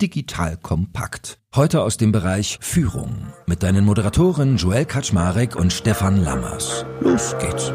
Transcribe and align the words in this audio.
Digital 0.00 0.58
kompakt. 0.58 1.38
Heute 1.54 1.80
aus 1.82 1.96
dem 1.96 2.12
Bereich 2.12 2.58
Führung 2.60 3.32
mit 3.46 3.62
deinen 3.62 3.84
Moderatoren 3.84 4.58
Joel 4.58 4.84
Kaczmarek 4.84 5.56
und 5.56 5.72
Stefan 5.72 6.22
Lammers. 6.22 6.84
Los 7.00 7.34
geht's. 7.38 7.72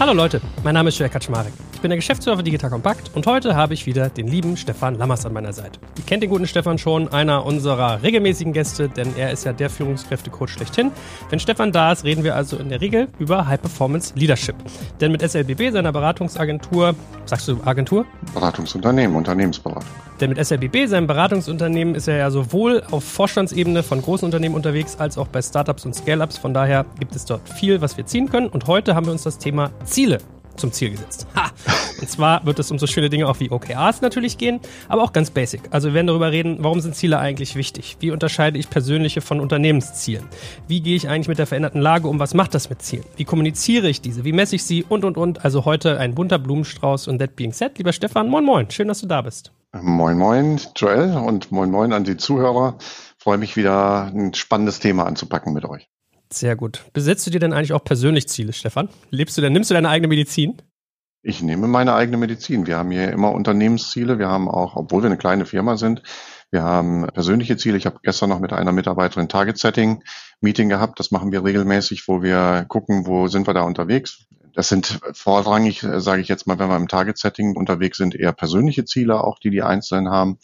Hallo 0.00 0.12
Leute, 0.12 0.40
mein 0.64 0.74
Name 0.74 0.88
ist 0.88 0.98
Joel 0.98 1.10
Kaczmarek. 1.10 1.52
Ich 1.86 1.88
bin 1.88 1.92
der 1.92 1.98
Geschäftsführer 1.98 2.34
von 2.34 2.44
Digital 2.44 2.68
Kompakt 2.68 3.12
und 3.14 3.28
heute 3.28 3.54
habe 3.54 3.72
ich 3.72 3.86
wieder 3.86 4.08
den 4.08 4.26
lieben 4.26 4.56
Stefan 4.56 4.96
Lammers 4.96 5.24
an 5.24 5.32
meiner 5.32 5.52
Seite. 5.52 5.78
Ihr 5.96 6.02
kennt 6.04 6.20
den 6.20 6.30
guten 6.30 6.48
Stefan 6.48 6.78
schon, 6.78 7.12
einer 7.12 7.46
unserer 7.46 8.02
regelmäßigen 8.02 8.52
Gäste, 8.52 8.88
denn 8.88 9.14
er 9.16 9.30
ist 9.30 9.44
ja 9.44 9.52
der 9.52 9.70
Führungskräftecoach 9.70 10.48
schlechthin. 10.48 10.90
Wenn 11.30 11.38
Stefan 11.38 11.70
da 11.70 11.92
ist, 11.92 12.02
reden 12.02 12.24
wir 12.24 12.34
also 12.34 12.56
in 12.56 12.70
der 12.70 12.80
Regel 12.80 13.06
über 13.20 13.46
High 13.46 13.60
Performance 13.60 14.14
Leadership. 14.16 14.56
Denn 15.00 15.12
mit 15.12 15.22
SLBB, 15.22 15.70
seiner 15.70 15.92
Beratungsagentur, 15.92 16.96
sagst 17.24 17.46
du 17.46 17.60
Agentur? 17.64 18.04
Beratungsunternehmen, 18.34 19.14
Unternehmensberatung. 19.14 19.88
Denn 20.20 20.30
mit 20.30 20.44
SLBB, 20.44 20.88
seinem 20.88 21.06
Beratungsunternehmen, 21.06 21.94
ist 21.94 22.08
er 22.08 22.16
ja 22.16 22.32
sowohl 22.32 22.82
auf 22.90 23.04
Vorstandsebene 23.04 23.84
von 23.84 24.02
großen 24.02 24.24
Unternehmen 24.24 24.56
unterwegs 24.56 24.96
als 24.96 25.18
auch 25.18 25.28
bei 25.28 25.40
Startups 25.40 25.86
und 25.86 25.94
Scale-Ups. 25.94 26.36
Von 26.36 26.52
daher 26.52 26.84
gibt 26.98 27.14
es 27.14 27.26
dort 27.26 27.48
viel, 27.48 27.80
was 27.80 27.96
wir 27.96 28.06
ziehen 28.06 28.28
können. 28.28 28.48
Und 28.48 28.66
heute 28.66 28.96
haben 28.96 29.06
wir 29.06 29.12
uns 29.12 29.22
das 29.22 29.38
Thema 29.38 29.70
Ziele 29.84 30.18
zum 30.56 30.72
Ziel 30.72 30.90
gesetzt. 30.90 31.26
Ha! 31.34 31.50
Und 32.00 32.10
zwar 32.10 32.44
wird 32.44 32.58
es 32.58 32.70
um 32.70 32.78
so 32.78 32.86
schöne 32.86 33.10
Dinge 33.10 33.28
auch 33.28 33.40
wie 33.40 33.50
OKRs 33.50 34.00
natürlich 34.00 34.38
gehen, 34.38 34.60
aber 34.88 35.02
auch 35.02 35.12
ganz 35.12 35.30
basic. 35.30 35.62
Also 35.70 35.88
wir 35.88 35.94
werden 35.94 36.06
darüber 36.08 36.30
reden, 36.32 36.58
warum 36.60 36.80
sind 36.80 36.94
Ziele 36.94 37.18
eigentlich 37.18 37.56
wichtig? 37.56 37.96
Wie 38.00 38.10
unterscheide 38.10 38.58
ich 38.58 38.68
persönliche 38.68 39.20
von 39.20 39.40
Unternehmenszielen? 39.40 40.24
Wie 40.68 40.80
gehe 40.80 40.96
ich 40.96 41.08
eigentlich 41.08 41.28
mit 41.28 41.38
der 41.38 41.46
veränderten 41.46 41.80
Lage 41.80 42.08
um? 42.08 42.18
Was 42.18 42.34
macht 42.34 42.54
das 42.54 42.68
mit 42.70 42.82
Zielen? 42.82 43.04
Wie 43.16 43.24
kommuniziere 43.24 43.88
ich 43.88 44.00
diese? 44.00 44.24
Wie 44.24 44.32
messe 44.32 44.56
ich 44.56 44.64
sie? 44.64 44.84
Und, 44.88 45.04
und, 45.04 45.16
und. 45.16 45.44
Also 45.44 45.64
heute 45.64 45.98
ein 45.98 46.14
bunter 46.14 46.38
Blumenstrauß 46.38 47.08
und 47.08 47.18
that 47.18 47.36
being 47.36 47.52
said. 47.52 47.78
Lieber 47.78 47.92
Stefan, 47.92 48.28
moin, 48.28 48.44
moin. 48.44 48.70
Schön, 48.70 48.88
dass 48.88 49.00
du 49.00 49.06
da 49.06 49.22
bist. 49.22 49.52
Moin, 49.72 50.16
moin, 50.16 50.60
Joel 50.76 51.16
und 51.16 51.52
moin, 51.52 51.70
moin 51.70 51.92
an 51.92 52.04
die 52.04 52.16
Zuhörer. 52.16 52.78
freue 53.18 53.38
mich 53.38 53.56
wieder, 53.56 54.06
ein 54.06 54.34
spannendes 54.34 54.78
Thema 54.78 55.04
anzupacken 55.04 55.52
mit 55.52 55.64
euch. 55.64 55.88
Sehr 56.32 56.56
gut. 56.56 56.84
Besetzt 56.92 57.26
du 57.26 57.30
dir 57.30 57.40
denn 57.40 57.52
eigentlich 57.52 57.72
auch 57.72 57.84
persönlich 57.84 58.28
Ziele, 58.28 58.52
Stefan? 58.52 58.88
Lebst 59.10 59.36
du 59.36 59.40
denn, 59.40 59.52
nimmst 59.52 59.70
du 59.70 59.74
deine 59.74 59.88
eigene 59.88 60.08
Medizin? 60.08 60.60
Ich 61.22 61.42
nehme 61.42 61.66
meine 61.66 61.94
eigene 61.94 62.16
Medizin. 62.16 62.66
Wir 62.66 62.76
haben 62.76 62.90
hier 62.90 63.10
immer 63.10 63.32
Unternehmensziele. 63.32 64.18
Wir 64.18 64.28
haben 64.28 64.48
auch, 64.48 64.76
obwohl 64.76 65.02
wir 65.02 65.06
eine 65.06 65.16
kleine 65.16 65.44
Firma 65.44 65.76
sind, 65.76 66.02
wir 66.50 66.62
haben 66.62 67.06
persönliche 67.12 67.56
Ziele. 67.56 67.76
Ich 67.76 67.86
habe 67.86 67.98
gestern 68.02 68.30
noch 68.30 68.38
mit 68.38 68.52
einer 68.52 68.70
Mitarbeiterin 68.72 69.28
Target 69.28 69.58
Setting 69.58 70.04
Meeting 70.40 70.68
gehabt. 70.68 71.00
Das 71.00 71.10
machen 71.10 71.32
wir 71.32 71.44
regelmäßig, 71.44 72.06
wo 72.06 72.22
wir 72.22 72.64
gucken, 72.68 73.06
wo 73.06 73.26
sind 73.26 73.48
wir 73.48 73.54
da 73.54 73.62
unterwegs. 73.62 74.26
Das 74.54 74.68
sind 74.68 75.00
vorrangig, 75.12 75.82
äh, 75.82 76.00
sage 76.00 76.22
ich 76.22 76.28
jetzt 76.28 76.46
mal, 76.46 76.58
wenn 76.58 76.68
wir 76.68 76.76
im 76.76 76.88
Target 76.88 77.18
Setting 77.18 77.56
unterwegs 77.56 77.98
sind, 77.98 78.14
eher 78.14 78.32
persönliche 78.32 78.84
Ziele, 78.84 79.22
auch 79.22 79.38
die 79.38 79.50
die 79.50 79.62
Einzelnen 79.62 80.08
haben 80.08 80.38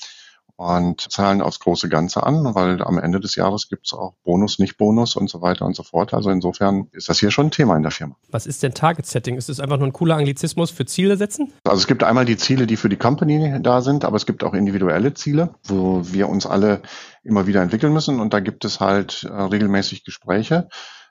und 0.56 1.00
zahlen 1.00 1.42
aufs 1.42 1.58
große 1.58 1.88
Ganze 1.88 2.22
an, 2.22 2.54
weil 2.54 2.82
am 2.82 2.98
Ende 2.98 3.20
des 3.20 3.34
Jahres 3.34 3.68
gibt 3.68 3.86
es 3.86 3.92
auch 3.92 4.14
Bonus, 4.24 4.58
nicht 4.58 4.76
Bonus 4.76 5.16
und 5.16 5.28
so 5.28 5.40
weiter 5.40 5.64
und 5.64 5.74
so 5.74 5.82
fort. 5.82 6.14
Also 6.14 6.30
insofern 6.30 6.88
ist 6.92 7.08
das 7.08 7.18
hier 7.18 7.30
schon 7.30 7.46
ein 7.46 7.50
Thema 7.50 7.76
in 7.76 7.82
der 7.82 7.90
Firma. 7.90 8.16
Was 8.30 8.46
ist 8.46 8.62
denn 8.62 8.74
Target 8.74 9.06
Setting? 9.06 9.36
Ist 9.36 9.48
es 9.48 9.60
einfach 9.60 9.78
nur 9.78 9.88
ein 9.88 9.92
cooler 9.92 10.16
Anglizismus 10.16 10.70
für 10.70 10.86
Ziele 10.86 11.16
setzen? 11.16 11.52
Also 11.64 11.78
es 11.78 11.86
gibt 11.86 12.04
einmal 12.04 12.24
die 12.24 12.36
Ziele, 12.36 12.66
die 12.66 12.76
für 12.76 12.88
die 12.88 12.96
Company 12.96 13.58
da 13.60 13.80
sind, 13.80 14.04
aber 14.04 14.16
es 14.16 14.26
gibt 14.26 14.44
auch 14.44 14.54
individuelle 14.54 15.14
Ziele, 15.14 15.54
wo 15.64 16.02
wir 16.04 16.28
uns 16.28 16.46
alle 16.46 16.82
immer 17.24 17.46
wieder 17.46 17.62
entwickeln 17.62 17.92
müssen 17.92 18.20
und 18.20 18.32
da 18.32 18.40
gibt 18.40 18.64
es 18.64 18.80
halt 18.80 19.24
äh, 19.24 19.32
regelmäßig 19.32 20.04
Gespräche, 20.04 20.68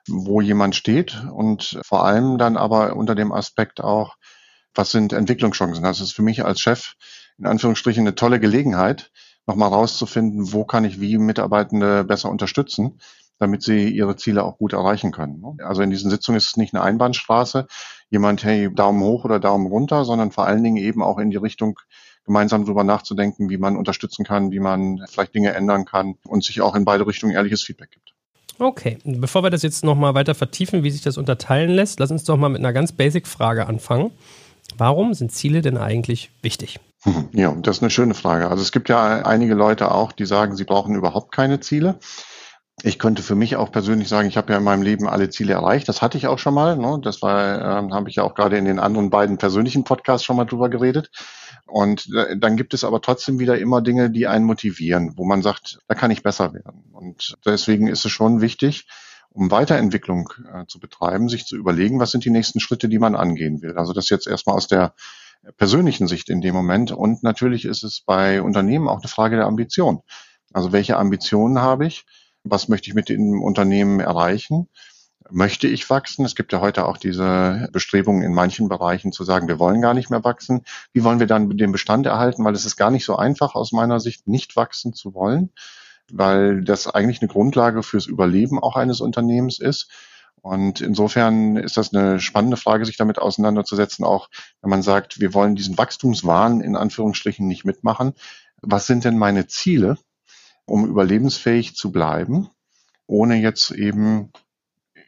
wo 0.08 0.40
jemand 0.40 0.76
steht 0.76 1.24
und 1.32 1.78
vor 1.84 2.04
allem 2.04 2.38
dann 2.38 2.56
aber 2.56 2.96
unter 2.96 3.14
dem 3.14 3.32
Aspekt 3.32 3.80
auch, 3.80 4.16
was 4.74 4.90
sind 4.90 5.12
Entwicklungschancen? 5.12 5.84
Das 5.84 6.00
ist 6.00 6.12
für 6.12 6.22
mich 6.22 6.44
als 6.44 6.60
Chef 6.60 6.94
in 7.38 7.46
Anführungsstrichen 7.46 8.02
eine 8.02 8.14
tolle 8.14 8.40
Gelegenheit, 8.40 9.10
nochmal 9.46 9.70
rauszufinden, 9.70 10.52
wo 10.52 10.64
kann 10.64 10.84
ich 10.84 11.00
wie 11.00 11.18
Mitarbeitende 11.18 12.04
besser 12.04 12.30
unterstützen, 12.30 13.00
damit 13.38 13.62
sie 13.62 13.88
ihre 13.88 14.16
Ziele 14.16 14.44
auch 14.44 14.58
gut 14.58 14.72
erreichen 14.72 15.10
können. 15.10 15.40
Ne? 15.40 15.64
Also 15.64 15.82
in 15.82 15.90
diesen 15.90 16.10
Sitzungen 16.10 16.36
ist 16.36 16.48
es 16.48 16.56
nicht 16.56 16.74
eine 16.74 16.82
Einbahnstraße, 16.82 17.66
jemand, 18.08 18.44
hey, 18.44 18.72
Daumen 18.72 19.02
hoch 19.02 19.24
oder 19.24 19.40
Daumen 19.40 19.66
runter, 19.66 20.04
sondern 20.04 20.30
vor 20.30 20.46
allen 20.46 20.62
Dingen 20.62 20.76
eben 20.76 21.02
auch 21.02 21.18
in 21.18 21.30
die 21.30 21.36
Richtung, 21.36 21.78
gemeinsam 22.24 22.64
darüber 22.64 22.84
nachzudenken, 22.84 23.50
wie 23.50 23.58
man 23.58 23.76
unterstützen 23.76 24.24
kann, 24.24 24.52
wie 24.52 24.60
man 24.60 25.04
vielleicht 25.08 25.34
Dinge 25.34 25.54
ändern 25.54 25.84
kann 25.84 26.14
und 26.26 26.44
sich 26.44 26.60
auch 26.60 26.74
in 26.76 26.84
beide 26.84 27.06
Richtungen 27.06 27.34
ehrliches 27.34 27.62
Feedback 27.62 27.90
gibt. 27.90 28.14
Okay, 28.58 28.98
bevor 29.04 29.42
wir 29.42 29.50
das 29.50 29.62
jetzt 29.62 29.82
nochmal 29.82 30.14
weiter 30.14 30.34
vertiefen, 30.34 30.84
wie 30.84 30.90
sich 30.90 31.02
das 31.02 31.18
unterteilen 31.18 31.70
lässt, 31.70 31.98
lass 31.98 32.10
uns 32.10 32.24
doch 32.24 32.36
mal 32.36 32.48
mit 32.48 32.60
einer 32.60 32.72
ganz 32.72 32.92
basic 32.92 33.26
Frage 33.26 33.66
anfangen. 33.66 34.12
Warum 34.76 35.14
sind 35.14 35.32
Ziele 35.32 35.62
denn 35.62 35.76
eigentlich 35.76 36.30
wichtig? 36.42 36.78
Ja, 37.32 37.52
das 37.52 37.78
ist 37.78 37.82
eine 37.82 37.90
schöne 37.90 38.14
Frage. 38.14 38.48
Also 38.48 38.62
es 38.62 38.72
gibt 38.72 38.88
ja 38.88 39.22
einige 39.22 39.54
Leute 39.54 39.90
auch, 39.90 40.12
die 40.12 40.26
sagen, 40.26 40.56
sie 40.56 40.64
brauchen 40.64 40.94
überhaupt 40.94 41.34
keine 41.34 41.60
Ziele. 41.60 41.98
Ich 42.84 42.98
könnte 42.98 43.22
für 43.22 43.34
mich 43.34 43.56
auch 43.56 43.70
persönlich 43.70 44.08
sagen, 44.08 44.28
ich 44.28 44.36
habe 44.36 44.52
ja 44.52 44.58
in 44.58 44.64
meinem 44.64 44.82
Leben 44.82 45.06
alle 45.06 45.28
Ziele 45.28 45.52
erreicht. 45.52 45.88
Das 45.88 46.00
hatte 46.00 46.16
ich 46.16 46.26
auch 46.26 46.38
schon 46.38 46.54
mal. 46.54 46.76
Ne? 46.76 47.00
Das 47.02 47.20
war, 47.20 47.60
äh, 47.60 47.90
habe 47.92 48.08
ich 48.08 48.16
ja 48.16 48.22
auch 48.22 48.34
gerade 48.34 48.56
in 48.56 48.64
den 48.64 48.78
anderen 48.78 49.10
beiden 49.10 49.36
persönlichen 49.36 49.84
Podcasts 49.84 50.24
schon 50.24 50.36
mal 50.36 50.44
drüber 50.46 50.68
geredet. 50.68 51.10
Und 51.66 52.08
äh, 52.14 52.36
dann 52.38 52.56
gibt 52.56 52.72
es 52.74 52.82
aber 52.84 53.00
trotzdem 53.00 53.38
wieder 53.38 53.58
immer 53.58 53.82
Dinge, 53.82 54.10
die 54.10 54.26
einen 54.26 54.44
motivieren, 54.44 55.12
wo 55.16 55.24
man 55.24 55.42
sagt, 55.42 55.80
da 55.88 55.94
kann 55.94 56.10
ich 56.10 56.22
besser 56.22 56.54
werden. 56.54 56.84
Und 56.92 57.36
deswegen 57.44 57.88
ist 57.88 58.04
es 58.04 58.12
schon 58.12 58.40
wichtig, 58.40 58.86
um 59.30 59.50
Weiterentwicklung 59.50 60.30
äh, 60.52 60.66
zu 60.66 60.80
betreiben, 60.80 61.28
sich 61.28 61.46
zu 61.46 61.56
überlegen, 61.56 62.00
was 62.00 62.10
sind 62.10 62.24
die 62.24 62.30
nächsten 62.30 62.60
Schritte, 62.60 62.88
die 62.88 62.98
man 62.98 63.14
angehen 63.14 63.62
will. 63.62 63.76
Also 63.76 63.92
das 63.92 64.08
jetzt 64.08 64.26
erstmal 64.26 64.56
aus 64.56 64.66
der 64.66 64.94
persönlichen 65.56 66.08
Sicht 66.08 66.28
in 66.28 66.40
dem 66.40 66.54
Moment. 66.54 66.92
Und 66.92 67.22
natürlich 67.22 67.64
ist 67.64 67.82
es 67.82 68.02
bei 68.04 68.42
Unternehmen 68.42 68.88
auch 68.88 69.00
eine 69.00 69.08
Frage 69.08 69.36
der 69.36 69.46
Ambition. 69.46 70.02
Also 70.52 70.72
welche 70.72 70.96
Ambitionen 70.96 71.60
habe 71.60 71.86
ich? 71.86 72.04
Was 72.44 72.68
möchte 72.68 72.88
ich 72.88 72.94
mit 72.94 73.08
dem 73.08 73.42
Unternehmen 73.42 74.00
erreichen? 74.00 74.68
Möchte 75.30 75.68
ich 75.68 75.88
wachsen? 75.88 76.24
Es 76.24 76.34
gibt 76.34 76.52
ja 76.52 76.60
heute 76.60 76.86
auch 76.86 76.98
diese 76.98 77.68
Bestrebungen 77.72 78.22
in 78.22 78.34
manchen 78.34 78.68
Bereichen 78.68 79.12
zu 79.12 79.24
sagen, 79.24 79.48
wir 79.48 79.58
wollen 79.58 79.80
gar 79.80 79.94
nicht 79.94 80.10
mehr 80.10 80.24
wachsen. 80.24 80.62
Wie 80.92 81.04
wollen 81.04 81.20
wir 81.20 81.28
dann 81.28 81.56
den 81.56 81.72
Bestand 81.72 82.06
erhalten? 82.06 82.44
Weil 82.44 82.54
es 82.54 82.66
ist 82.66 82.76
gar 82.76 82.90
nicht 82.90 83.04
so 83.04 83.16
einfach 83.16 83.54
aus 83.54 83.72
meiner 83.72 84.00
Sicht, 84.00 84.26
nicht 84.26 84.56
wachsen 84.56 84.92
zu 84.94 85.14
wollen 85.14 85.50
weil 86.12 86.62
das 86.62 86.86
eigentlich 86.86 87.22
eine 87.22 87.28
Grundlage 87.28 87.82
fürs 87.82 88.06
Überleben 88.06 88.58
auch 88.58 88.76
eines 88.76 89.00
Unternehmens 89.00 89.58
ist. 89.58 89.88
Und 90.42 90.80
insofern 90.80 91.56
ist 91.56 91.76
das 91.76 91.94
eine 91.94 92.18
spannende 92.18 92.56
Frage, 92.56 92.84
sich 92.84 92.96
damit 92.96 93.18
auseinanderzusetzen, 93.18 94.04
auch 94.04 94.28
wenn 94.60 94.70
man 94.70 94.82
sagt, 94.82 95.20
wir 95.20 95.34
wollen 95.34 95.54
diesen 95.54 95.78
Wachstumswahn 95.78 96.60
in 96.60 96.76
Anführungsstrichen 96.76 97.46
nicht 97.46 97.64
mitmachen. 97.64 98.12
Was 98.60 98.86
sind 98.86 99.04
denn 99.04 99.16
meine 99.16 99.46
Ziele, 99.46 99.98
um 100.64 100.84
überlebensfähig 100.84 101.76
zu 101.76 101.92
bleiben, 101.92 102.50
ohne 103.06 103.36
jetzt 103.36 103.70
eben 103.70 104.32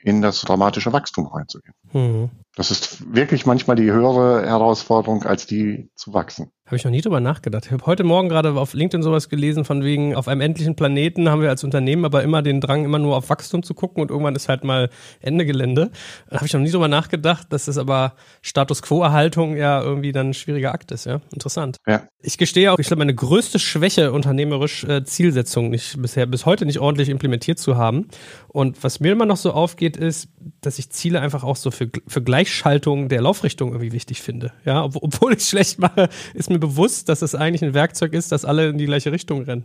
in 0.03 0.23
das 0.23 0.41
dramatische 0.43 0.93
Wachstum 0.93 1.27
reinzugehen? 1.27 1.75
Mhm. 1.93 2.31
Das 2.57 2.71
ist 2.71 3.15
wirklich 3.15 3.47
manchmal 3.47 3.77
die 3.77 3.91
höhere 3.91 4.47
Herausforderung, 4.47 5.25
als 5.25 5.47
die 5.47 5.91
zu 5.97 6.13
wachsen. 6.13 6.53
Habe 6.67 6.77
ich 6.77 6.85
noch 6.85 6.91
nie 6.91 7.03
drüber 7.03 7.21
nachgedacht. 7.21 7.67
Ich 7.67 7.73
habe 7.73 7.85
heute 7.85 8.05
Morgen 8.05 8.31
gerade 8.31 8.53
auf 8.53 8.73
LinkedIn 8.73 9.03
sowas 9.03 9.29
gelesen, 9.29 9.67
von 9.67 9.85
wegen, 9.85 10.15
auf 10.15 10.29
einem 10.29 10.41
endlichen 10.41 10.77
Planeten 10.77 11.29
haben 11.29 11.43
wir 11.43 11.51
als 11.51 11.63
Unternehmen 11.63 12.07
aber 12.07 12.23
immer 12.23 12.41
den 12.41 12.63
Drang, 12.63 12.87
immer 12.87 12.99
nur 12.99 13.17
auf 13.17 13.29
Wachstum 13.29 13.63
zu 13.63 13.75
gucken 13.75 14.01
und 14.01 14.11
irgendwann 14.11 14.35
ist 14.35 14.49
halt 14.49 14.65
mal 14.65 14.89
Ende 15.21 15.45
Gelände. 15.45 15.91
Da 16.31 16.37
habe 16.37 16.47
ich 16.47 16.55
noch 16.55 16.63
nie 16.63 16.71
drüber 16.71 16.89
nachgedacht, 16.89 17.53
dass 17.53 17.67
das 17.67 17.77
aber 17.77 18.15
Status 18.41 18.81
Quo-Erhaltung 18.81 19.57
ja 19.59 19.83
irgendwie 19.83 20.13
dann 20.13 20.31
ein 20.31 20.35
schwieriger 20.35 20.73
Akt 20.73 20.91
ist, 20.91 21.05
ja. 21.05 21.21
Interessant. 21.35 21.77
Ja. 21.87 22.09
Ich 22.23 22.39
gestehe 22.39 22.73
auch, 22.73 22.79
ich 22.79 22.87
glaube, 22.87 23.01
meine 23.01 23.15
größte 23.15 23.59
Schwäche 23.59 24.13
unternehmerisch 24.13 24.85
äh, 24.85 25.05
Zielsetzung 25.05 25.69
nicht 25.69 26.01
bisher 26.01 26.25
bis 26.25 26.47
heute 26.47 26.65
nicht 26.65 26.79
ordentlich 26.79 27.11
implementiert 27.11 27.59
zu 27.59 27.77
haben. 27.77 28.09
Und 28.49 28.83
was 28.83 29.01
mir 29.01 29.13
immer 29.13 29.27
noch 29.27 29.37
so 29.37 29.53
aufgeht, 29.53 29.99
ist, 29.99 30.29
dass 30.63 30.79
ich 30.79 30.89
Ziele 30.89 31.21
einfach 31.21 31.45
auch 31.45 31.57
so 31.57 31.71
für, 31.71 31.91
für 32.07 32.23
Gleichschaltung 32.45 33.09
der 33.09 33.23
Laufrichtung 33.23 33.71
irgendwie 33.71 33.93
wichtig 33.93 34.21
finde. 34.21 34.53
Ja, 34.65 34.85
obwohl 34.85 35.33
ich 35.33 35.39
es 35.39 35.49
schlecht 35.49 35.79
mache, 35.79 36.11
ist 36.35 36.51
mir 36.51 36.59
bewusst, 36.59 37.09
dass 37.09 37.23
es 37.23 37.35
eigentlich 37.35 37.65
ein 37.65 37.73
Werkzeug 37.73 38.13
ist, 38.13 38.33
dass 38.33 38.45
alle 38.45 38.69
in 38.69 38.77
die 38.77 38.85
gleiche 38.85 39.13
Richtung 39.13 39.43
rennen. 39.43 39.65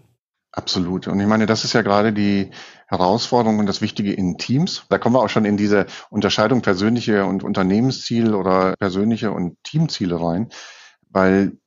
Absolut. 0.52 1.08
Und 1.08 1.20
ich 1.20 1.28
meine, 1.28 1.46
das 1.46 1.66
ist 1.66 1.74
ja 1.74 1.82
gerade 1.82 2.14
die 2.14 2.52
Herausforderung 2.88 3.60
und 3.60 3.66
das 3.66 3.82
Wichtige 3.82 4.14
in 4.14 4.38
Teams. 4.38 4.86
Da 4.90 4.98
kommen 4.98 5.16
wir 5.16 5.22
auch 5.22 5.30
schon 5.30 5.46
in 5.46 5.58
diese 5.58 5.86
Unterscheidung 6.10 6.62
persönliche 6.62 7.26
und 7.26 7.44
Unternehmensziele 7.44 8.36
oder 8.36 8.76
persönliche 8.80 9.32
und 9.32 9.58
Teamziele 9.64 10.20
rein, 10.20 10.50
weil 11.10 11.58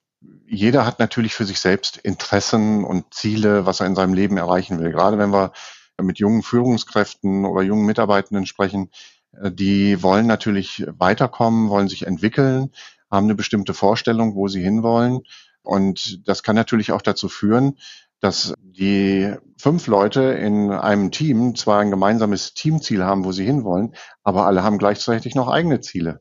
jeder 0.47 0.87
hat 0.87 0.99
natürlich 0.99 1.35
für 1.35 1.44
sich 1.44 1.61
selbst 1.61 1.99
Interessen 1.99 2.85
und 2.85 3.12
Ziele, 3.12 3.67
was 3.67 3.81
er 3.81 3.87
in 3.87 3.94
seinem 3.94 4.15
Leben 4.15 4.37
erreichen 4.37 4.81
will. 4.81 4.91
Gerade 4.91 5.19
wenn 5.19 5.31
wir 5.31 5.53
mit 6.00 6.19
jungen 6.19 6.43
Führungskräften 6.43 7.44
oder 7.44 7.62
jungen 7.62 7.87
Mitarbeitenden 7.87 8.47
sprechen, 8.47 8.91
die 9.40 10.02
wollen 10.02 10.26
natürlich 10.26 10.84
weiterkommen, 10.99 11.69
wollen 11.69 11.88
sich 11.88 12.06
entwickeln, 12.06 12.70
haben 13.11 13.26
eine 13.26 13.34
bestimmte 13.34 13.75
Vorstellung, 13.75 14.34
wo 14.34 14.49
sie 14.49 14.62
hinwollen. 14.62 15.20
Und 15.62 16.26
das 16.29 16.43
kann 16.43 16.56
natürlich 16.56 16.93
auch 16.93 17.02
dazu 17.02 17.29
führen, 17.29 17.79
dass 18.20 18.55
die 18.61 19.34
fünf 19.58 19.87
Leute 19.88 20.23
in 20.23 20.70
einem 20.70 21.11
Team 21.11 21.56
zwar 21.56 21.81
ein 21.81 21.90
gemeinsames 21.90 22.55
Teamziel 22.55 23.02
haben, 23.05 23.25
wo 23.25 23.32
sie 23.32 23.44
hinwollen, 23.44 23.94
aber 24.23 24.46
alle 24.46 24.62
haben 24.62 24.79
gleichzeitig 24.79 25.34
noch 25.34 25.49
eigene 25.49 25.81
Ziele. 25.81 26.20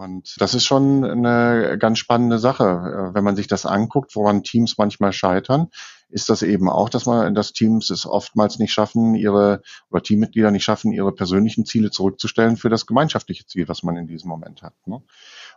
Und 0.00 0.40
das 0.40 0.54
ist 0.54 0.64
schon 0.64 1.04
eine 1.04 1.76
ganz 1.78 1.98
spannende 1.98 2.38
Sache. 2.38 2.64
Äh, 2.64 3.14
wenn 3.14 3.22
man 3.22 3.36
sich 3.36 3.48
das 3.48 3.66
anguckt, 3.66 4.16
woran 4.16 4.42
Teams 4.42 4.78
manchmal 4.78 5.12
scheitern, 5.12 5.68
ist 6.08 6.30
das 6.30 6.40
eben 6.40 6.70
auch, 6.70 6.88
dass 6.88 7.04
man, 7.04 7.34
dass 7.34 7.52
Teams 7.52 7.90
es 7.90 8.06
oftmals 8.06 8.58
nicht 8.58 8.72
schaffen, 8.72 9.14
ihre, 9.14 9.60
oder 9.90 10.02
Teammitglieder 10.02 10.50
nicht 10.52 10.64
schaffen, 10.64 10.92
ihre 10.92 11.12
persönlichen 11.12 11.66
Ziele 11.66 11.90
zurückzustellen 11.90 12.56
für 12.56 12.70
das 12.70 12.86
gemeinschaftliche 12.86 13.44
Ziel, 13.44 13.68
was 13.68 13.82
man 13.82 13.98
in 13.98 14.06
diesem 14.06 14.30
Moment 14.30 14.62
hat. 14.62 14.72
Ne? 14.86 15.02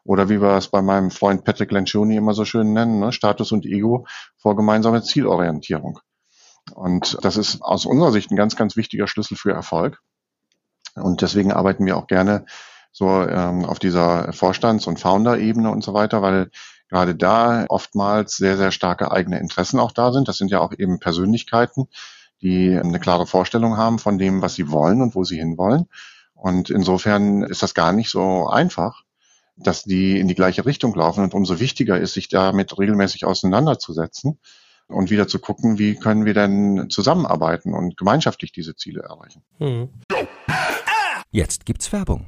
Oder 0.04 0.28
wie 0.28 0.42
wir 0.42 0.58
es 0.58 0.68
bei 0.68 0.82
meinem 0.82 1.10
Freund 1.10 1.46
Patrick 1.46 1.72
Lencioni 1.72 2.18
immer 2.18 2.34
so 2.34 2.44
schön 2.44 2.74
nennen, 2.74 3.00
ne? 3.00 3.14
Status 3.14 3.54
und 3.54 3.66
Ego 3.66 4.06
vor 4.36 4.58
gemeinsame 4.58 5.04
Zielorientierung. 5.04 6.02
Und 6.74 7.18
das 7.22 7.38
ist 7.38 7.62
aus 7.62 7.86
unserer 7.86 8.12
Sicht 8.12 8.30
ein 8.30 8.36
ganz, 8.36 8.58
ganz 8.58 8.76
wichtiger 8.76 9.08
Schlüssel 9.08 9.38
für 9.38 9.54
Erfolg. 9.54 10.02
Und 10.96 11.22
deswegen 11.22 11.54
arbeiten 11.54 11.86
wir 11.86 11.96
auch 11.96 12.08
gerne 12.08 12.46
so 12.94 13.10
ähm, 13.24 13.66
auf 13.66 13.80
dieser 13.80 14.32
Vorstands- 14.32 14.88
und 14.88 15.00
Founder-Ebene 15.00 15.70
und 15.70 15.84
so 15.84 15.94
weiter, 15.94 16.22
weil 16.22 16.52
gerade 16.90 17.16
da 17.16 17.66
oftmals 17.70 18.38
sehr, 18.38 18.56
sehr 18.56 18.72
starke 18.72 19.12
eigene 19.12 19.40
Interessen 19.40 19.80
auch 19.80 19.92
da 19.92 20.14
sind. 20.14 20.28
Das 20.28 20.38
sind 20.38 20.52
ja 20.52 20.60
auch 20.60 20.72
eben 20.78 21.00
Persönlichkeiten, 21.00 21.88
die 22.42 22.70
eine 22.78 23.00
klare 23.00 23.26
Vorstellung 23.26 23.78
haben 23.78 23.98
von 23.98 24.20
dem, 24.20 24.44
was 24.44 24.54
sie 24.54 24.70
wollen 24.70 25.02
und 25.02 25.16
wo 25.16 25.24
sie 25.24 25.38
hinwollen. 25.38 25.90
Und 26.36 26.70
insofern 26.70 27.42
ist 27.42 27.64
das 27.64 27.74
gar 27.74 27.94
nicht 27.94 28.12
so 28.12 28.48
einfach, 28.48 29.04
dass 29.56 29.84
die 29.84 30.20
in 30.20 30.28
die 30.28 30.36
gleiche 30.36 30.66
Richtung 30.66 30.94
laufen. 30.94 31.24
Und 31.24 31.34
umso 31.34 31.60
wichtiger 31.60 32.00
ist, 32.00 32.14
sich 32.14 32.30
damit 32.30 32.78
regelmäßig 32.78 33.26
auseinanderzusetzen 33.26 34.40
und 34.88 35.10
wieder 35.10 35.28
zu 35.28 35.40
gucken, 35.40 35.80
wie 35.80 35.96
können 35.96 36.26
wir 36.26 36.36
denn 36.36 36.90
zusammenarbeiten 36.90 37.74
und 37.74 37.98
gemeinschaftlich 37.98 38.52
diese 38.52 38.76
Ziele 38.76 39.02
erreichen. 39.02 39.42
Hm. 39.58 39.90
Jetzt 41.32 41.66
gibt's 41.66 41.92
Werbung. 41.92 42.28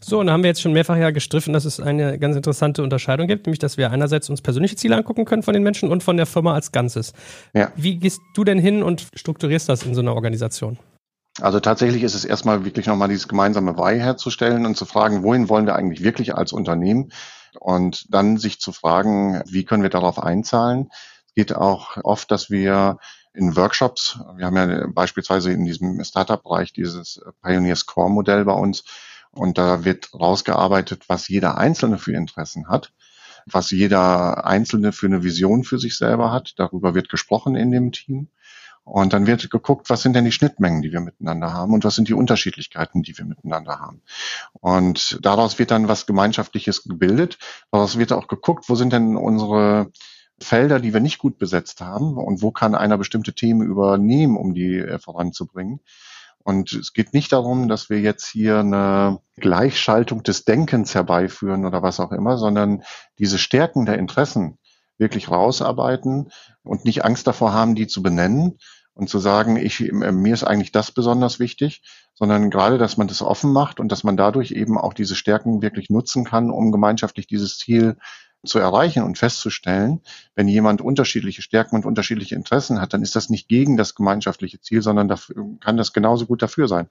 So, 0.00 0.20
und 0.20 0.26
da 0.26 0.32
haben 0.32 0.42
wir 0.42 0.48
jetzt 0.48 0.62
schon 0.62 0.72
mehrfach 0.72 0.96
ja 0.96 1.10
gestriffen, 1.10 1.52
dass 1.52 1.64
es 1.64 1.80
eine 1.80 2.18
ganz 2.18 2.36
interessante 2.36 2.82
Unterscheidung 2.82 3.26
gibt, 3.26 3.46
nämlich 3.46 3.58
dass 3.58 3.76
wir 3.76 3.90
einerseits 3.90 4.30
uns 4.30 4.42
persönliche 4.42 4.76
Ziele 4.76 4.96
angucken 4.96 5.24
können 5.24 5.42
von 5.42 5.54
den 5.54 5.62
Menschen 5.62 5.90
und 5.90 6.02
von 6.02 6.16
der 6.16 6.26
Firma 6.26 6.54
als 6.54 6.72
Ganzes. 6.72 7.12
Ja. 7.54 7.72
Wie 7.76 7.96
gehst 7.96 8.20
du 8.34 8.44
denn 8.44 8.58
hin 8.58 8.82
und 8.82 9.06
strukturierst 9.14 9.68
das 9.68 9.82
in 9.84 9.94
so 9.94 10.00
einer 10.00 10.14
Organisation? 10.14 10.78
Also 11.40 11.60
tatsächlich 11.60 12.02
ist 12.02 12.14
es 12.14 12.24
erstmal 12.24 12.64
wirklich 12.64 12.86
nochmal 12.86 13.08
dieses 13.08 13.28
gemeinsame 13.28 13.76
Why 13.76 13.98
herzustellen 13.98 14.64
und 14.64 14.76
zu 14.76 14.86
fragen, 14.86 15.22
wohin 15.22 15.48
wollen 15.48 15.66
wir 15.66 15.74
eigentlich 15.74 16.02
wirklich 16.02 16.34
als 16.34 16.52
Unternehmen? 16.52 17.12
Und 17.60 18.12
dann 18.12 18.38
sich 18.38 18.60
zu 18.60 18.72
fragen, 18.72 19.42
wie 19.46 19.64
können 19.64 19.82
wir 19.82 19.90
darauf 19.90 20.22
einzahlen? 20.22 20.88
Es 21.26 21.34
geht 21.34 21.54
auch 21.54 21.96
oft, 22.04 22.30
dass 22.30 22.50
wir 22.50 22.98
in 23.34 23.54
Workshops, 23.54 24.18
wir 24.36 24.46
haben 24.46 24.56
ja 24.56 24.86
beispielsweise 24.88 25.52
in 25.52 25.64
diesem 25.64 26.02
Startup-Bereich 26.02 26.72
dieses 26.72 27.20
Pioneer 27.42 27.76
Score 27.76 28.10
Modell 28.10 28.44
bei 28.46 28.54
uns, 28.54 28.84
und 29.36 29.58
da 29.58 29.84
wird 29.84 30.12
rausgearbeitet, 30.14 31.04
was 31.08 31.28
jeder 31.28 31.58
Einzelne 31.58 31.98
für 31.98 32.12
Interessen 32.12 32.68
hat, 32.68 32.92
was 33.46 33.70
jeder 33.70 34.46
Einzelne 34.46 34.92
für 34.92 35.06
eine 35.06 35.22
Vision 35.22 35.64
für 35.64 35.78
sich 35.78 35.96
selber 35.96 36.32
hat. 36.32 36.54
Darüber 36.56 36.94
wird 36.94 37.08
gesprochen 37.08 37.54
in 37.54 37.70
dem 37.70 37.92
Team. 37.92 38.28
Und 38.84 39.12
dann 39.12 39.26
wird 39.26 39.50
geguckt, 39.50 39.90
was 39.90 40.02
sind 40.02 40.14
denn 40.14 40.24
die 40.24 40.32
Schnittmengen, 40.32 40.80
die 40.80 40.92
wir 40.92 41.00
miteinander 41.00 41.52
haben 41.52 41.74
und 41.74 41.82
was 41.82 41.96
sind 41.96 42.06
die 42.06 42.14
Unterschiedlichkeiten, 42.14 43.02
die 43.02 43.18
wir 43.18 43.24
miteinander 43.24 43.80
haben. 43.80 44.00
Und 44.52 45.18
daraus 45.22 45.58
wird 45.58 45.72
dann 45.72 45.88
was 45.88 46.06
Gemeinschaftliches 46.06 46.84
gebildet. 46.84 47.38
Daraus 47.72 47.98
wird 47.98 48.12
auch 48.12 48.28
geguckt, 48.28 48.68
wo 48.68 48.76
sind 48.76 48.92
denn 48.92 49.16
unsere 49.16 49.90
Felder, 50.40 50.78
die 50.78 50.92
wir 50.92 51.00
nicht 51.00 51.18
gut 51.18 51.36
besetzt 51.36 51.80
haben 51.80 52.16
und 52.16 52.42
wo 52.42 52.52
kann 52.52 52.76
einer 52.76 52.96
bestimmte 52.96 53.34
Themen 53.34 53.62
übernehmen, 53.62 54.36
um 54.36 54.54
die 54.54 54.76
äh, 54.78 54.98
voranzubringen. 55.00 55.80
Und 56.46 56.72
es 56.74 56.92
geht 56.92 57.12
nicht 57.12 57.32
darum, 57.32 57.66
dass 57.66 57.90
wir 57.90 57.98
jetzt 57.98 58.24
hier 58.24 58.60
eine 58.60 59.18
Gleichschaltung 59.36 60.22
des 60.22 60.44
Denkens 60.44 60.94
herbeiführen 60.94 61.66
oder 61.66 61.82
was 61.82 61.98
auch 61.98 62.12
immer, 62.12 62.38
sondern 62.38 62.84
diese 63.18 63.36
Stärken 63.36 63.84
der 63.84 63.98
Interessen 63.98 64.56
wirklich 64.96 65.28
rausarbeiten 65.28 66.30
und 66.62 66.84
nicht 66.84 67.04
Angst 67.04 67.26
davor 67.26 67.52
haben, 67.52 67.74
die 67.74 67.88
zu 67.88 68.00
benennen 68.00 68.58
und 68.94 69.08
zu 69.08 69.18
sagen, 69.18 69.56
ich, 69.56 69.80
mir 69.90 70.32
ist 70.32 70.44
eigentlich 70.44 70.70
das 70.70 70.92
besonders 70.92 71.40
wichtig, 71.40 71.82
sondern 72.14 72.48
gerade, 72.48 72.78
dass 72.78 72.96
man 72.96 73.08
das 73.08 73.22
offen 73.22 73.52
macht 73.52 73.80
und 73.80 73.90
dass 73.90 74.04
man 74.04 74.16
dadurch 74.16 74.52
eben 74.52 74.78
auch 74.78 74.94
diese 74.94 75.16
Stärken 75.16 75.62
wirklich 75.62 75.90
nutzen 75.90 76.24
kann, 76.24 76.52
um 76.52 76.70
gemeinschaftlich 76.70 77.26
dieses 77.26 77.58
Ziel 77.58 77.96
zu 78.46 78.58
erreichen 78.58 79.02
und 79.02 79.18
festzustellen, 79.18 80.00
wenn 80.34 80.48
jemand 80.48 80.80
unterschiedliche 80.80 81.42
Stärken 81.42 81.76
und 81.76 81.84
unterschiedliche 81.84 82.34
Interessen 82.34 82.80
hat, 82.80 82.94
dann 82.94 83.02
ist 83.02 83.16
das 83.16 83.30
nicht 83.30 83.48
gegen 83.48 83.76
das 83.76 83.94
gemeinschaftliche 83.94 84.60
Ziel, 84.60 84.82
sondern 84.82 85.08
dafür, 85.08 85.36
kann 85.60 85.76
das 85.76 85.92
genauso 85.92 86.26
gut 86.26 86.42
dafür 86.42 86.68
sein. 86.68 86.88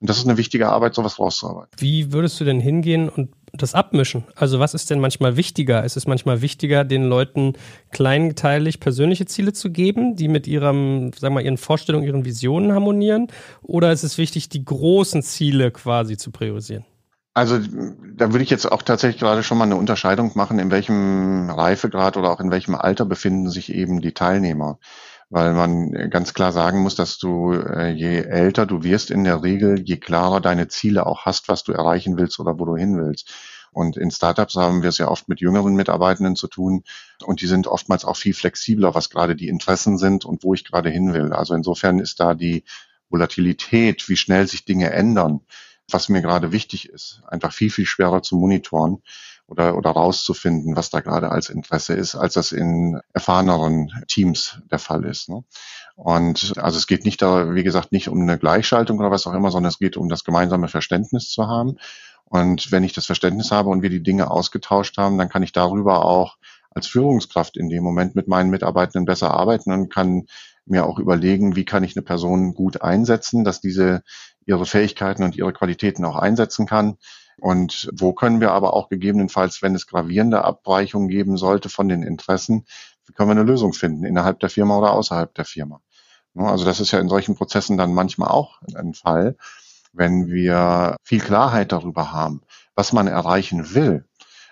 Und 0.00 0.08
das 0.08 0.18
ist 0.18 0.26
eine 0.26 0.36
wichtige 0.36 0.68
Arbeit, 0.68 0.94
sowas 0.94 1.18
rauszuarbeiten. 1.18 1.72
Wie 1.78 2.12
würdest 2.12 2.38
du 2.38 2.44
denn 2.44 2.60
hingehen 2.60 3.08
und 3.08 3.30
das 3.52 3.74
abmischen? 3.74 4.24
Also 4.36 4.60
was 4.60 4.74
ist 4.74 4.90
denn 4.90 5.00
manchmal 5.00 5.36
wichtiger? 5.36 5.82
Ist 5.82 5.96
es 5.96 6.06
manchmal 6.06 6.40
wichtiger, 6.40 6.84
den 6.84 7.04
Leuten 7.04 7.54
kleinteilig 7.90 8.78
persönliche 8.78 9.26
Ziele 9.26 9.52
zu 9.52 9.70
geben, 9.70 10.14
die 10.14 10.28
mit 10.28 10.46
ihrem, 10.46 11.12
sagen 11.18 11.34
wir, 11.34 11.40
ihren 11.40 11.56
Vorstellungen, 11.56 12.06
ihren 12.06 12.24
Visionen 12.24 12.72
harmonieren? 12.72 13.26
Oder 13.62 13.90
ist 13.90 14.04
es 14.04 14.18
wichtig, 14.18 14.48
die 14.48 14.64
großen 14.64 15.22
Ziele 15.22 15.72
quasi 15.72 16.16
zu 16.16 16.30
priorisieren? 16.30 16.84
Also 17.38 17.60
da 18.16 18.32
würde 18.32 18.42
ich 18.42 18.50
jetzt 18.50 18.66
auch 18.66 18.82
tatsächlich 18.82 19.20
gerade 19.20 19.44
schon 19.44 19.58
mal 19.58 19.64
eine 19.64 19.76
Unterscheidung 19.76 20.32
machen, 20.34 20.58
in 20.58 20.72
welchem 20.72 21.48
Reifegrad 21.48 22.16
oder 22.16 22.32
auch 22.32 22.40
in 22.40 22.50
welchem 22.50 22.74
Alter 22.74 23.04
befinden 23.04 23.48
sich 23.48 23.72
eben 23.72 24.00
die 24.00 24.12
Teilnehmer. 24.12 24.80
Weil 25.30 25.54
man 25.54 26.10
ganz 26.10 26.34
klar 26.34 26.50
sagen 26.50 26.82
muss, 26.82 26.96
dass 26.96 27.16
du, 27.18 27.52
äh, 27.52 27.92
je 27.92 28.22
älter 28.22 28.66
du 28.66 28.82
wirst 28.82 29.12
in 29.12 29.22
der 29.22 29.44
Regel, 29.44 29.80
je 29.80 29.98
klarer 29.98 30.40
deine 30.40 30.66
Ziele 30.66 31.06
auch 31.06 31.26
hast, 31.26 31.48
was 31.48 31.62
du 31.62 31.70
erreichen 31.70 32.18
willst 32.18 32.40
oder 32.40 32.58
wo 32.58 32.64
du 32.64 32.74
hin 32.74 32.98
willst. 32.98 33.32
Und 33.70 33.96
in 33.96 34.10
Startups 34.10 34.56
haben 34.56 34.82
wir 34.82 34.88
es 34.88 34.98
ja 34.98 35.06
oft 35.06 35.28
mit 35.28 35.40
jüngeren 35.40 35.74
Mitarbeitenden 35.74 36.34
zu 36.34 36.48
tun 36.48 36.82
und 37.24 37.40
die 37.40 37.46
sind 37.46 37.68
oftmals 37.68 38.04
auch 38.04 38.16
viel 38.16 38.34
flexibler, 38.34 38.96
was 38.96 39.10
gerade 39.10 39.36
die 39.36 39.46
Interessen 39.46 39.96
sind 39.96 40.24
und 40.24 40.42
wo 40.42 40.54
ich 40.54 40.64
gerade 40.64 40.90
hin 40.90 41.12
will. 41.12 41.32
Also 41.32 41.54
insofern 41.54 42.00
ist 42.00 42.18
da 42.18 42.34
die 42.34 42.64
Volatilität, 43.10 44.08
wie 44.08 44.16
schnell 44.16 44.48
sich 44.48 44.64
Dinge 44.64 44.90
ändern, 44.90 45.42
was 45.90 46.08
mir 46.08 46.22
gerade 46.22 46.52
wichtig 46.52 46.88
ist, 46.88 47.22
einfach 47.26 47.52
viel, 47.52 47.70
viel 47.70 47.86
schwerer 47.86 48.22
zu 48.22 48.36
monitoren 48.36 49.02
oder, 49.46 49.76
oder 49.76 49.90
rauszufinden, 49.90 50.76
was 50.76 50.90
da 50.90 51.00
gerade 51.00 51.30
als 51.30 51.48
Interesse 51.48 51.94
ist, 51.94 52.14
als 52.14 52.34
das 52.34 52.52
in 52.52 53.00
erfahreneren 53.14 53.90
Teams 54.06 54.60
der 54.70 54.78
Fall 54.78 55.04
ist. 55.04 55.30
Ne? 55.30 55.44
Und 55.96 56.58
also 56.58 56.76
es 56.78 56.86
geht 56.86 57.04
nicht 57.04 57.22
da, 57.22 57.54
wie 57.54 57.64
gesagt, 57.64 57.90
nicht 57.90 58.08
um 58.08 58.20
eine 58.20 58.38
Gleichschaltung 58.38 58.98
oder 58.98 59.10
was 59.10 59.26
auch 59.26 59.32
immer, 59.32 59.50
sondern 59.50 59.70
es 59.70 59.78
geht 59.78 59.96
um 59.96 60.08
das 60.08 60.24
gemeinsame 60.24 60.68
Verständnis 60.68 61.30
zu 61.30 61.48
haben. 61.48 61.78
Und 62.26 62.70
wenn 62.70 62.84
ich 62.84 62.92
das 62.92 63.06
Verständnis 63.06 63.50
habe 63.50 63.70
und 63.70 63.80
wir 63.80 63.88
die 63.88 64.02
Dinge 64.02 64.30
ausgetauscht 64.30 64.98
haben, 64.98 65.16
dann 65.16 65.30
kann 65.30 65.42
ich 65.42 65.52
darüber 65.52 66.04
auch 66.04 66.36
als 66.70 66.86
Führungskraft 66.86 67.56
in 67.56 67.70
dem 67.70 67.82
Moment 67.82 68.14
mit 68.14 68.28
meinen 68.28 68.50
Mitarbeitenden 68.50 69.06
besser 69.06 69.32
arbeiten 69.32 69.72
und 69.72 69.92
kann 69.92 70.26
mir 70.66 70.86
auch 70.86 70.98
überlegen, 70.98 71.56
wie 71.56 71.64
kann 71.64 71.82
ich 71.82 71.96
eine 71.96 72.04
Person 72.04 72.54
gut 72.54 72.82
einsetzen, 72.82 73.44
dass 73.44 73.62
diese 73.62 74.02
ihre 74.48 74.66
Fähigkeiten 74.66 75.22
und 75.22 75.36
ihre 75.36 75.52
Qualitäten 75.52 76.04
auch 76.04 76.16
einsetzen 76.16 76.66
kann. 76.66 76.96
Und 77.38 77.88
wo 77.92 78.12
können 78.12 78.40
wir 78.40 78.50
aber 78.50 78.72
auch 78.74 78.88
gegebenenfalls, 78.88 79.62
wenn 79.62 79.74
es 79.74 79.86
gravierende 79.86 80.42
Abweichungen 80.44 81.08
geben 81.08 81.36
sollte 81.36 81.68
von 81.68 81.88
den 81.88 82.02
Interessen, 82.02 82.64
können 83.14 83.28
wir 83.28 83.32
eine 83.32 83.42
Lösung 83.44 83.72
finden 83.72 84.04
innerhalb 84.04 84.40
der 84.40 84.50
Firma 84.50 84.76
oder 84.76 84.92
außerhalb 84.92 85.32
der 85.34 85.44
Firma? 85.44 85.80
Also 86.34 86.64
das 86.64 86.80
ist 86.80 86.90
ja 86.92 86.98
in 86.98 87.08
solchen 87.08 87.36
Prozessen 87.36 87.76
dann 87.76 87.94
manchmal 87.94 88.30
auch 88.30 88.60
ein 88.74 88.94
Fall, 88.94 89.36
wenn 89.92 90.28
wir 90.28 90.96
viel 91.02 91.20
Klarheit 91.20 91.72
darüber 91.72 92.12
haben, 92.12 92.42
was 92.74 92.92
man 92.92 93.06
erreichen 93.06 93.74
will. 93.74 94.04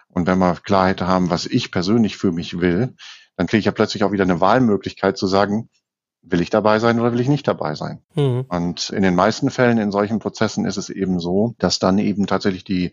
Und 0.09 0.26
wenn 0.26 0.38
wir 0.38 0.55
Klarheit 0.57 1.03
haben, 1.03 1.31
was 1.31 1.47
ich 1.47 1.71
persönlich 1.71 2.17
für 2.17 2.33
mich 2.33 2.61
will, 2.61 2.95
dann 3.37 3.47
kriege 3.47 3.59
ich 3.59 3.67
ja 3.67 3.73
plötzlich 3.73 4.05
auch 4.05 4.12
wieder 4.12 4.25
eine 4.25 4.41
Wahlmöglichkeit 4.41 5.19
zu 5.19 5.26
sagen, 5.26 5.69
will 6.28 6.40
ich 6.40 6.50
dabei 6.50 6.78
sein 6.78 6.99
oder 6.99 7.12
will 7.12 7.21
ich 7.21 7.28
nicht 7.28 7.47
dabei 7.47 7.75
sein? 7.75 8.00
Mhm. 8.14 8.45
Und 8.49 8.90
in 8.90 9.02
den 9.02 9.14
meisten 9.14 9.50
Fällen 9.50 9.78
in 9.78 9.92
solchen 9.92 10.18
Prozessen 10.18 10.66
ist 10.66 10.76
es 10.76 10.90
eben 10.90 11.21
so, 11.21 11.54
dass 11.59 11.78
dann 11.78 11.99
eben 11.99 12.26
tatsächlich 12.26 12.64
die 12.64 12.92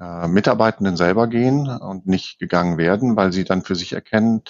äh, 0.00 0.26
Mitarbeitenden 0.26 0.96
selber 0.96 1.28
gehen 1.28 1.68
und 1.68 2.06
nicht 2.06 2.38
gegangen 2.38 2.78
werden, 2.78 3.16
weil 3.16 3.32
sie 3.32 3.44
dann 3.44 3.62
für 3.62 3.76
sich 3.76 3.92
erkennen, 3.92 4.42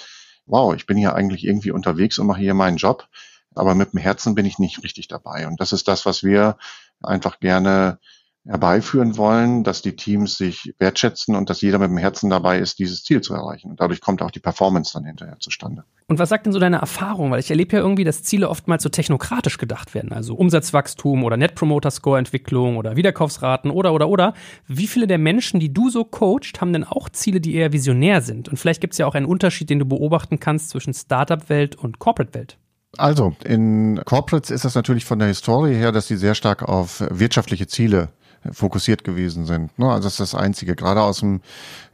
wow, 0.45 0.73
ich 0.73 0.85
bin 0.85 0.97
hier 0.97 1.15
eigentlich 1.15 1.45
irgendwie 1.45 1.71
unterwegs 1.71 2.17
und 2.17 2.27
mache 2.27 2.41
hier 2.41 2.53
meinen 2.53 2.77
Job, 2.77 3.07
aber 3.55 3.75
mit 3.75 3.93
dem 3.93 3.99
Herzen 3.99 4.35
bin 4.35 4.45
ich 4.45 4.57
nicht 4.57 4.83
richtig 4.83 5.07
dabei. 5.07 5.47
Und 5.47 5.59
das 5.59 5.73
ist 5.73 5.87
das, 5.87 6.05
was 6.05 6.23
wir 6.23 6.57
einfach 7.01 7.39
gerne 7.39 7.99
herbeiführen 8.45 9.15
wollen, 9.17 9.63
dass 9.63 9.81
die 9.81 9.95
Teams 9.95 10.37
sich 10.37 10.73
wertschätzen 10.77 11.35
und 11.35 11.49
dass 11.49 11.61
jeder 11.61 11.79
mit 11.79 11.89
dem 11.89 11.97
Herzen 11.97 12.29
dabei 12.29 12.59
ist, 12.59 12.77
dieses 12.77 13.03
Ziel 13.03 13.21
zu 13.21 13.33
erreichen. 13.33 13.71
Und 13.71 13.79
dadurch 13.79 14.01
kommt 14.01 14.21
auch 14.21 14.31
die 14.31 14.39
Performance 14.39 14.91
dann 14.93 15.05
hinterher 15.05 15.39
zustande. 15.39 15.85
Und 16.07 16.19
was 16.19 16.27
sagt 16.27 16.45
denn 16.45 16.51
so 16.51 16.59
deine 16.59 16.77
Erfahrung? 16.77 17.31
Weil 17.31 17.39
ich 17.39 17.49
erlebe 17.49 17.77
ja 17.77 17.81
irgendwie, 17.81 18.03
dass 18.03 18.23
Ziele 18.23 18.49
oftmals 18.49 18.83
so 18.83 18.89
technokratisch 18.89 19.57
gedacht 19.57 19.93
werden. 19.93 20.11
Also 20.11 20.35
Umsatzwachstum 20.35 21.23
oder 21.23 21.37
Net 21.37 21.55
Promoter 21.55 21.89
Score 21.89 22.19
Entwicklung 22.19 22.75
oder 22.75 22.97
Wiederkaufsraten 22.97 23.71
oder, 23.71 23.93
oder, 23.93 24.09
oder. 24.09 24.33
Wie 24.67 24.87
viele 24.87 25.07
der 25.07 25.19
Menschen, 25.19 25.61
die 25.61 25.73
du 25.73 25.89
so 25.89 26.03
coacht, 26.03 26.59
haben 26.59 26.73
denn 26.73 26.83
auch 26.83 27.07
Ziele, 27.09 27.39
die 27.39 27.55
eher 27.55 27.71
visionär 27.71 28.21
sind? 28.21 28.49
Und 28.49 28.57
vielleicht 28.57 28.81
gibt 28.81 28.93
es 28.93 28.97
ja 28.97 29.05
auch 29.05 29.15
einen 29.15 29.25
Unterschied, 29.25 29.69
den 29.69 29.79
du 29.79 29.85
beobachten 29.85 30.41
kannst 30.41 30.69
zwischen 30.69 30.93
Startup-Welt 30.93 31.77
und 31.77 31.99
Corporate-Welt. 31.99 32.57
Also, 32.97 33.35
in 33.43 34.01
Corporates 34.05 34.51
ist 34.51 34.65
das 34.65 34.75
natürlich 34.75 35.05
von 35.05 35.17
der 35.17 35.29
Historie 35.29 35.73
her, 35.73 35.91
dass 35.91 36.07
sie 36.07 36.17
sehr 36.17 36.35
stark 36.35 36.61
auf 36.61 37.03
wirtschaftliche 37.09 37.65
Ziele 37.65 38.09
fokussiert 38.51 39.03
gewesen 39.03 39.45
sind. 39.45 39.77
Ne? 39.79 39.89
Also 39.89 40.03
das 40.03 40.13
ist 40.13 40.33
das 40.33 40.35
Einzige. 40.35 40.75
Gerade 40.75 41.01
aus 41.01 41.19
dem 41.19 41.41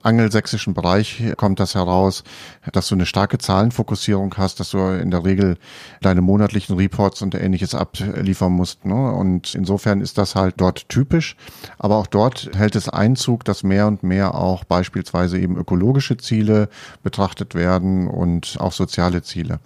angelsächsischen 0.01 0.73
Bereich 0.73 1.21
kommt 1.35 1.59
das 1.59 1.75
heraus, 1.75 2.23
dass 2.71 2.87
du 2.87 2.95
eine 2.95 3.05
starke 3.05 3.37
Zahlenfokussierung 3.37 4.35
hast, 4.37 4.59
dass 4.59 4.71
du 4.71 4.77
in 4.77 5.11
der 5.11 5.25
Regel 5.25 5.57
deine 6.01 6.21
monatlichen 6.21 6.77
Reports 6.77 7.21
und 7.21 7.35
ähnliches 7.35 7.75
abliefern 7.75 8.53
musst. 8.53 8.85
Ne? 8.85 9.11
Und 9.11 9.55
insofern 9.55 10.01
ist 10.01 10.17
das 10.17 10.35
halt 10.35 10.55
dort 10.57 10.87
typisch. 10.89 11.35
Aber 11.77 11.97
auch 11.97 12.07
dort 12.07 12.49
hält 12.55 12.75
es 12.75 12.87
Einzug, 12.87 13.43
dass 13.43 13.63
mehr 13.63 13.87
und 13.87 14.03
mehr 14.03 14.35
auch 14.35 14.63
beispielsweise 14.63 15.37
eben 15.39 15.57
ökologische 15.57 16.17
Ziele 16.17 16.69
betrachtet 17.03 17.55
werden 17.55 18.07
und 18.07 18.57
auch 18.59 18.71
soziale 18.71 19.21
Ziele. 19.21 19.59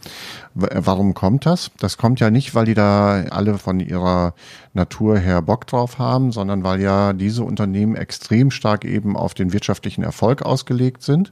Warum 0.56 1.14
kommt 1.14 1.46
das? 1.46 1.72
Das 1.80 1.98
kommt 1.98 2.20
ja 2.20 2.30
nicht, 2.30 2.56
weil 2.56 2.66
die 2.66 2.74
da 2.74 3.24
alle 3.30 3.58
von 3.58 3.80
ihrer 3.80 4.34
Natur 4.74 5.20
her 5.20 5.42
Bock 5.42 5.68
drauf 5.68 6.00
haben, 6.00 6.32
sondern 6.32 6.64
weil 6.64 6.82
ja 6.82 7.14
diese 7.14 7.44
Unternehmen 7.44 7.96
extrem 7.96 8.52
stark 8.52 8.86
eben 8.86 9.16
auf 9.16 9.34
den 9.34 9.54
wirtschaftlichen 9.54 10.04
Erfolg 10.04 10.42
ausgelegt 10.42 11.04
sind. 11.04 11.32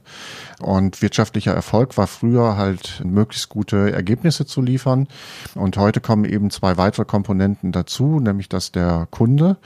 Und 0.62 1.02
wirtschaftlicher 1.02 1.52
Erfolg 1.52 1.96
war 1.96 2.06
früher 2.06 2.56
halt 2.56 3.02
möglichst 3.04 3.48
gute 3.48 3.92
Ergebnisse 3.92 4.46
zu 4.46 4.62
liefern. 4.62 5.08
Und 5.56 5.76
heute 5.76 6.00
kommen 6.00 6.24
eben 6.24 6.50
zwei 6.50 6.76
weitere 6.76 7.04
Komponenten 7.04 7.72
dazu, 7.72 8.20
nämlich 8.20 8.48
dass 8.48 8.70
der 8.70 9.08
Kunde 9.10 9.56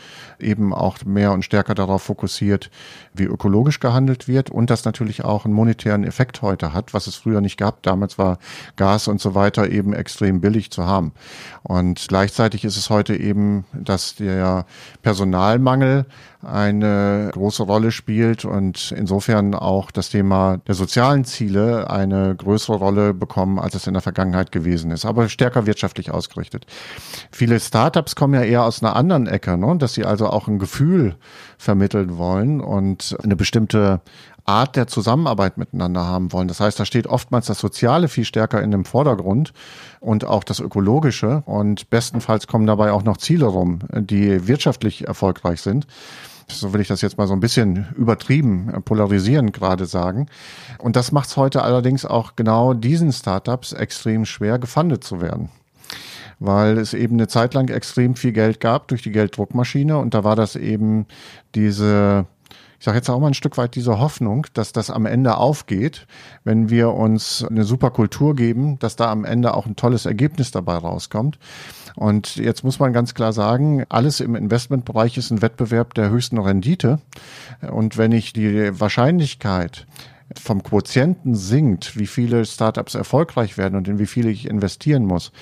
eben 0.40 0.72
auch 0.72 1.04
mehr 1.04 1.32
und 1.32 1.44
stärker 1.44 1.74
darauf 1.74 2.02
fokussiert, 2.02 2.70
wie 3.12 3.24
ökologisch 3.24 3.78
gehandelt 3.78 4.26
wird 4.26 4.48
und 4.48 4.70
das 4.70 4.86
natürlich 4.86 5.22
auch 5.22 5.44
einen 5.44 5.54
monetären 5.54 6.02
Effekt 6.02 6.40
heute 6.40 6.72
hat, 6.72 6.94
was 6.94 7.06
es 7.06 7.14
früher 7.14 7.42
nicht 7.42 7.58
gab. 7.58 7.82
Damals 7.82 8.16
war 8.16 8.38
Gas 8.76 9.06
und 9.06 9.20
so 9.20 9.34
weiter 9.34 9.68
eben 9.70 9.92
extrem 9.92 10.40
billig 10.40 10.70
zu 10.70 10.86
haben. 10.86 11.12
Und 11.62 12.06
gleichzeitig 12.08 12.64
ist 12.64 12.76
es 12.76 12.88
heute 12.88 13.14
eben 13.14 13.66
dass 13.72 14.16
der 14.16 14.66
Personalmangel 15.02 16.06
eine 16.42 17.30
große 17.32 17.62
Rolle 17.62 17.90
spielt 17.90 18.44
und 18.44 18.92
insofern 18.96 19.54
auch 19.54 19.90
das 19.90 20.10
Thema 20.10 20.58
der 20.66 20.74
sozialen 20.74 21.24
Ziele 21.24 21.90
eine 21.90 22.34
größere 22.34 22.76
Rolle 22.76 23.14
bekommen, 23.14 23.58
als 23.58 23.74
es 23.74 23.86
in 23.86 23.94
der 23.94 24.02
Vergangenheit 24.02 24.52
gewesen 24.52 24.90
ist, 24.90 25.04
aber 25.04 25.28
stärker 25.28 25.66
wirtschaftlich 25.66 26.10
ausgerichtet. 26.10 26.66
Viele 27.30 27.58
Startups 27.60 28.16
kommen 28.16 28.34
ja 28.34 28.42
eher 28.42 28.64
aus 28.64 28.82
einer 28.82 28.96
anderen 28.96 29.26
Ecke, 29.26 29.56
ne? 29.56 29.76
dass 29.78 29.94
sie 29.94 30.04
also 30.04 30.28
auch 30.28 30.48
ein 30.48 30.58
Gefühl 30.58 31.16
vermitteln 31.58 32.18
wollen 32.18 32.60
und 32.60 33.16
eine 33.22 33.36
bestimmte 33.36 34.00
Art 34.46 34.76
der 34.76 34.86
Zusammenarbeit 34.86 35.58
miteinander 35.58 36.06
haben 36.06 36.32
wollen. 36.32 36.48
Das 36.48 36.60
heißt, 36.60 36.78
da 36.78 36.84
steht 36.84 37.06
oftmals 37.06 37.46
das 37.46 37.58
Soziale 37.58 38.08
viel 38.08 38.24
stärker 38.24 38.62
in 38.62 38.70
dem 38.70 38.84
Vordergrund 38.84 39.52
und 40.00 40.24
auch 40.24 40.44
das 40.44 40.60
Ökologische. 40.60 41.42
Und 41.46 41.90
bestenfalls 41.90 42.46
kommen 42.46 42.66
dabei 42.66 42.92
auch 42.92 43.02
noch 43.02 43.16
Ziele 43.16 43.46
rum, 43.46 43.80
die 43.92 44.46
wirtschaftlich 44.46 45.06
erfolgreich 45.06 45.60
sind. 45.60 45.86
So 46.48 46.72
will 46.72 46.80
ich 46.80 46.88
das 46.88 47.02
jetzt 47.02 47.18
mal 47.18 47.26
so 47.26 47.32
ein 47.32 47.40
bisschen 47.40 47.88
übertrieben 47.96 48.70
äh, 48.72 48.80
polarisieren 48.80 49.50
gerade 49.50 49.86
sagen. 49.86 50.28
Und 50.78 50.94
das 50.94 51.10
macht 51.10 51.28
es 51.28 51.36
heute 51.36 51.62
allerdings 51.62 52.04
auch 52.04 52.36
genau 52.36 52.72
diesen 52.72 53.12
Startups 53.12 53.72
extrem 53.72 54.24
schwer, 54.24 54.58
gefundet 54.58 55.02
zu 55.04 55.20
werden 55.20 55.48
weil 56.38 56.76
es 56.76 56.92
eben 56.92 57.14
eine 57.14 57.28
Zeit 57.28 57.54
lang 57.54 57.70
extrem 57.70 58.14
viel 58.14 58.32
Geld 58.32 58.60
gab 58.60 58.88
durch 58.88 59.00
die 59.00 59.10
Gelddruckmaschine 59.10 59.96
und 59.96 60.12
da 60.12 60.22
war 60.22 60.36
das 60.36 60.54
eben 60.54 61.06
diese 61.54 62.26
ich 62.78 62.84
sage 62.84 62.98
jetzt 62.98 63.08
auch 63.08 63.18
mal 63.20 63.28
ein 63.28 63.34
Stück 63.34 63.56
weit 63.56 63.74
diese 63.74 63.98
Hoffnung, 63.98 64.46
dass 64.54 64.72
das 64.72 64.90
am 64.90 65.06
Ende 65.06 65.36
aufgeht, 65.36 66.06
wenn 66.44 66.70
wir 66.70 66.92
uns 66.92 67.44
eine 67.44 67.64
super 67.64 67.90
Kultur 67.90 68.34
geben, 68.36 68.78
dass 68.78 68.96
da 68.96 69.10
am 69.10 69.24
Ende 69.24 69.54
auch 69.54 69.66
ein 69.66 69.76
tolles 69.76 70.06
Ergebnis 70.06 70.50
dabei 70.50 70.76
rauskommt. 70.76 71.38
Und 71.96 72.36
jetzt 72.36 72.62
muss 72.62 72.78
man 72.78 72.92
ganz 72.92 73.14
klar 73.14 73.32
sagen, 73.32 73.84
alles 73.88 74.20
im 74.20 74.34
Investmentbereich 74.34 75.16
ist 75.16 75.30
ein 75.30 75.40
Wettbewerb 75.40 75.94
der 75.94 76.10
höchsten 76.10 76.38
Rendite. 76.38 77.00
Und 77.70 77.96
wenn 77.96 78.12
ich 78.12 78.34
die 78.34 78.78
Wahrscheinlichkeit 78.78 79.86
vom 80.38 80.62
Quotienten 80.62 81.34
sinkt, 81.34 81.96
wie 81.96 82.06
viele 82.06 82.44
Startups 82.44 82.94
erfolgreich 82.94 83.56
werden 83.56 83.76
und 83.76 83.88
in 83.88 83.98
wie 83.98 84.06
viele 84.06 84.30
ich 84.30 84.48
investieren 84.48 85.04
muss, 85.04 85.32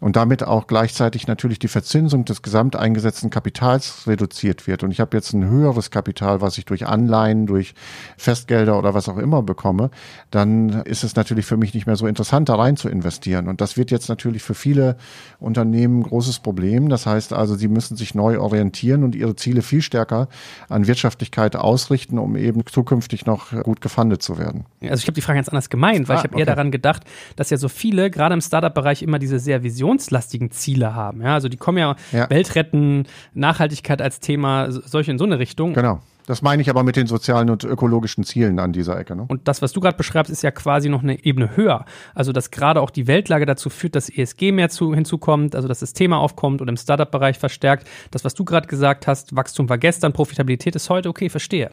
und 0.00 0.16
damit 0.16 0.42
auch 0.42 0.66
gleichzeitig 0.66 1.26
natürlich 1.26 1.58
die 1.58 1.68
Verzinsung 1.68 2.24
des 2.24 2.42
gesamt 2.42 2.76
eingesetzten 2.76 3.30
Kapitals 3.30 4.06
reduziert 4.06 4.66
wird. 4.66 4.82
Und 4.82 4.90
ich 4.90 5.00
habe 5.00 5.16
jetzt 5.16 5.32
ein 5.32 5.48
höheres 5.48 5.90
Kapital, 5.90 6.40
was 6.40 6.58
ich 6.58 6.64
durch 6.64 6.86
Anleihen, 6.86 7.46
durch 7.46 7.74
Festgelder 8.16 8.78
oder 8.78 8.94
was 8.94 9.08
auch 9.08 9.18
immer 9.18 9.42
bekomme, 9.42 9.90
dann 10.30 10.82
ist 10.82 11.04
es 11.04 11.16
natürlich 11.16 11.46
für 11.46 11.56
mich 11.56 11.74
nicht 11.74 11.86
mehr 11.86 11.96
so 11.96 12.06
interessant, 12.06 12.48
da 12.48 12.56
rein 12.56 12.76
zu 12.76 12.88
investieren. 12.88 13.48
Und 13.48 13.60
das 13.60 13.76
wird 13.76 13.90
jetzt 13.90 14.08
natürlich 14.08 14.42
für 14.42 14.54
viele 14.54 14.96
Unternehmen 15.38 16.00
ein 16.00 16.02
großes 16.02 16.40
Problem. 16.40 16.88
Das 16.88 17.06
heißt 17.06 17.32
also, 17.32 17.54
sie 17.54 17.68
müssen 17.68 17.96
sich 17.96 18.14
neu 18.14 18.40
orientieren 18.40 19.04
und 19.04 19.14
ihre 19.14 19.36
Ziele 19.36 19.62
viel 19.62 19.82
stärker 19.82 20.28
an 20.68 20.86
Wirtschaftlichkeit 20.86 21.56
ausrichten, 21.56 22.18
um 22.18 22.36
eben 22.36 22.64
zukünftig 22.66 23.26
noch 23.26 23.50
gut 23.62 23.80
gefundet 23.80 24.22
zu 24.22 24.38
werden. 24.38 24.64
Also 24.82 24.96
ich 24.96 25.06
habe 25.06 25.12
die 25.12 25.20
Frage 25.20 25.38
ganz 25.38 25.48
anders 25.48 25.68
gemeint, 25.70 26.08
weil 26.08 26.16
ah, 26.16 26.20
ich 26.20 26.24
habe 26.24 26.34
okay. 26.34 26.40
eher 26.40 26.46
daran 26.46 26.70
gedacht, 26.70 27.04
dass 27.36 27.50
ja 27.50 27.56
so 27.56 27.68
viele, 27.68 28.10
gerade 28.10 28.34
im 28.34 28.40
Startup-Bereich, 28.40 29.02
immer 29.02 29.18
diese 29.18 29.38
sehr 29.38 29.62
Vision 29.62 29.89
emissionslastigen 29.90 30.50
Ziele 30.50 30.94
haben. 30.94 31.22
Ja, 31.22 31.34
also 31.34 31.48
die 31.48 31.56
kommen 31.56 31.78
ja, 31.78 31.96
ja. 32.12 32.28
Weltretten, 32.30 33.06
Nachhaltigkeit 33.34 34.00
als 34.00 34.20
Thema, 34.20 34.70
solche 34.70 35.10
in 35.10 35.18
so 35.18 35.24
eine 35.24 35.38
Richtung. 35.38 35.74
Genau. 35.74 36.00
Das 36.26 36.42
meine 36.42 36.62
ich 36.62 36.70
aber 36.70 36.84
mit 36.84 36.94
den 36.94 37.08
sozialen 37.08 37.50
und 37.50 37.64
ökologischen 37.64 38.22
Zielen 38.22 38.60
an 38.60 38.72
dieser 38.72 38.96
Ecke. 38.96 39.16
Ne? 39.16 39.24
Und 39.26 39.48
das, 39.48 39.62
was 39.62 39.72
du 39.72 39.80
gerade 39.80 39.96
beschreibst, 39.96 40.30
ist 40.30 40.42
ja 40.42 40.52
quasi 40.52 40.88
noch 40.88 41.02
eine 41.02 41.24
Ebene 41.24 41.56
höher. 41.56 41.86
Also, 42.14 42.30
dass 42.30 42.52
gerade 42.52 42.80
auch 42.80 42.90
die 42.90 43.08
Weltlage 43.08 43.46
dazu 43.46 43.68
führt, 43.68 43.96
dass 43.96 44.08
ESG 44.08 44.52
mehr 44.52 44.68
zu, 44.68 44.94
hinzukommt, 44.94 45.56
also 45.56 45.66
dass 45.66 45.80
das 45.80 45.92
Thema 45.92 46.18
aufkommt 46.18 46.60
und 46.60 46.68
im 46.68 46.76
Startup-Bereich 46.76 47.36
verstärkt. 47.36 47.88
Das, 48.12 48.24
was 48.24 48.34
du 48.34 48.44
gerade 48.44 48.68
gesagt 48.68 49.08
hast, 49.08 49.34
Wachstum 49.34 49.68
war 49.68 49.78
gestern, 49.78 50.12
Profitabilität 50.12 50.76
ist 50.76 50.88
heute, 50.88 51.08
okay, 51.08 51.30
verstehe. 51.30 51.72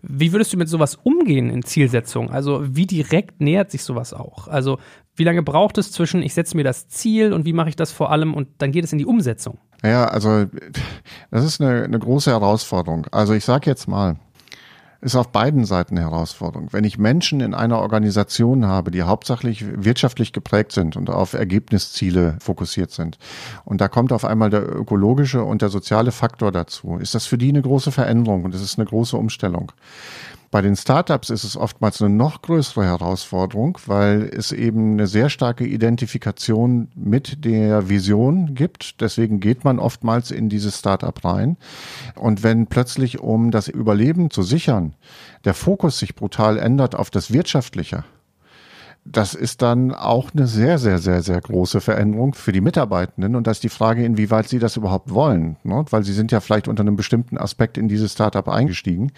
Wie 0.00 0.32
würdest 0.32 0.52
du 0.52 0.56
mit 0.56 0.68
sowas 0.68 0.98
umgehen 1.04 1.48
in 1.48 1.62
Zielsetzung? 1.62 2.30
Also, 2.30 2.60
wie 2.64 2.86
direkt 2.86 3.40
nähert 3.40 3.70
sich 3.70 3.84
sowas 3.84 4.12
auch? 4.12 4.48
Also, 4.48 4.80
Wie 5.14 5.24
lange 5.24 5.42
braucht 5.42 5.76
es 5.78 5.92
zwischen, 5.92 6.22
ich 6.22 6.34
setze 6.34 6.56
mir 6.56 6.64
das 6.64 6.88
Ziel 6.88 7.32
und 7.32 7.44
wie 7.44 7.52
mache 7.52 7.68
ich 7.68 7.76
das 7.76 7.92
vor 7.92 8.10
allem 8.10 8.34
und 8.34 8.48
dann 8.58 8.72
geht 8.72 8.84
es 8.84 8.92
in 8.92 8.98
die 8.98 9.06
Umsetzung? 9.06 9.58
Ja, 9.82 10.06
also 10.06 10.46
das 11.30 11.44
ist 11.44 11.60
eine, 11.60 11.84
eine 11.84 11.98
große 11.98 12.30
Herausforderung. 12.30 13.06
Also 13.10 13.34
ich 13.34 13.44
sage 13.44 13.68
jetzt 13.68 13.88
mal, 13.88 14.16
ist 15.02 15.16
auf 15.16 15.32
beiden 15.32 15.64
Seiten 15.64 15.98
eine 15.98 16.08
Herausforderung. 16.08 16.68
Wenn 16.70 16.84
ich 16.84 16.96
Menschen 16.96 17.40
in 17.40 17.54
einer 17.54 17.80
Organisation 17.80 18.66
habe, 18.66 18.92
die 18.92 19.02
hauptsächlich 19.02 19.64
wirtschaftlich 19.84 20.32
geprägt 20.32 20.70
sind 20.70 20.96
und 20.96 21.10
auf 21.10 21.34
Ergebnisziele 21.34 22.38
fokussiert 22.40 22.92
sind, 22.92 23.18
und 23.64 23.80
da 23.80 23.88
kommt 23.88 24.12
auf 24.12 24.24
einmal 24.24 24.48
der 24.48 24.62
ökologische 24.62 25.42
und 25.42 25.60
der 25.60 25.70
soziale 25.70 26.12
Faktor 26.12 26.52
dazu, 26.52 26.98
ist 26.98 27.16
das 27.16 27.26
für 27.26 27.36
die 27.36 27.48
eine 27.48 27.62
große 27.62 27.90
Veränderung 27.90 28.44
und 28.44 28.54
es 28.54 28.62
ist 28.62 28.78
eine 28.78 28.86
große 28.86 29.16
Umstellung. 29.16 29.72
Bei 30.52 30.60
den 30.60 30.76
Startups 30.76 31.30
ist 31.30 31.44
es 31.44 31.56
oftmals 31.56 32.02
eine 32.02 32.14
noch 32.14 32.42
größere 32.42 32.84
Herausforderung, 32.84 33.78
weil 33.86 34.24
es 34.24 34.52
eben 34.52 34.92
eine 34.92 35.06
sehr 35.06 35.30
starke 35.30 35.64
Identifikation 35.64 36.88
mit 36.94 37.46
der 37.46 37.88
Vision 37.88 38.54
gibt. 38.54 39.00
Deswegen 39.00 39.40
geht 39.40 39.64
man 39.64 39.78
oftmals 39.78 40.30
in 40.30 40.50
dieses 40.50 40.78
Startup 40.78 41.24
rein. 41.24 41.56
Und 42.16 42.42
wenn 42.42 42.66
plötzlich, 42.66 43.18
um 43.18 43.50
das 43.50 43.66
Überleben 43.66 44.28
zu 44.30 44.42
sichern, 44.42 44.92
der 45.46 45.54
Fokus 45.54 45.98
sich 45.98 46.14
brutal 46.14 46.58
ändert 46.58 46.94
auf 46.96 47.08
das 47.08 47.32
Wirtschaftliche, 47.32 48.04
das 49.04 49.34
ist 49.34 49.62
dann 49.62 49.92
auch 49.92 50.30
eine 50.32 50.46
sehr, 50.46 50.78
sehr, 50.78 50.98
sehr, 50.98 51.22
sehr 51.22 51.40
große 51.40 51.80
Veränderung 51.80 52.34
für 52.34 52.52
die 52.52 52.60
Mitarbeitenden. 52.60 53.34
Und 53.34 53.46
da 53.46 53.50
ist 53.50 53.64
die 53.64 53.68
Frage, 53.68 54.04
inwieweit 54.04 54.48
sie 54.48 54.60
das 54.60 54.76
überhaupt 54.76 55.12
wollen. 55.12 55.56
Ne? 55.64 55.84
Weil 55.90 56.04
sie 56.04 56.12
sind 56.12 56.30
ja 56.30 56.40
vielleicht 56.40 56.68
unter 56.68 56.82
einem 56.82 56.94
bestimmten 56.94 57.36
Aspekt 57.36 57.76
in 57.78 57.88
dieses 57.88 58.12
Startup 58.12 58.48
eingestiegen. 58.48 59.10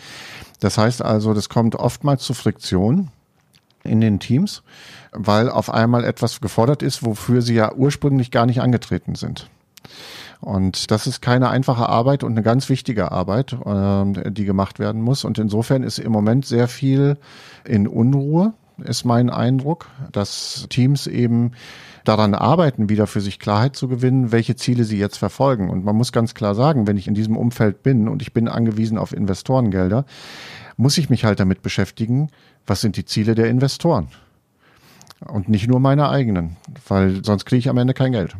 Das 0.61 0.79
heißt 0.79 1.03
also, 1.03 1.35
das 1.35 1.51
kommt 1.51 1.75
oftmals 1.75 2.23
zu 2.23 2.33
Friktion 2.33 3.11
in 3.83 4.01
den 4.01 4.21
Teams, 4.21 4.63
weil 5.13 5.51
auf 5.51 5.69
einmal 5.69 6.05
etwas 6.05 6.41
gefordert 6.41 6.83
ist, 6.83 7.05
wofür 7.05 7.43
sie 7.43 7.55
ja 7.55 7.75
ursprünglich 7.75 8.31
gar 8.31 8.47
nicht 8.47 8.63
angetreten 8.63 9.15
sind. 9.15 9.51
Und 10.41 10.91
das 10.91 11.07
ist 11.07 11.21
keine 11.21 11.51
einfache 11.51 11.89
Arbeit 11.89 12.25
und 12.25 12.33
eine 12.33 12.43
ganz 12.43 12.71
wichtige 12.71 13.13
Arbeit, 13.13 13.53
äh, 13.53 14.31
die 14.31 14.47
gemacht 14.47 14.79
werden 14.79 15.03
muss. 15.03 15.25
Und 15.25 15.39
insofern 15.39 15.83
ist 15.83 15.99
im 15.99 16.13
Moment 16.13 16.47
sehr 16.47 16.69
viel 16.69 17.19
in 17.67 17.87
Unruhe 17.87 18.55
ist 18.79 19.05
mein 19.05 19.31
Eindruck, 19.31 19.91
dass 20.13 20.67
Teams 20.69 21.07
eben 21.07 21.53
daran 22.05 22.35
arbeiten, 22.35 22.89
wieder 22.89 23.07
für 23.07 23.21
sich 23.21 23.39
Klarheit 23.39 23.77
zu 23.77 23.89
gewinnen, 23.89 24.31
welche 24.33 24.57
Ziele 24.57 24.85
sie 24.85 24.99
jetzt 24.99 25.17
verfolgen. 25.17 25.71
Und 25.71 25.85
man 25.85 25.97
muss 25.97 26.13
ganz 26.13 26.35
klar 26.35 26.55
sagen, 26.55 26.87
wenn 26.87 26.97
ich 26.97 27.09
in 27.09 27.15
diesem 27.15 27.37
Umfeld 27.37 27.83
bin 27.83 28.09
und 28.09 28.23
ich 28.23 28.33
bin 28.33 28.49
angewiesen 28.49 28.99
auf 28.99 29.13
Investorengelder, 29.13 30.05
muss 30.77 30.99
ich 30.99 31.09
mich 31.09 31.25
halt 31.25 31.41
damit 31.41 31.63
beschäftigen, 31.63 32.31
was 32.67 32.81
sind 32.81 32.97
die 32.97 33.05
Ziele 33.05 33.35
der 33.35 33.49
Investoren. 33.49 34.09
Und 35.27 35.49
nicht 35.49 35.69
nur 35.69 35.81
meine 35.81 36.11
eigenen, 36.11 36.57
weil 36.89 37.25
sonst 37.25 37.47
kriege 37.47 37.61
ich 37.61 37.69
am 37.69 37.79
Ende 37.79 37.95
kein 37.95 38.13
Geld. 38.13 38.37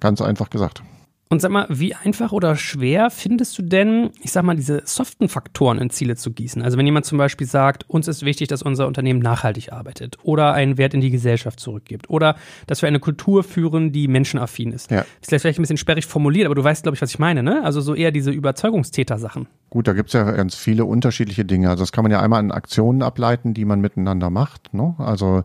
Ganz 0.00 0.20
einfach 0.20 0.50
gesagt. 0.50 0.82
Und 1.30 1.40
sag 1.40 1.50
mal, 1.50 1.66
wie 1.68 1.94
einfach 1.94 2.32
oder 2.32 2.56
schwer 2.56 3.10
findest 3.10 3.58
du 3.58 3.62
denn, 3.62 4.10
ich 4.22 4.32
sag 4.32 4.44
mal, 4.44 4.56
diese 4.56 4.82
soften 4.86 5.28
Faktoren 5.28 5.78
in 5.78 5.90
Ziele 5.90 6.16
zu 6.16 6.32
gießen? 6.32 6.62
Also 6.62 6.78
wenn 6.78 6.86
jemand 6.86 7.04
zum 7.04 7.18
Beispiel 7.18 7.46
sagt, 7.46 7.88
uns 7.88 8.08
ist 8.08 8.24
wichtig, 8.24 8.48
dass 8.48 8.62
unser 8.62 8.86
Unternehmen 8.86 9.20
nachhaltig 9.20 9.72
arbeitet 9.72 10.16
oder 10.22 10.54
einen 10.54 10.78
Wert 10.78 10.94
in 10.94 11.02
die 11.02 11.10
Gesellschaft 11.10 11.60
zurückgibt 11.60 12.08
oder 12.08 12.36
dass 12.66 12.80
wir 12.80 12.86
eine 12.86 13.00
Kultur 13.00 13.44
führen, 13.44 13.92
die 13.92 14.08
menschenaffin 14.08 14.72
ist. 14.72 14.90
Ja. 14.90 15.04
Ist 15.20 15.28
vielleicht 15.28 15.58
ein 15.58 15.62
bisschen 15.62 15.76
sperrig 15.76 16.06
formuliert, 16.06 16.46
aber 16.46 16.54
du 16.54 16.64
weißt, 16.64 16.82
glaube 16.82 16.96
ich, 16.96 17.02
was 17.02 17.10
ich 17.10 17.18
meine, 17.18 17.42
ne? 17.42 17.62
Also 17.62 17.82
so 17.82 17.94
eher 17.94 18.10
diese 18.10 18.30
Überzeugungstäter-Sachen. 18.30 19.48
Gut, 19.70 19.86
da 19.86 19.92
gibt's 19.92 20.14
ja 20.14 20.22
ganz 20.30 20.54
viele 20.54 20.86
unterschiedliche 20.86 21.44
Dinge. 21.44 21.68
Also 21.68 21.82
das 21.82 21.92
kann 21.92 22.02
man 22.02 22.10
ja 22.10 22.22
einmal 22.22 22.38
an 22.38 22.52
Aktionen 22.52 23.02
ableiten, 23.02 23.52
die 23.52 23.66
man 23.66 23.82
miteinander 23.82 24.30
macht. 24.30 24.72
Ne? 24.72 24.94
Also 24.96 25.44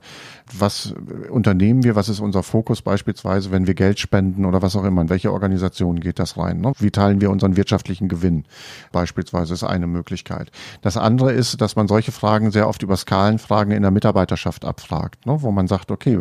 was 0.52 0.94
unternehmen 1.30 1.84
wir, 1.84 1.96
was 1.96 2.10
ist 2.10 2.20
unser 2.20 2.44
Fokus 2.44 2.82
beispielsweise, 2.82 3.52
wenn 3.52 3.68
wir 3.68 3.74
Geld 3.74 4.00
spenden 4.00 4.46
oder 4.46 4.62
was 4.62 4.76
auch 4.76 4.84
immer, 4.84 5.02
in 5.02 5.10
welche 5.10 5.32
Organisation 5.32 6.00
geht 6.00 6.20
das 6.20 6.38
rein? 6.38 6.62
Ne? 6.62 6.74
Wie 6.80 6.92
teilen 6.92 7.22
wir 7.22 7.30
unseren 7.30 7.56
wirtschaftlichen 7.56 8.08
Gewinn 8.08 8.46
beispielsweise 8.92 9.54
ist 9.54 9.64
eine 9.64 9.88
Möglichkeit. 9.88 10.52
Das 10.82 10.98
andere 10.98 11.32
ist, 11.32 11.62
dass 11.62 11.76
man 11.76 11.88
solche 11.88 12.12
Fragen 12.12 12.52
sehr 12.52 12.68
oft 12.68 12.84
über 12.84 12.96
Skalenfragen 12.96 13.74
in 13.74 13.82
der 13.82 13.92
Mitarbeiterschaft 13.92 14.66
abfragt, 14.66 15.26
ne? 15.26 15.42
wo 15.42 15.52
man 15.52 15.68
sagt, 15.68 15.92
okay, 15.92 16.20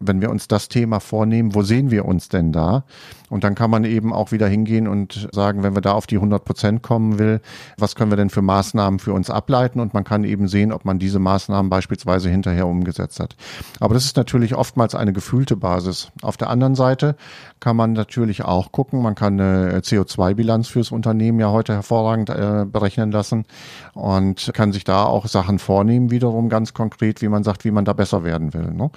wenn 0.00 0.20
wir 0.20 0.30
uns 0.30 0.48
das 0.48 0.68
Thema 0.68 1.00
vornehmen, 1.00 1.54
wo 1.54 1.62
sehen 1.62 1.90
wir 1.90 2.04
uns 2.04 2.28
denn 2.28 2.52
da? 2.52 2.84
Und 3.30 3.42
dann 3.42 3.54
kann 3.54 3.70
man 3.70 3.84
eben 3.84 4.12
auch 4.12 4.32
wieder 4.32 4.46
hingehen 4.46 4.86
und 4.86 5.28
sagen, 5.32 5.62
wenn 5.62 5.74
wir 5.74 5.80
da 5.80 5.92
auf 5.92 6.06
die 6.06 6.16
100 6.16 6.44
Prozent 6.44 6.82
kommen 6.82 7.18
will, 7.18 7.40
was 7.78 7.94
können 7.94 8.12
wir 8.12 8.16
denn 8.16 8.30
für 8.30 8.42
Maßnahmen 8.42 9.00
für 9.00 9.12
uns 9.12 9.30
ableiten? 9.30 9.80
Und 9.80 9.94
man 9.94 10.04
kann 10.04 10.24
eben 10.24 10.46
sehen, 10.46 10.72
ob 10.72 10.84
man 10.84 10.98
diese 10.98 11.18
Maßnahmen 11.18 11.68
beispielsweise 11.70 12.30
hinterher 12.30 12.66
umgesetzt 12.66 13.18
hat. 13.20 13.34
Aber 13.80 13.94
das 13.94 14.04
ist 14.04 14.16
natürlich 14.16 14.54
oftmals 14.54 14.94
eine 14.94 15.12
gefühlte 15.12 15.56
Basis. 15.56 16.10
Auf 16.22 16.36
der 16.36 16.50
anderen 16.50 16.74
Seite 16.74 17.16
kann 17.64 17.76
man 17.76 17.94
natürlich 17.94 18.44
auch 18.44 18.72
gucken, 18.72 19.00
man 19.00 19.14
kann 19.14 19.40
eine 19.40 19.78
CO2-Bilanz 19.78 20.68
fürs 20.68 20.92
Unternehmen 20.92 21.40
ja 21.40 21.50
heute 21.50 21.72
hervorragend 21.72 22.28
äh, 22.28 22.66
berechnen 22.70 23.10
lassen 23.10 23.46
und 23.94 24.50
kann 24.52 24.70
sich 24.70 24.84
da 24.84 25.04
auch 25.04 25.26
Sachen 25.28 25.58
vornehmen, 25.58 26.10
wiederum 26.10 26.50
ganz 26.50 26.74
konkret, 26.74 27.22
wie 27.22 27.28
man 27.28 27.42
sagt, 27.42 27.64
wie 27.64 27.70
man 27.70 27.86
da 27.86 27.94
besser 27.94 28.22
werden 28.22 28.52
will. 28.52 28.70
Ne? 28.70 28.90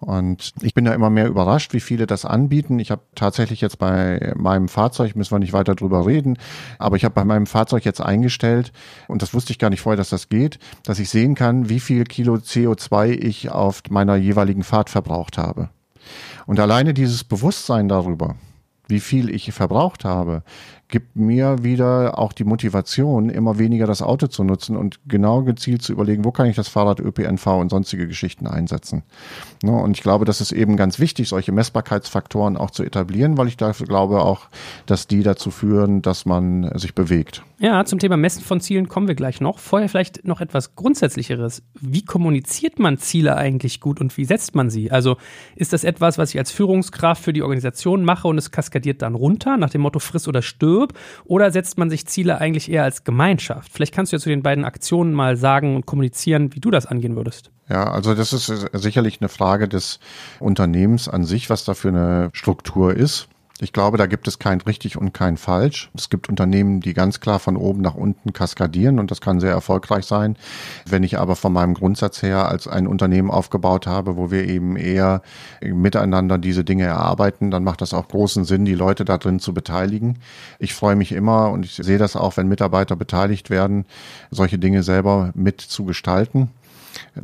Und 0.00 0.52
ich 0.62 0.74
bin 0.74 0.84
da 0.84 0.94
immer 0.94 1.10
mehr 1.10 1.28
überrascht, 1.28 1.72
wie 1.74 1.78
viele 1.78 2.08
das 2.08 2.24
anbieten. 2.24 2.80
Ich 2.80 2.90
habe 2.90 3.02
tatsächlich 3.14 3.60
jetzt 3.60 3.78
bei 3.78 4.32
meinem 4.34 4.66
Fahrzeug, 4.66 5.14
müssen 5.14 5.36
wir 5.36 5.38
nicht 5.38 5.52
weiter 5.52 5.76
drüber 5.76 6.04
reden, 6.04 6.38
aber 6.80 6.96
ich 6.96 7.04
habe 7.04 7.14
bei 7.14 7.24
meinem 7.24 7.46
Fahrzeug 7.46 7.84
jetzt 7.84 8.00
eingestellt, 8.00 8.72
und 9.06 9.22
das 9.22 9.32
wusste 9.32 9.52
ich 9.52 9.60
gar 9.60 9.70
nicht 9.70 9.82
vorher, 9.82 9.96
dass 9.96 10.08
das 10.08 10.28
geht, 10.28 10.58
dass 10.82 10.98
ich 10.98 11.08
sehen 11.08 11.36
kann, 11.36 11.68
wie 11.68 11.78
viel 11.78 12.02
Kilo 12.02 12.34
CO2 12.34 13.10
ich 13.10 13.52
auf 13.52 13.82
meiner 13.90 14.16
jeweiligen 14.16 14.64
Fahrt 14.64 14.90
verbraucht 14.90 15.38
habe. 15.38 15.68
Und 16.46 16.60
alleine 16.60 16.94
dieses 16.94 17.24
Bewusstsein 17.24 17.88
darüber, 17.88 18.36
wie 18.88 19.00
viel 19.00 19.28
ich 19.30 19.52
verbraucht 19.52 20.04
habe, 20.04 20.42
gibt 20.88 21.16
mir 21.16 21.62
wieder 21.62 22.18
auch 22.18 22.32
die 22.32 22.44
Motivation, 22.44 23.28
immer 23.28 23.58
weniger 23.58 23.86
das 23.86 24.00
Auto 24.00 24.26
zu 24.26 24.42
nutzen 24.42 24.76
und 24.76 25.00
genau 25.06 25.42
gezielt 25.42 25.82
zu 25.82 25.92
überlegen, 25.92 26.24
wo 26.24 26.32
kann 26.32 26.46
ich 26.46 26.56
das 26.56 26.68
Fahrrad, 26.68 26.98
ÖPNV 26.98 27.46
und 27.46 27.68
sonstige 27.68 28.08
Geschichten 28.08 28.46
einsetzen. 28.46 29.02
Ne, 29.62 29.72
und 29.72 29.96
ich 29.96 30.02
glaube, 30.02 30.24
das 30.24 30.40
ist 30.40 30.52
eben 30.52 30.76
ganz 30.76 30.98
wichtig, 30.98 31.28
solche 31.28 31.52
Messbarkeitsfaktoren 31.52 32.56
auch 32.56 32.70
zu 32.70 32.84
etablieren, 32.84 33.36
weil 33.36 33.48
ich 33.48 33.58
dafür 33.58 33.86
glaube 33.86 34.22
auch, 34.22 34.46
dass 34.86 35.06
die 35.06 35.22
dazu 35.22 35.50
führen, 35.50 36.00
dass 36.00 36.24
man 36.24 36.70
sich 36.78 36.94
bewegt. 36.94 37.42
Ja, 37.60 37.84
zum 37.84 37.98
Thema 37.98 38.16
Messen 38.16 38.42
von 38.42 38.60
Zielen 38.60 38.88
kommen 38.88 39.08
wir 39.08 39.16
gleich 39.16 39.40
noch. 39.40 39.58
Vorher 39.58 39.88
vielleicht 39.88 40.24
noch 40.24 40.40
etwas 40.40 40.76
Grundsätzlicheres. 40.76 41.62
Wie 41.80 42.04
kommuniziert 42.04 42.78
man 42.78 42.98
Ziele 42.98 43.36
eigentlich 43.36 43.80
gut 43.80 44.00
und 44.00 44.16
wie 44.16 44.24
setzt 44.24 44.54
man 44.54 44.70
sie? 44.70 44.92
Also 44.92 45.16
ist 45.56 45.72
das 45.72 45.82
etwas, 45.82 46.18
was 46.18 46.30
ich 46.30 46.38
als 46.38 46.52
Führungskraft 46.52 47.22
für 47.22 47.32
die 47.32 47.42
Organisation 47.42 48.04
mache 48.04 48.28
und 48.28 48.38
es 48.38 48.52
kaskadiert 48.52 49.02
dann 49.02 49.16
runter 49.16 49.56
nach 49.56 49.70
dem 49.70 49.80
Motto 49.80 49.98
friss 49.98 50.28
oder 50.28 50.40
stirb? 50.40 50.77
Stirb? 50.78 50.94
Oder 51.24 51.50
setzt 51.50 51.78
man 51.78 51.90
sich 51.90 52.06
Ziele 52.06 52.38
eigentlich 52.40 52.70
eher 52.70 52.84
als 52.84 53.04
Gemeinschaft? 53.04 53.72
Vielleicht 53.72 53.94
kannst 53.94 54.12
du 54.12 54.16
ja 54.16 54.20
zu 54.20 54.28
den 54.28 54.42
beiden 54.42 54.64
Aktionen 54.64 55.12
mal 55.12 55.36
sagen 55.36 55.76
und 55.76 55.86
kommunizieren, 55.86 56.54
wie 56.54 56.60
du 56.60 56.70
das 56.70 56.86
angehen 56.86 57.16
würdest. 57.16 57.50
Ja, 57.68 57.90
also 57.90 58.14
das 58.14 58.32
ist 58.32 58.46
sicherlich 58.72 59.20
eine 59.20 59.28
Frage 59.28 59.68
des 59.68 60.00
Unternehmens 60.40 61.08
an 61.08 61.24
sich, 61.24 61.50
was 61.50 61.64
da 61.64 61.74
für 61.74 61.88
eine 61.88 62.30
Struktur 62.32 62.94
ist. 62.94 63.28
Ich 63.60 63.72
glaube, 63.72 63.98
da 63.98 64.06
gibt 64.06 64.28
es 64.28 64.38
kein 64.38 64.60
richtig 64.60 64.96
und 64.96 65.12
kein 65.12 65.36
falsch. 65.36 65.90
Es 65.96 66.10
gibt 66.10 66.28
Unternehmen, 66.28 66.80
die 66.80 66.94
ganz 66.94 67.18
klar 67.18 67.40
von 67.40 67.56
oben 67.56 67.80
nach 67.80 67.96
unten 67.96 68.32
kaskadieren 68.32 69.00
und 69.00 69.10
das 69.10 69.20
kann 69.20 69.40
sehr 69.40 69.50
erfolgreich 69.50 70.04
sein. 70.04 70.36
Wenn 70.86 71.02
ich 71.02 71.18
aber 71.18 71.34
von 71.34 71.52
meinem 71.52 71.74
Grundsatz 71.74 72.22
her 72.22 72.48
als 72.48 72.68
ein 72.68 72.86
Unternehmen 72.86 73.32
aufgebaut 73.32 73.88
habe, 73.88 74.16
wo 74.16 74.30
wir 74.30 74.46
eben 74.46 74.76
eher 74.76 75.22
miteinander 75.60 76.38
diese 76.38 76.62
Dinge 76.62 76.84
erarbeiten, 76.84 77.50
dann 77.50 77.64
macht 77.64 77.80
das 77.80 77.94
auch 77.94 78.06
großen 78.06 78.44
Sinn, 78.44 78.64
die 78.64 78.76
Leute 78.76 79.04
da 79.04 79.18
drin 79.18 79.40
zu 79.40 79.52
beteiligen. 79.52 80.20
Ich 80.60 80.72
freue 80.72 80.94
mich 80.94 81.10
immer 81.10 81.50
und 81.50 81.64
ich 81.64 81.74
sehe 81.74 81.98
das 81.98 82.14
auch, 82.14 82.36
wenn 82.36 82.46
Mitarbeiter 82.46 82.94
beteiligt 82.94 83.50
werden, 83.50 83.86
solche 84.30 84.60
Dinge 84.60 84.84
selber 84.84 85.32
mit 85.34 85.60
zu 85.60 85.84
gestalten 85.84 86.50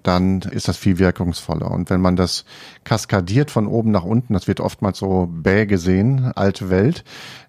dann 0.02 0.40
ist 0.40 0.68
das 0.68 0.76
viel 0.76 0.98
wirkungsvoller. 0.98 1.70
Und 1.70 1.90
wenn 1.90 2.00
man 2.00 2.16
das 2.16 2.44
kaskadiert 2.84 3.50
von 3.50 3.66
oben 3.66 3.90
nach 3.90 4.04
unten, 4.04 4.34
das 4.34 4.48
wird 4.48 4.60
oftmals 4.60 4.98
so 4.98 5.28
bäh 5.30 5.66
gesehen, 5.66 6.32
alte 6.34 6.70
Welt, 6.70 7.04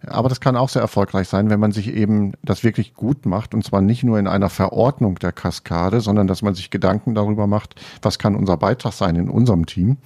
aber 0.08 0.30
das 0.30 0.40
kann 0.40 0.56
auch 0.56 0.70
sehr 0.70 0.82
erfolgreich 0.82 1.28
sein, 1.28 1.50
wenn 1.50 1.60
man 1.60 1.72
sich 1.72 1.94
eben 1.94 2.34
das 2.44 2.64
wirklich 2.64 2.94
gut 2.94 3.26
macht 3.26 3.54
und 3.54 3.64
zwar 3.64 3.82
nicht 3.82 4.04
nur 4.04 4.20
in 4.20 4.28
einer 4.28 4.50
Verordnung 4.50 5.16
der 5.16 5.32
Kaskade, 5.32 6.02
sondern 6.02 6.28
dass 6.28 6.42
man 6.42 6.54
sich 6.54 6.70
Gedanken 6.70 7.16
darüber 7.16 7.48
macht, 7.48 7.76
was 8.02 8.20
kann 8.20 8.36
unser 8.36 8.58
Beitrag 8.58 8.94
sein 8.94 9.16
in 9.16 9.30
unserem 9.30 9.66
Team 9.66 9.98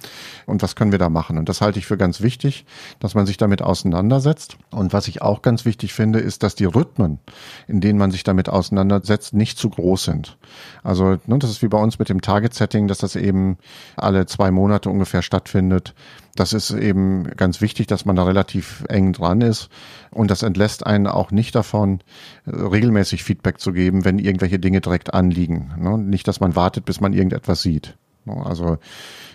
und 0.46 0.62
was 0.62 0.76
können 0.76 0.92
wir 0.92 0.98
da 0.98 1.08
machen. 1.08 1.38
Und 1.38 1.48
das 1.48 1.60
halte 1.60 1.78
ich 1.78 1.86
für 1.86 1.96
ganz 1.96 2.20
wichtig, 2.20 2.64
dass 2.98 3.14
man 3.14 3.26
sich 3.26 3.36
damit 3.36 3.62
auseinandersetzt. 3.62 4.56
Und 4.70 4.92
was 4.92 5.08
ich 5.08 5.22
auch 5.22 5.42
ganz 5.42 5.64
wichtig 5.64 5.92
finde, 5.92 6.20
ist, 6.20 6.42
dass 6.42 6.54
die 6.54 6.64
Rhythmen, 6.64 7.18
in 7.68 7.80
denen 7.80 7.98
man 7.98 8.10
sich 8.10 8.24
damit 8.24 8.48
auseinandersetzt, 8.48 9.34
nicht 9.34 9.58
zu 9.58 9.70
groß 9.70 10.04
sind. 10.04 10.38
Also 10.82 11.18
ne, 11.26 11.38
das 11.38 11.50
ist 11.50 11.62
wie 11.62 11.68
bei 11.68 11.78
uns 11.78 11.98
mit 11.98 12.08
dem 12.08 12.20
Target-Setting, 12.30 12.86
dass 12.86 12.98
das 12.98 13.16
eben 13.16 13.58
alle 13.96 14.24
zwei 14.26 14.52
Monate 14.52 14.88
ungefähr 14.88 15.20
stattfindet. 15.22 15.94
Das 16.36 16.52
ist 16.52 16.70
eben 16.70 17.24
ganz 17.36 17.60
wichtig, 17.60 17.88
dass 17.88 18.04
man 18.04 18.14
da 18.14 18.22
relativ 18.22 18.84
eng 18.88 19.12
dran 19.12 19.40
ist. 19.40 19.68
Und 20.12 20.30
das 20.30 20.44
entlässt 20.44 20.86
einen 20.86 21.08
auch 21.08 21.32
nicht 21.32 21.56
davon, 21.56 22.00
regelmäßig 22.46 23.24
Feedback 23.24 23.58
zu 23.58 23.72
geben, 23.72 24.04
wenn 24.04 24.20
irgendwelche 24.20 24.60
Dinge 24.60 24.80
direkt 24.80 25.12
anliegen. 25.12 25.72
Ne? 25.76 25.98
Nicht, 25.98 26.28
dass 26.28 26.38
man 26.38 26.54
wartet, 26.54 26.84
bis 26.84 27.00
man 27.00 27.12
irgendetwas 27.12 27.62
sieht. 27.62 27.96
Also 28.26 28.78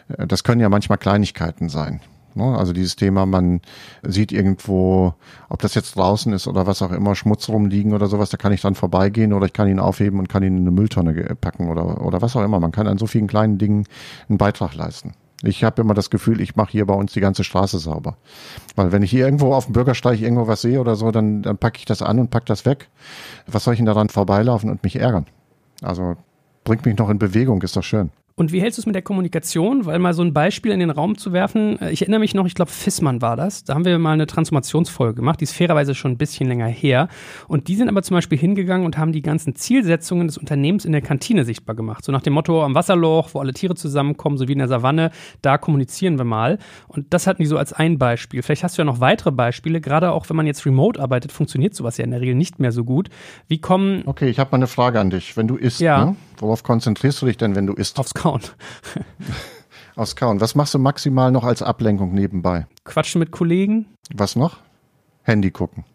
äh, 0.08 0.26
das 0.26 0.46
können 0.46 0.62
ja 0.62 0.70
manchmal 0.70 0.98
Kleinigkeiten 0.98 1.68
sein. 1.68 2.00
Ne? 2.36 2.58
Also 2.58 2.74
dieses 2.74 2.96
Thema, 2.96 3.26
man 3.26 3.62
sieht 4.04 4.32
irgendwo, 4.32 5.14
ob 5.50 5.62
das 5.62 5.74
jetzt 5.76 5.96
draußen 5.96 6.34
ist 6.34 6.48
oder 6.48 6.68
was 6.68 6.82
auch 6.82 6.92
immer, 6.92 7.16
Schmutz 7.16 7.50
rumliegen 7.50 7.94
oder 7.94 8.08
sowas, 8.08 8.30
da 8.30 8.38
kann 8.38 8.54
ich 8.54 8.62
dann 8.62 8.76
vorbeigehen 8.76 9.34
oder 9.34 9.46
ich 9.46 9.54
kann 9.54 9.68
ihn 9.68 9.80
aufheben 9.80 10.20
und 10.20 10.30
kann 10.30 10.44
ihn 10.44 10.58
in 10.58 10.64
eine 10.64 10.72
Mülltonne 10.72 11.14
packen 11.40 11.70
oder, 11.70 12.06
oder 12.06 12.22
was 12.22 12.36
auch 12.36 12.44
immer. 12.44 12.60
Man 12.60 12.72
kann 12.72 12.88
an 12.88 12.98
so 12.98 13.08
vielen 13.08 13.28
kleinen 13.28 13.58
Dingen 13.58 13.86
einen 14.30 14.38
Beitrag 14.38 14.76
leisten. 14.76 15.14
Ich 15.44 15.64
habe 15.64 15.82
immer 15.82 15.94
das 15.94 16.10
Gefühl, 16.10 16.42
ich 16.42 16.56
mache 16.56 16.72
hier 16.72 16.86
bei 16.86 16.94
uns 16.94 17.14
die 17.14 17.20
ganze 17.20 17.44
Straße 17.44 17.78
sauber. 17.78 18.18
Weil 18.76 18.92
wenn 18.92 19.04
ich 19.04 19.12
hier 19.12 19.26
irgendwo 19.26 19.54
auf 19.54 19.66
dem 19.66 19.74
Bürgersteig 19.74 20.20
irgendwo 20.22 20.48
was 20.48 20.62
sehe 20.62 20.80
oder 20.80 20.96
so, 20.96 21.12
dann, 21.12 21.42
dann 21.42 21.58
packe 21.58 21.78
ich 21.78 21.86
das 21.86 22.02
an 22.02 22.20
und 22.20 22.32
packe 22.32 22.46
das 22.46 22.66
weg. 22.66 22.90
Was 23.46 23.64
soll 23.64 23.74
ich 23.74 23.80
denn 23.80 23.86
daran 23.86 24.10
vorbeilaufen 24.10 24.70
und 24.70 24.84
mich 24.84 24.96
ärgern? 24.96 25.28
Also 25.82 26.16
bringt 26.64 26.86
mich 26.86 26.98
noch 26.98 27.10
in 27.10 27.20
Bewegung, 27.20 27.62
ist 27.62 27.76
doch 27.76 27.84
schön. 27.84 28.12
Und 28.38 28.52
wie 28.52 28.60
hältst 28.60 28.78
du 28.78 28.82
es 28.82 28.86
mit 28.86 28.96
der 28.96 29.02
Kommunikation? 29.02 29.86
Weil 29.86 29.98
mal 29.98 30.14
so 30.14 30.22
ein 30.22 30.34
Beispiel 30.34 30.74
in 30.74 30.82
den 30.82 30.90
Raum 30.90 31.18
zu 31.18 31.32
werfen, 31.32 31.80
äh, 31.80 31.92
ich 31.92 32.02
erinnere 32.02 32.20
mich 32.20 32.34
noch, 32.34 32.46
ich 32.46 32.54
glaube, 32.54 32.70
Fissmann 32.70 33.22
war 33.22 33.38
das. 33.38 33.64
Da 33.64 33.74
haben 33.74 33.86
wir 33.86 33.98
mal 33.98 34.12
eine 34.12 34.28
Transformationsfolge 34.28 35.14
gemacht, 35.14 35.40
die 35.40 35.46
ist 35.46 35.54
fairerweise 35.54 35.96
schon 35.96 36.12
ein 36.12 36.18
bisschen 36.18 36.50
länger 36.50 36.68
her. 36.68 37.08
Und 37.48 37.70
die 37.70 37.78
sind 37.78 37.88
aber 37.88 38.04
zum 38.04 38.16
Beispiel 38.16 38.38
hingegangen 38.38 38.86
und 38.86 38.98
haben 38.98 39.14
die 39.14 39.22
ganzen 39.22 39.56
Zielsetzungen 39.56 40.28
des 40.28 40.38
Unternehmens 40.38 40.84
in 40.84 40.92
der 40.92 41.02
Kantine 41.02 41.46
sichtbar 41.46 41.78
gemacht. 41.78 42.04
So 42.04 42.12
nach 42.12 42.24
dem 42.24 42.34
Motto 42.34 42.62
am 42.62 42.76
Wasserloch, 42.76 43.30
wo 43.34 43.40
alle 43.40 43.54
Tiere 43.54 43.76
zusammenkommen, 43.76 44.38
so 44.38 44.50
wie 44.50 44.54
in 44.54 44.60
der 44.60 44.68
Savanne, 44.68 45.12
da 45.42 45.58
kommunizieren 45.58 46.18
wir 46.18 46.26
mal. 46.26 46.58
Und 46.90 47.14
das 47.14 47.28
hatten 47.28 47.42
die 47.42 47.48
so 47.48 47.58
als 47.58 47.72
ein 47.72 47.98
Beispiel. 47.98 48.42
Vielleicht 48.42 48.66
hast 48.66 48.78
du 48.78 48.82
ja 48.82 48.86
noch 48.86 49.00
weitere 49.00 49.32
Beispiele, 49.32 49.80
gerade 49.80 50.12
auch 50.12 50.28
wenn 50.28 50.36
man 50.36 50.46
jetzt 50.46 50.66
remote 50.66 51.00
arbeitet, 51.00 51.32
funktioniert 51.32 51.74
sowas 51.74 51.96
ja 51.96 52.04
in 52.04 52.12
der 52.12 52.20
Regel 52.20 52.36
nicht 52.36 52.60
mehr 52.60 52.74
so 52.74 52.84
gut. 52.84 53.08
Wie 53.48 53.60
kommen. 53.60 54.04
Okay, 54.06 54.28
ich 54.28 54.40
habe 54.40 54.52
mal 54.52 54.58
eine 54.58 54.68
Frage 54.68 55.00
an 55.00 55.10
dich. 55.10 55.38
Wenn 55.38 55.48
du 55.48 55.56
isst, 55.56 55.80
ja. 55.80 56.08
ne? 56.08 56.16
Worauf 56.38 56.64
konzentrierst 56.64 57.22
du 57.22 57.26
dich 57.26 57.38
denn, 57.38 57.56
wenn 57.56 57.68
du 57.68 57.74
isst? 57.74 58.00
Aufs 58.00 58.14
Kauen. 58.14 58.42
Aufs 59.96 60.16
Kauen. 60.16 60.42
Was 60.42 60.56
machst 60.56 60.74
du 60.74 60.80
maximal 60.80 61.32
noch 61.32 61.44
als 61.44 61.62
Ablenkung 61.62 62.14
nebenbei? 62.14 62.68
Quatschen 62.84 63.20
mit 63.20 63.32
Kollegen. 63.32 63.86
Was 64.14 64.36
noch? 64.36 64.58
Handy 65.24 65.52
gucken. 65.52 65.86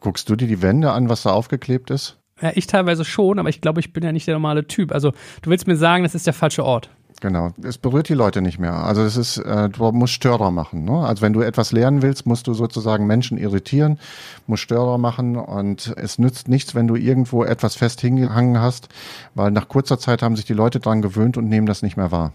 Guckst 0.00 0.28
du 0.28 0.36
dir 0.36 0.46
die 0.46 0.62
Wände 0.62 0.92
an, 0.92 1.08
was 1.08 1.22
da 1.22 1.30
aufgeklebt 1.30 1.90
ist? 1.90 2.18
Ja, 2.40 2.52
ich 2.54 2.66
teilweise 2.66 3.04
schon, 3.04 3.38
aber 3.38 3.48
ich 3.48 3.60
glaube, 3.60 3.80
ich 3.80 3.92
bin 3.92 4.04
ja 4.04 4.12
nicht 4.12 4.26
der 4.26 4.34
normale 4.34 4.66
Typ. 4.66 4.92
Also, 4.92 5.12
du 5.42 5.50
willst 5.50 5.66
mir 5.66 5.76
sagen, 5.76 6.04
das 6.04 6.14
ist 6.14 6.26
der 6.26 6.34
falsche 6.34 6.64
Ort. 6.64 6.90
Genau, 7.20 7.50
es 7.64 7.78
berührt 7.78 8.08
die 8.08 8.14
Leute 8.14 8.40
nicht 8.42 8.60
mehr. 8.60 8.74
Also 8.74 9.02
es 9.02 9.16
ist, 9.16 9.38
äh, 9.38 9.68
du 9.68 9.90
musst 9.90 10.12
Störer 10.12 10.52
machen. 10.52 10.84
Ne? 10.84 11.04
Also 11.04 11.22
wenn 11.22 11.32
du 11.32 11.40
etwas 11.40 11.72
lernen 11.72 12.00
willst, 12.02 12.26
musst 12.26 12.46
du 12.46 12.54
sozusagen 12.54 13.06
Menschen 13.06 13.38
irritieren, 13.38 13.98
musst 14.46 14.62
Störer 14.62 14.98
machen 14.98 15.36
und 15.36 15.92
es 15.96 16.18
nützt 16.18 16.48
nichts, 16.48 16.76
wenn 16.76 16.86
du 16.86 16.94
irgendwo 16.94 17.42
etwas 17.42 17.74
fest 17.74 18.00
hingehangen 18.00 18.60
hast, 18.60 18.88
weil 19.34 19.50
nach 19.50 19.68
kurzer 19.68 19.98
Zeit 19.98 20.22
haben 20.22 20.36
sich 20.36 20.44
die 20.44 20.54
Leute 20.54 20.78
dran 20.78 21.02
gewöhnt 21.02 21.36
und 21.36 21.48
nehmen 21.48 21.66
das 21.66 21.82
nicht 21.82 21.96
mehr 21.96 22.12
wahr. 22.12 22.32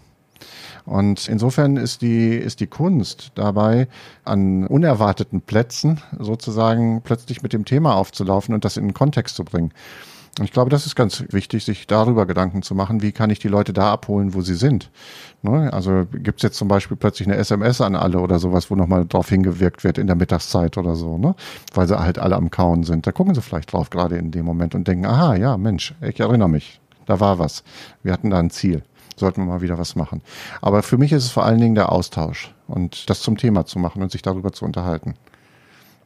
Und 0.84 1.28
insofern 1.28 1.78
ist 1.78 2.02
die, 2.02 2.34
ist 2.34 2.60
die 2.60 2.66
Kunst 2.66 3.32
dabei, 3.36 3.88
an 4.24 4.66
unerwarteten 4.66 5.40
Plätzen 5.40 6.02
sozusagen 6.18 7.00
plötzlich 7.02 7.42
mit 7.42 7.54
dem 7.54 7.64
Thema 7.64 7.94
aufzulaufen 7.94 8.54
und 8.54 8.66
das 8.66 8.76
in 8.76 8.88
den 8.88 8.94
Kontext 8.94 9.34
zu 9.36 9.44
bringen. 9.44 9.72
Ich 10.42 10.50
glaube, 10.50 10.68
das 10.68 10.84
ist 10.84 10.96
ganz 10.96 11.22
wichtig, 11.30 11.64
sich 11.64 11.86
darüber 11.86 12.26
Gedanken 12.26 12.62
zu 12.62 12.74
machen, 12.74 13.02
wie 13.02 13.12
kann 13.12 13.30
ich 13.30 13.38
die 13.38 13.48
Leute 13.48 13.72
da 13.72 13.92
abholen, 13.92 14.34
wo 14.34 14.40
sie 14.40 14.56
sind. 14.56 14.90
Ne? 15.42 15.72
Also 15.72 16.06
gibt 16.12 16.40
es 16.40 16.42
jetzt 16.42 16.56
zum 16.56 16.66
Beispiel 16.66 16.96
plötzlich 16.96 17.28
eine 17.28 17.36
SMS 17.36 17.80
an 17.80 17.94
alle 17.94 18.18
oder 18.18 18.40
sowas, 18.40 18.68
wo 18.68 18.74
nochmal 18.74 19.06
drauf 19.06 19.28
hingewirkt 19.28 19.84
wird 19.84 19.96
in 19.96 20.08
der 20.08 20.16
Mittagszeit 20.16 20.76
oder 20.76 20.96
so, 20.96 21.18
ne? 21.18 21.36
weil 21.72 21.86
sie 21.86 21.96
halt 21.96 22.18
alle 22.18 22.34
am 22.34 22.50
Kauen 22.50 22.82
sind. 22.82 23.06
Da 23.06 23.12
gucken 23.12 23.34
sie 23.34 23.42
vielleicht 23.42 23.72
drauf 23.72 23.90
gerade 23.90 24.16
in 24.16 24.32
dem 24.32 24.44
Moment 24.44 24.74
und 24.74 24.88
denken, 24.88 25.06
aha, 25.06 25.36
ja, 25.36 25.56
Mensch, 25.56 25.94
ich 26.00 26.18
erinnere 26.18 26.48
mich, 26.48 26.80
da 27.06 27.20
war 27.20 27.38
was. 27.38 27.62
Wir 28.02 28.12
hatten 28.12 28.30
da 28.30 28.38
ein 28.40 28.50
Ziel. 28.50 28.82
Sollten 29.16 29.42
wir 29.42 29.46
mal 29.46 29.60
wieder 29.60 29.78
was 29.78 29.94
machen. 29.94 30.22
Aber 30.60 30.82
für 30.82 30.98
mich 30.98 31.12
ist 31.12 31.24
es 31.24 31.30
vor 31.30 31.44
allen 31.44 31.60
Dingen 31.60 31.76
der 31.76 31.92
Austausch 31.92 32.52
und 32.66 33.08
das 33.08 33.20
zum 33.20 33.36
Thema 33.36 33.64
zu 33.64 33.78
machen 33.78 34.02
und 34.02 34.10
sich 34.10 34.22
darüber 34.22 34.52
zu 34.52 34.64
unterhalten. 34.64 35.14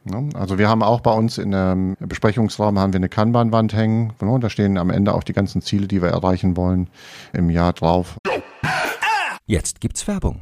Ne? 0.03 0.29
Also 0.33 0.57
wir 0.57 0.69
haben 0.69 0.83
auch 0.83 1.01
bei 1.01 1.11
uns 1.11 1.37
in 1.37 1.53
einem 1.53 1.95
Besprechungsraum 1.99 2.79
haben 2.79 2.93
wir 2.93 2.99
eine 2.99 3.09
Kanban-Wand 3.09 3.73
hängen. 3.73 4.13
Ne? 4.21 4.39
Da 4.39 4.49
stehen 4.49 4.77
am 4.77 4.89
Ende 4.89 5.13
auch 5.13 5.23
die 5.23 5.33
ganzen 5.33 5.61
Ziele, 5.61 5.87
die 5.87 6.01
wir 6.01 6.09
erreichen 6.09 6.57
wollen 6.57 6.89
im 7.33 7.49
Jahr 7.49 7.73
drauf. 7.73 8.17
Jetzt 9.45 9.81
gibt's 9.81 10.07
Werbung. 10.07 10.41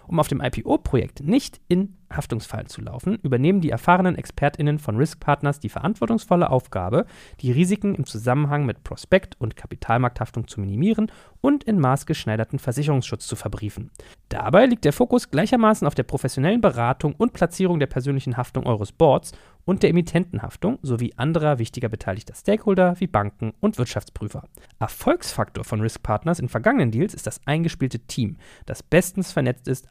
Um 0.07 0.19
auf 0.19 0.27
dem 0.27 0.41
IPO-Projekt 0.41 1.21
nicht 1.23 1.61
in 1.67 1.97
Haftungsfallen 2.15 2.67
zu 2.67 2.81
laufen, 2.81 3.17
übernehmen 3.23 3.61
die 3.61 3.69
erfahrenen 3.69 4.17
ExpertInnen 4.17 4.79
von 4.79 4.97
Risk 4.97 5.19
Partners 5.19 5.59
die 5.59 5.69
verantwortungsvolle 5.69 6.49
Aufgabe, 6.49 7.05
die 7.39 7.51
Risiken 7.51 7.95
im 7.95 8.05
Zusammenhang 8.05 8.65
mit 8.65 8.83
Prospekt- 8.83 9.39
und 9.39 9.55
Kapitalmarkthaftung 9.55 10.47
zu 10.47 10.59
minimieren 10.59 11.11
und 11.41 11.63
in 11.63 11.79
maßgeschneiderten 11.79 12.59
Versicherungsschutz 12.59 13.27
zu 13.27 13.35
verbriefen. 13.35 13.91
Dabei 14.29 14.65
liegt 14.65 14.85
der 14.85 14.93
Fokus 14.93 15.29
gleichermaßen 15.29 15.87
auf 15.87 15.95
der 15.95 16.03
professionellen 16.03 16.61
Beratung 16.61 17.15
und 17.15 17.33
Platzierung 17.33 17.79
der 17.79 17.87
persönlichen 17.87 18.37
Haftung 18.37 18.65
eures 18.65 18.91
Boards 18.91 19.33
und 19.65 19.83
der 19.83 19.91
Emittentenhaftung 19.91 20.79
sowie 20.81 21.13
anderer 21.17 21.59
wichtiger 21.59 21.89
beteiligter 21.89 22.33
Stakeholder 22.33 22.99
wie 22.99 23.07
Banken 23.07 23.53
und 23.59 23.77
Wirtschaftsprüfer. 23.77 24.47
Erfolgsfaktor 24.79 25.63
von 25.63 25.81
Risk 25.81 26.01
Partners 26.01 26.39
in 26.39 26.49
vergangenen 26.49 26.91
Deals 26.91 27.13
ist 27.13 27.27
das 27.27 27.41
eingespielte 27.45 27.99
Team, 27.99 28.37
das 28.65 28.83
bestens 28.83 29.31
vernetzt 29.31 29.67
ist, 29.67 29.90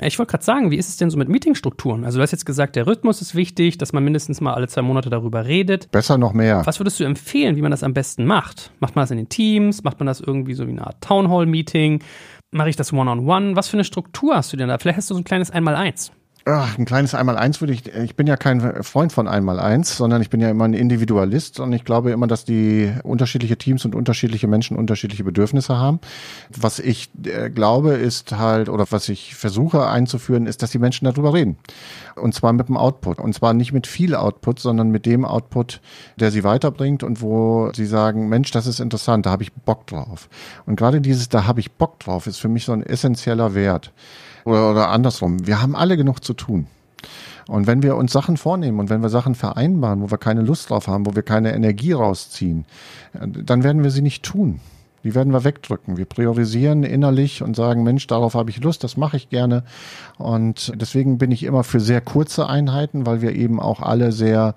Ich 0.00 0.18
wollte 0.18 0.30
gerade 0.30 0.44
sagen, 0.44 0.70
wie 0.70 0.76
ist 0.76 0.88
es 0.88 0.96
denn 0.98 1.08
so 1.08 1.16
mit 1.16 1.28
Meetingstrukturen? 1.28 2.04
Also 2.04 2.18
du 2.18 2.22
hast 2.22 2.32
jetzt 2.32 2.44
gesagt, 2.44 2.76
der 2.76 2.86
Rhythmus 2.86 3.22
ist 3.22 3.34
wichtig, 3.34 3.78
dass 3.78 3.92
man 3.92 4.04
mindestens 4.04 4.40
mal 4.40 4.52
alle 4.54 4.68
zwei 4.68 4.82
Monate 4.82 5.08
darüber 5.08 5.46
redet. 5.46 5.90
Besser 5.90 6.18
noch 6.18 6.34
mehr. 6.34 6.62
Was 6.66 6.78
würdest 6.80 7.00
du 7.00 7.04
empfehlen, 7.04 7.56
wie 7.56 7.62
man 7.62 7.70
das 7.70 7.82
am 7.82 7.94
besten 7.94 8.26
macht? 8.26 8.72
Macht 8.80 8.94
man 8.94 9.04
das 9.04 9.10
in 9.10 9.16
den 9.16 9.28
Teams? 9.28 9.84
Macht 9.84 9.98
man 9.98 10.06
das 10.06 10.20
irgendwie 10.20 10.54
so 10.54 10.66
wie 10.66 10.72
eine 10.72 10.86
Art 10.86 11.00
Townhall-Meeting? 11.00 12.02
Mache 12.52 12.68
ich 12.68 12.76
das 12.76 12.92
One-on-one? 12.92 13.20
-on 13.20 13.50
-one? 13.50 13.56
Was 13.56 13.68
für 13.68 13.76
eine 13.76 13.84
Struktur 13.84 14.36
hast 14.36 14.52
du 14.52 14.56
denn 14.56 14.68
da? 14.68 14.78
Vielleicht 14.78 14.98
hast 14.98 15.10
du 15.10 15.14
so 15.14 15.20
ein 15.20 15.24
kleines 15.24 15.50
Einmal-Eins. 15.50 16.12
Ach, 16.48 16.78
ein 16.78 16.84
kleines 16.84 17.12
Einmal-Eins 17.12 17.60
würde 17.60 17.72
ich, 17.72 17.92
ich 17.92 18.14
bin 18.14 18.28
ja 18.28 18.36
kein 18.36 18.84
Freund 18.84 19.12
von 19.12 19.26
Einmal-Eins, 19.26 19.96
sondern 19.96 20.22
ich 20.22 20.30
bin 20.30 20.40
ja 20.40 20.48
immer 20.48 20.64
ein 20.64 20.74
Individualist 20.74 21.58
und 21.58 21.72
ich 21.72 21.84
glaube 21.84 22.12
immer, 22.12 22.28
dass 22.28 22.44
die 22.44 22.92
unterschiedliche 23.02 23.56
Teams 23.58 23.84
und 23.84 23.96
unterschiedliche 23.96 24.46
Menschen 24.46 24.76
unterschiedliche 24.76 25.24
Bedürfnisse 25.24 25.76
haben. 25.76 25.98
Was 26.56 26.78
ich 26.78 27.10
äh, 27.24 27.50
glaube 27.50 27.94
ist 27.94 28.30
halt, 28.30 28.68
oder 28.68 28.86
was 28.90 29.08
ich 29.08 29.34
versuche 29.34 29.88
einzuführen, 29.88 30.46
ist, 30.46 30.62
dass 30.62 30.70
die 30.70 30.78
Menschen 30.78 31.06
darüber 31.06 31.34
reden. 31.34 31.58
Und 32.14 32.32
zwar 32.32 32.52
mit 32.52 32.68
dem 32.68 32.76
Output. 32.76 33.18
Und 33.18 33.32
zwar 33.32 33.52
nicht 33.52 33.72
mit 33.72 33.88
viel 33.88 34.14
Output, 34.14 34.60
sondern 34.60 34.90
mit 34.90 35.04
dem 35.04 35.24
Output, 35.24 35.80
der 36.14 36.30
sie 36.30 36.44
weiterbringt 36.44 37.02
und 37.02 37.22
wo 37.22 37.72
sie 37.74 37.86
sagen, 37.86 38.28
Mensch, 38.28 38.52
das 38.52 38.68
ist 38.68 38.78
interessant, 38.78 39.26
da 39.26 39.32
habe 39.32 39.42
ich 39.42 39.52
Bock 39.52 39.88
drauf. 39.88 40.28
Und 40.64 40.76
gerade 40.76 41.00
dieses, 41.00 41.28
da 41.28 41.44
habe 41.44 41.58
ich 41.58 41.72
Bock 41.72 41.98
drauf, 41.98 42.28
ist 42.28 42.38
für 42.38 42.48
mich 42.48 42.66
so 42.66 42.72
ein 42.72 42.84
essentieller 42.84 43.56
Wert. 43.56 43.92
Oder, 44.46 44.70
oder 44.70 44.88
andersrum. 44.90 45.46
Wir 45.46 45.60
haben 45.60 45.74
alle 45.74 45.96
genug 45.96 46.24
zu 46.24 46.32
tun. 46.32 46.68
Und 47.48 47.66
wenn 47.66 47.82
wir 47.82 47.96
uns 47.96 48.12
Sachen 48.12 48.36
vornehmen 48.36 48.78
und 48.78 48.90
wenn 48.90 49.02
wir 49.02 49.08
Sachen 49.08 49.34
vereinbaren, 49.34 50.00
wo 50.00 50.10
wir 50.10 50.18
keine 50.18 50.42
Lust 50.42 50.70
drauf 50.70 50.86
haben, 50.86 51.04
wo 51.04 51.14
wir 51.14 51.22
keine 51.22 51.52
Energie 51.54 51.92
rausziehen, 51.92 52.64
dann 53.12 53.64
werden 53.64 53.82
wir 53.82 53.90
sie 53.90 54.02
nicht 54.02 54.24
tun. 54.24 54.60
Die 55.04 55.14
werden 55.14 55.32
wir 55.32 55.44
wegdrücken. 55.44 55.96
Wir 55.96 56.04
priorisieren 56.04 56.82
innerlich 56.82 57.42
und 57.42 57.54
sagen, 57.54 57.84
Mensch, 57.84 58.06
darauf 58.08 58.34
habe 58.34 58.50
ich 58.50 58.60
Lust, 58.60 58.82
das 58.82 58.96
mache 58.96 59.16
ich 59.16 59.30
gerne. 59.30 59.62
Und 60.18 60.72
deswegen 60.74 61.18
bin 61.18 61.30
ich 61.30 61.44
immer 61.44 61.62
für 61.62 61.78
sehr 61.78 62.00
kurze 62.00 62.48
Einheiten, 62.48 63.06
weil 63.06 63.22
wir 63.22 63.34
eben 63.36 63.60
auch 63.60 63.80
alle 63.80 64.10
sehr 64.10 64.56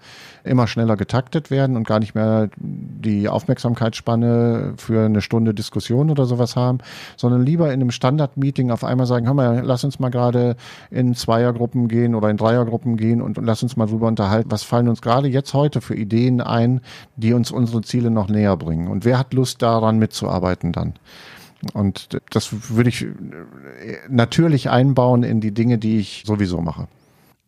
immer 0.49 0.67
schneller 0.67 0.97
getaktet 0.97 1.51
werden 1.51 1.77
und 1.77 1.87
gar 1.87 1.99
nicht 1.99 2.15
mehr 2.15 2.49
die 2.57 3.29
Aufmerksamkeitsspanne 3.29 4.73
für 4.77 5.05
eine 5.05 5.21
Stunde 5.21 5.53
Diskussion 5.53 6.09
oder 6.09 6.25
sowas 6.25 6.55
haben, 6.55 6.79
sondern 7.15 7.45
lieber 7.45 7.67
in 7.67 7.81
einem 7.81 7.91
Standard-Meeting 7.91 8.71
auf 8.71 8.83
einmal 8.83 9.05
sagen, 9.05 9.27
hör 9.27 9.33
mal, 9.33 9.61
lass 9.63 9.83
uns 9.83 9.99
mal 9.99 10.09
gerade 10.09 10.55
in 10.91 11.15
Zweiergruppen 11.15 11.87
gehen 11.87 12.15
oder 12.15 12.29
in 12.29 12.37
Dreiergruppen 12.37 12.97
gehen 12.97 13.21
und, 13.21 13.37
und 13.37 13.45
lass 13.45 13.63
uns 13.63 13.77
mal 13.77 13.85
drüber 13.85 14.07
unterhalten, 14.07 14.51
was 14.51 14.63
fallen 14.63 14.89
uns 14.89 15.01
gerade 15.01 15.27
jetzt 15.27 15.53
heute 15.53 15.81
für 15.81 15.95
Ideen 15.95 16.41
ein, 16.41 16.81
die 17.15 17.33
uns 17.33 17.51
unsere 17.51 17.81
Ziele 17.81 18.11
noch 18.11 18.27
näher 18.27 18.57
bringen 18.57 18.87
und 18.87 19.05
wer 19.05 19.19
hat 19.19 19.33
Lust 19.33 19.61
daran 19.61 19.99
mitzuarbeiten 19.99 20.71
dann. 20.71 20.93
Und 21.73 22.17
das 22.29 22.69
würde 22.73 22.89
ich 22.89 23.05
natürlich 24.09 24.69
einbauen 24.69 25.23
in 25.23 25.41
die 25.41 25.53
Dinge, 25.53 25.77
die 25.77 25.99
ich 25.99 26.23
sowieso 26.25 26.61
mache. 26.61 26.87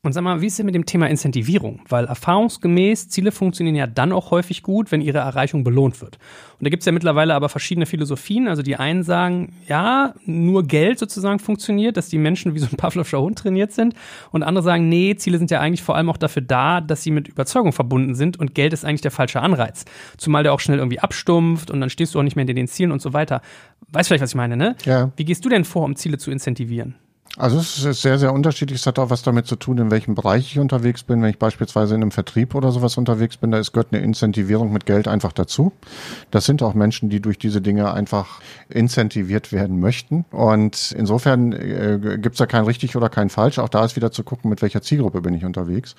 Und 0.03 0.13
sag 0.13 0.23
mal, 0.23 0.41
wie 0.41 0.47
ist 0.47 0.57
es 0.59 0.65
mit 0.65 0.73
dem 0.73 0.87
Thema 0.87 1.07
Incentivierung? 1.07 1.81
Weil 1.87 2.05
erfahrungsgemäß 2.05 3.09
Ziele 3.09 3.31
funktionieren 3.31 3.75
ja 3.75 3.85
dann 3.85 4.11
auch 4.11 4.31
häufig 4.31 4.63
gut, 4.63 4.91
wenn 4.91 4.99
ihre 4.99 5.19
Erreichung 5.19 5.63
belohnt 5.63 6.01
wird. 6.01 6.17
Und 6.57 6.65
da 6.65 6.71
gibt 6.71 6.81
es 6.81 6.87
ja 6.87 6.91
mittlerweile 6.91 7.35
aber 7.35 7.49
verschiedene 7.49 7.85
Philosophien. 7.85 8.47
Also 8.47 8.63
die 8.63 8.77
einen 8.77 9.03
sagen, 9.03 9.53
ja, 9.67 10.15
nur 10.25 10.63
Geld 10.63 10.97
sozusagen 10.97 11.37
funktioniert, 11.37 11.97
dass 11.97 12.09
die 12.09 12.17
Menschen 12.17 12.55
wie 12.55 12.59
so 12.59 12.65
ein 12.65 12.77
Pavlovscher 12.77 13.21
Hund 13.21 13.37
trainiert 13.37 13.73
sind. 13.73 13.93
Und 14.31 14.41
andere 14.41 14.63
sagen, 14.63 14.89
nee, 14.89 15.15
Ziele 15.17 15.37
sind 15.37 15.51
ja 15.51 15.59
eigentlich 15.59 15.83
vor 15.83 15.95
allem 15.95 16.09
auch 16.09 16.17
dafür 16.17 16.41
da, 16.41 16.81
dass 16.81 17.03
sie 17.03 17.11
mit 17.11 17.27
Überzeugung 17.27 17.71
verbunden 17.71 18.15
sind 18.15 18.39
und 18.39 18.55
Geld 18.55 18.73
ist 18.73 18.83
eigentlich 18.83 19.01
der 19.01 19.11
falsche 19.11 19.39
Anreiz. 19.39 19.85
Zumal 20.17 20.41
der 20.41 20.53
auch 20.53 20.59
schnell 20.61 20.79
irgendwie 20.79 20.99
abstumpft 20.99 21.69
und 21.69 21.79
dann 21.79 21.91
stehst 21.91 22.15
du 22.15 22.19
auch 22.19 22.23
nicht 22.23 22.35
mehr 22.35 22.49
in 22.49 22.55
den 22.55 22.67
Zielen 22.67 22.91
und 22.91 23.03
so 23.03 23.13
weiter. 23.13 23.41
Weißt 23.91 24.07
vielleicht, 24.07 24.23
was 24.23 24.31
ich 24.31 24.35
meine, 24.35 24.57
ne? 24.57 24.75
Ja. 24.83 25.11
Wie 25.15 25.25
gehst 25.25 25.45
du 25.45 25.49
denn 25.49 25.63
vor, 25.63 25.85
um 25.85 25.95
Ziele 25.95 26.17
zu 26.17 26.31
incentivieren? 26.31 26.95
Also 27.37 27.59
es 27.59 27.85
ist 27.85 28.01
sehr, 28.01 28.19
sehr 28.19 28.33
unterschiedlich. 28.33 28.81
Es 28.81 28.87
hat 28.87 28.99
auch 28.99 29.09
was 29.09 29.23
damit 29.23 29.47
zu 29.47 29.55
tun, 29.55 29.77
in 29.77 29.89
welchem 29.89 30.15
Bereich 30.15 30.51
ich 30.51 30.59
unterwegs 30.59 31.03
bin. 31.03 31.21
Wenn 31.21 31.29
ich 31.29 31.39
beispielsweise 31.39 31.95
in 31.95 32.01
einem 32.01 32.11
Vertrieb 32.11 32.55
oder 32.55 32.71
sowas 32.71 32.97
unterwegs 32.97 33.37
bin, 33.37 33.51
da 33.51 33.57
ist, 33.57 33.71
gehört 33.71 33.93
eine 33.93 34.03
Incentivierung 34.03 34.73
mit 34.73 34.85
Geld 34.85 35.07
einfach 35.07 35.31
dazu. 35.31 35.71
Das 36.29 36.45
sind 36.45 36.61
auch 36.61 36.73
Menschen, 36.73 37.09
die 37.09 37.21
durch 37.21 37.39
diese 37.39 37.61
Dinge 37.61 37.93
einfach 37.93 38.41
incentiviert 38.67 39.53
werden 39.53 39.79
möchten. 39.79 40.25
Und 40.31 40.91
insofern 40.91 41.53
äh, 41.53 42.17
gibt 42.21 42.35
es 42.35 42.37
da 42.39 42.47
kein 42.47 42.65
richtig 42.65 42.97
oder 42.97 43.07
kein 43.07 43.29
falsch. 43.29 43.59
Auch 43.59 43.69
da 43.69 43.85
ist 43.85 43.95
wieder 43.95 44.11
zu 44.11 44.25
gucken, 44.25 44.49
mit 44.49 44.61
welcher 44.61 44.81
Zielgruppe 44.81 45.21
bin 45.21 45.33
ich 45.33 45.45
unterwegs. 45.45 45.95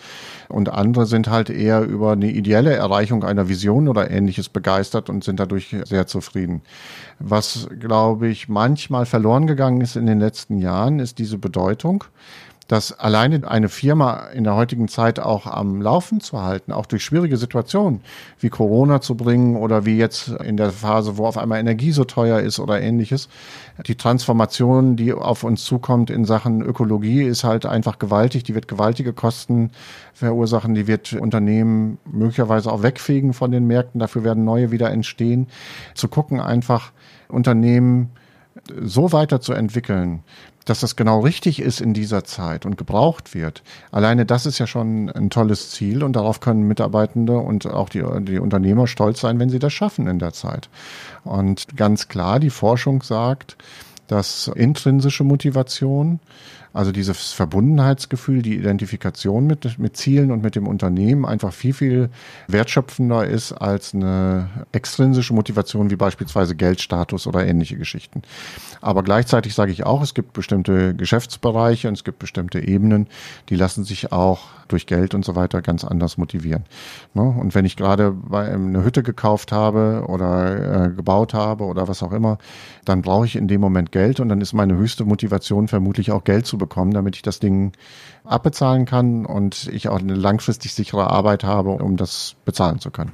Und 0.51 0.69
andere 0.69 1.07
sind 1.07 1.29
halt 1.29 1.49
eher 1.49 1.81
über 1.83 2.13
eine 2.13 2.31
ideelle 2.31 2.75
Erreichung 2.75 3.25
einer 3.25 3.49
Vision 3.49 3.89
oder 3.89 4.11
ähnliches 4.11 4.51
begeistert 4.51 5.09
und 5.09 5.25
sind 5.25 5.41
dadurch 5.41 5.75
sehr 5.87 6.07
zufrieden. 6.07 6.61
Was, 7.19 7.69
glaube 7.81 8.29
ich, 8.29 8.51
manchmal 8.51 9.07
verloren 9.07 9.47
gegangen 9.47 9.81
ist 9.81 9.97
in 9.97 10.05
den 10.05 10.21
letzten 10.21 10.59
Jahren, 10.59 10.99
ist 10.99 11.22
diese 11.23 11.39
Bedeutung, 11.39 12.03
dass 12.67 12.99
alleine 12.99 13.47
eine 13.49 13.69
Firma 13.69 14.29
in 14.35 14.43
der 14.43 14.57
heutigen 14.57 14.89
Zeit 14.89 15.21
auch 15.21 15.47
am 15.47 15.81
Laufen 15.81 16.21
zu 16.21 16.43
halten, 16.43 16.73
auch 16.73 16.87
durch 16.87 17.05
schwierige 17.05 17.37
Situationen 17.37 18.01
wie 18.41 18.49
Corona 18.49 19.01
zu 19.01 19.15
bringen 19.15 19.57
oder 19.57 19.85
wie 19.85 19.97
jetzt 19.97 20.29
in 20.29 20.57
der 20.57 20.71
Phase, 20.71 21.17
wo 21.17 21.27
auf 21.27 21.39
einmal 21.39 21.61
Energie 21.61 21.93
so 21.93 22.05
teuer 22.05 22.41
ist 22.41 22.59
oder 22.59 22.81
ähnliches. 22.81 23.29
Die 23.87 23.95
Transformation, 23.95 24.97
die 24.97 25.13
auf 25.13 25.45
uns 25.45 25.65
zukommt 25.65 26.11
in 26.11 26.25
Sachen 26.25 26.63
Ökologie, 26.63 27.23
ist 27.23 27.45
halt 27.45 27.67
einfach 27.67 27.99
gewaltig. 27.99 28.43
Die 28.45 28.55
wird 28.55 28.69
gewaltige 28.69 29.13
Kosten 29.13 29.71
verursachen. 30.13 30.75
Die 30.75 30.87
wird 30.89 31.13
Unternehmen 31.13 31.99
möglicherweise 32.11 32.73
auch 32.73 32.83
wegfegen 32.83 33.33
von 33.33 33.53
den 33.53 33.67
Märkten. 33.67 34.01
Dafür 34.01 34.25
werden 34.25 34.45
neue 34.45 34.73
wieder 34.73 34.91
entstehen. 34.91 35.47
Zu 35.95 36.09
gucken 36.09 36.41
einfach 36.41 36.91
Unternehmen 37.29 38.11
so 38.81 39.13
weiterzuentwickeln, 39.13 40.23
dass 40.65 40.81
das 40.81 40.97
genau 40.97 41.21
richtig 41.21 41.61
ist 41.61 41.81
in 41.81 41.95
dieser 41.95 42.25
Zeit 42.25 42.67
und 42.67 42.77
gebraucht 42.77 43.35
wird. 43.35 43.63
Alleine 43.91 44.27
das 44.27 44.47
ist 44.47 44.59
ja 44.59 44.67
schon 44.67 45.11
ein 45.11 45.31
tolles 45.31 45.71
Ziel 45.71 46.03
und 46.03 46.15
darauf 46.15 46.41
können 46.41 46.69
Mitarbeitende 46.69 47.37
und 47.37 47.67
auch 47.67 47.89
die, 47.89 48.05
die 48.21 48.39
Unternehmer 48.39 48.87
stolz 48.87 49.21
sein, 49.21 49.39
wenn 49.39 49.51
sie 49.51 49.59
das 49.59 49.73
schaffen 49.73 50.07
in 50.07 50.19
der 50.19 50.33
Zeit. 50.33 50.69
Und 51.25 51.77
ganz 51.77 52.09
klar, 52.09 52.41
die 52.41 52.51
Forschung 52.51 53.03
sagt, 53.03 53.57
dass 54.09 54.51
intrinsische 54.55 55.25
Motivation 55.25 56.21
also 56.73 56.93
dieses 56.93 57.33
Verbundenheitsgefühl, 57.33 58.43
die 58.43 58.57
Identifikation 58.57 59.47
mit, 59.47 59.79
mit 59.79 59.97
Zielen 59.97 60.31
und 60.31 60.43
mit 60.43 60.55
dem 60.55 60.67
Unternehmen 60.67 61.27
einfach 61.27 61.53
viel, 61.53 61.75
viel 61.75 62.11
wertschöpfender 62.49 63.27
ist 63.27 63.53
als 63.53 63.95
eine 63.95 64.49
extrinsische 64.73 65.35
Motivation 65.35 65.91
wie 65.91 65.97
beispielsweise 65.97 66.55
Geldstatus 66.55 67.27
oder 67.27 67.47
ähnliche 67.47 67.77
Geschichten. 67.77 68.23
Aber 68.81 69.03
gleichzeitig 69.03 69.55
sage 69.55 69.73
ich 69.73 69.85
auch, 69.85 70.03
es 70.03 70.15
gibt 70.15 70.33
bestimmte 70.33 70.95
Geschäftsbereiche 70.95 71.89
und 71.89 71.95
es 71.95 72.05
gibt 72.05 72.19
bestimmte 72.19 72.61
Ebenen, 72.61 73.07
die 73.49 73.57
lassen 73.57 73.85
sich 73.85 74.13
auch 74.13 74.41
durch 74.69 74.87
Geld 74.87 75.15
und 75.15 75.25
so 75.25 75.37
weiter 75.37 75.63
ganz 75.63 75.85
anders 75.85 76.17
motivieren. 76.17 76.65
Ne? 77.15 77.23
Und 77.23 77.55
wenn 77.55 77.65
ich 77.65 77.77
gerade 77.77 78.17
eine 78.31 78.83
Hütte 78.85 79.03
gekauft 79.03 79.53
habe 79.53 80.05
oder 80.09 80.87
äh, 80.87 80.91
gebaut 80.91 81.35
habe 81.35 81.65
oder 81.65 81.89
was 81.89 82.03
auch 82.03 82.13
immer, 82.13 82.39
dann 82.85 83.03
brauche 83.03 83.27
ich 83.27 83.37
in 83.37 83.49
dem 83.49 83.61
Moment 83.61 83.93
Geld 83.93 84.19
und 84.19 84.29
dann 84.29 84.41
ist 84.41 84.53
meine 84.53 84.77
höchste 84.77 85.05
Motivation 85.05 85.69
vermutlich 85.69 86.11
auch 86.11 86.25
Geld 86.25 86.47
zu 86.47 86.59
bekommen, 86.63 86.93
damit 86.93 87.17
ich 87.17 87.23
das 87.23 87.41
Ding 87.41 87.73
abbezahlen 88.25 88.87
kann 88.87 89.27
und 89.27 89.69
ich 89.73 89.89
auch 89.89 89.99
eine 89.99 90.15
langfristig 90.15 90.73
sichere 90.73 91.11
Arbeit 91.11 91.45
habe, 91.45 91.71
um 91.71 91.97
das 91.97 92.37
bezahlen 92.45 92.79
zu 92.79 92.91
können. 92.91 93.13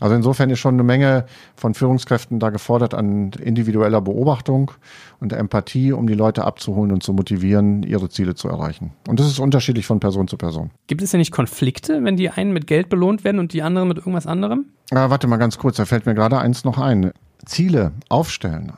Also 0.00 0.16
insofern 0.16 0.50
ist 0.50 0.58
schon 0.58 0.74
eine 0.74 0.82
Menge 0.82 1.24
von 1.56 1.72
Führungskräften 1.72 2.38
da 2.38 2.50
gefordert 2.50 2.92
an 2.92 3.30
individueller 3.32 4.02
Beobachtung 4.02 4.72
und 5.18 5.32
Empathie, 5.32 5.92
um 5.92 6.06
die 6.06 6.14
Leute 6.14 6.44
abzuholen 6.44 6.92
und 6.92 7.02
zu 7.02 7.14
motivieren, 7.14 7.82
ihre 7.84 8.10
Ziele 8.10 8.34
zu 8.34 8.48
erreichen. 8.48 8.92
Und 9.08 9.18
das 9.18 9.28
ist 9.28 9.38
unterschiedlich 9.38 9.86
von 9.86 10.00
Person 10.00 10.28
zu 10.28 10.36
Person. 10.36 10.70
Gibt 10.88 11.00
es 11.00 11.12
ja 11.12 11.18
nicht 11.18 11.32
Konflikte, 11.32 12.04
wenn 12.04 12.16
die 12.16 12.28
einen 12.28 12.52
mit 12.52 12.66
Geld 12.66 12.90
belohnt 12.90 13.24
werden 13.24 13.38
und 13.38 13.54
die 13.54 13.62
anderen 13.62 13.88
mit 13.88 13.96
irgendwas 13.96 14.26
anderem? 14.26 14.66
Ja, 14.90 15.08
warte 15.08 15.26
mal 15.26 15.38
ganz 15.38 15.58
kurz, 15.58 15.76
da 15.76 15.86
fällt 15.86 16.04
mir 16.04 16.14
gerade 16.14 16.38
eins 16.38 16.64
noch 16.64 16.78
ein. 16.78 17.12
Ziele 17.46 17.92
aufstellen. 18.08 18.72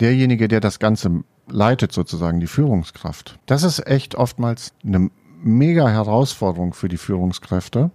Derjenige, 0.00 0.48
der 0.48 0.60
das 0.60 0.78
Ganze 0.78 1.22
leitet 1.50 1.92
sozusagen, 1.92 2.40
die 2.40 2.46
Führungskraft. 2.46 3.38
Das 3.46 3.62
ist 3.62 3.86
echt 3.86 4.14
oftmals 4.14 4.72
eine 4.84 5.10
mega 5.42 5.88
Herausforderung 5.88 6.74
für 6.74 6.88
die 6.88 6.96
Führungskräfte, 6.96 7.90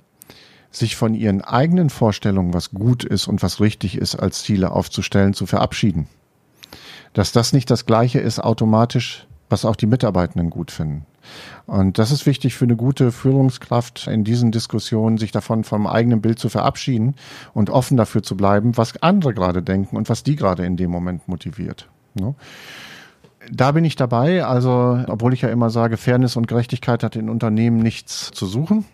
sich 0.72 0.96
von 0.96 1.13
ihren 1.13 1.41
eigenen 1.41 1.89
Vorstellungen, 1.89 2.54
was 2.54 2.72
gut 2.72 3.04
ist 3.04 3.28
und 3.28 3.41
was 3.44 3.60
richtig 3.60 3.98
ist, 3.98 4.15
als 4.15 4.44
Ziele 4.44 4.72
aufzustellen, 4.72 5.34
zu 5.34 5.46
verabschieden. 5.46 6.08
Dass 7.13 7.32
das 7.32 7.54
nicht 7.54 7.72
das 7.72 7.86
Gleiche 7.86 8.20
ist 8.20 8.39
automatisch, 8.39 9.26
was 9.50 9.63
auch 9.63 9.76
die 9.76 9.86
Mitarbeitenden 9.86 10.50
gut 10.50 10.72
finden. 10.72 11.06
Und 11.65 11.98
das 11.98 12.12
ist 12.12 12.26
wichtig 12.26 12.56
für 12.56 12.65
eine 12.65 12.76
gute 12.76 13.12
Führungskraft 13.12 14.08
in 14.08 14.24
diesen 14.24 14.52
Diskussionen, 14.52 15.18
sich 15.18 15.32
davon 15.32 15.63
vom 15.63 15.88
eigenen 15.88 16.22
Bild 16.22 16.39
zu 16.39 16.50
verabschieden 16.50 17.15
und 17.54 17.70
offen 17.70 17.98
dafür 17.98 18.22
zu 18.22 18.38
bleiben, 18.38 18.78
was 18.78 19.02
andere 19.02 19.34
gerade 19.34 19.63
denken 19.63 19.98
und 19.98 20.10
was 20.10 20.24
die 20.24 20.36
gerade 20.36 20.65
in 20.65 20.78
dem 20.78 20.91
Moment 20.91 21.28
motiviert. 21.28 21.89
Ne? 22.13 22.36
Da 23.52 23.72
bin 23.72 23.86
ich 23.86 23.96
dabei. 23.96 24.44
Also, 24.46 25.04
obwohl 25.08 25.34
ich 25.34 25.42
ja 25.42 25.50
immer 25.50 25.70
sage, 25.70 25.98
Fairness 25.98 26.36
und 26.36 26.48
Gerechtigkeit 26.48 27.04
hat 27.04 27.16
in 27.16 27.30
Unternehmen 27.30 27.78
nichts 27.78 28.32
zu 28.32 28.46
suchen. 28.46 28.86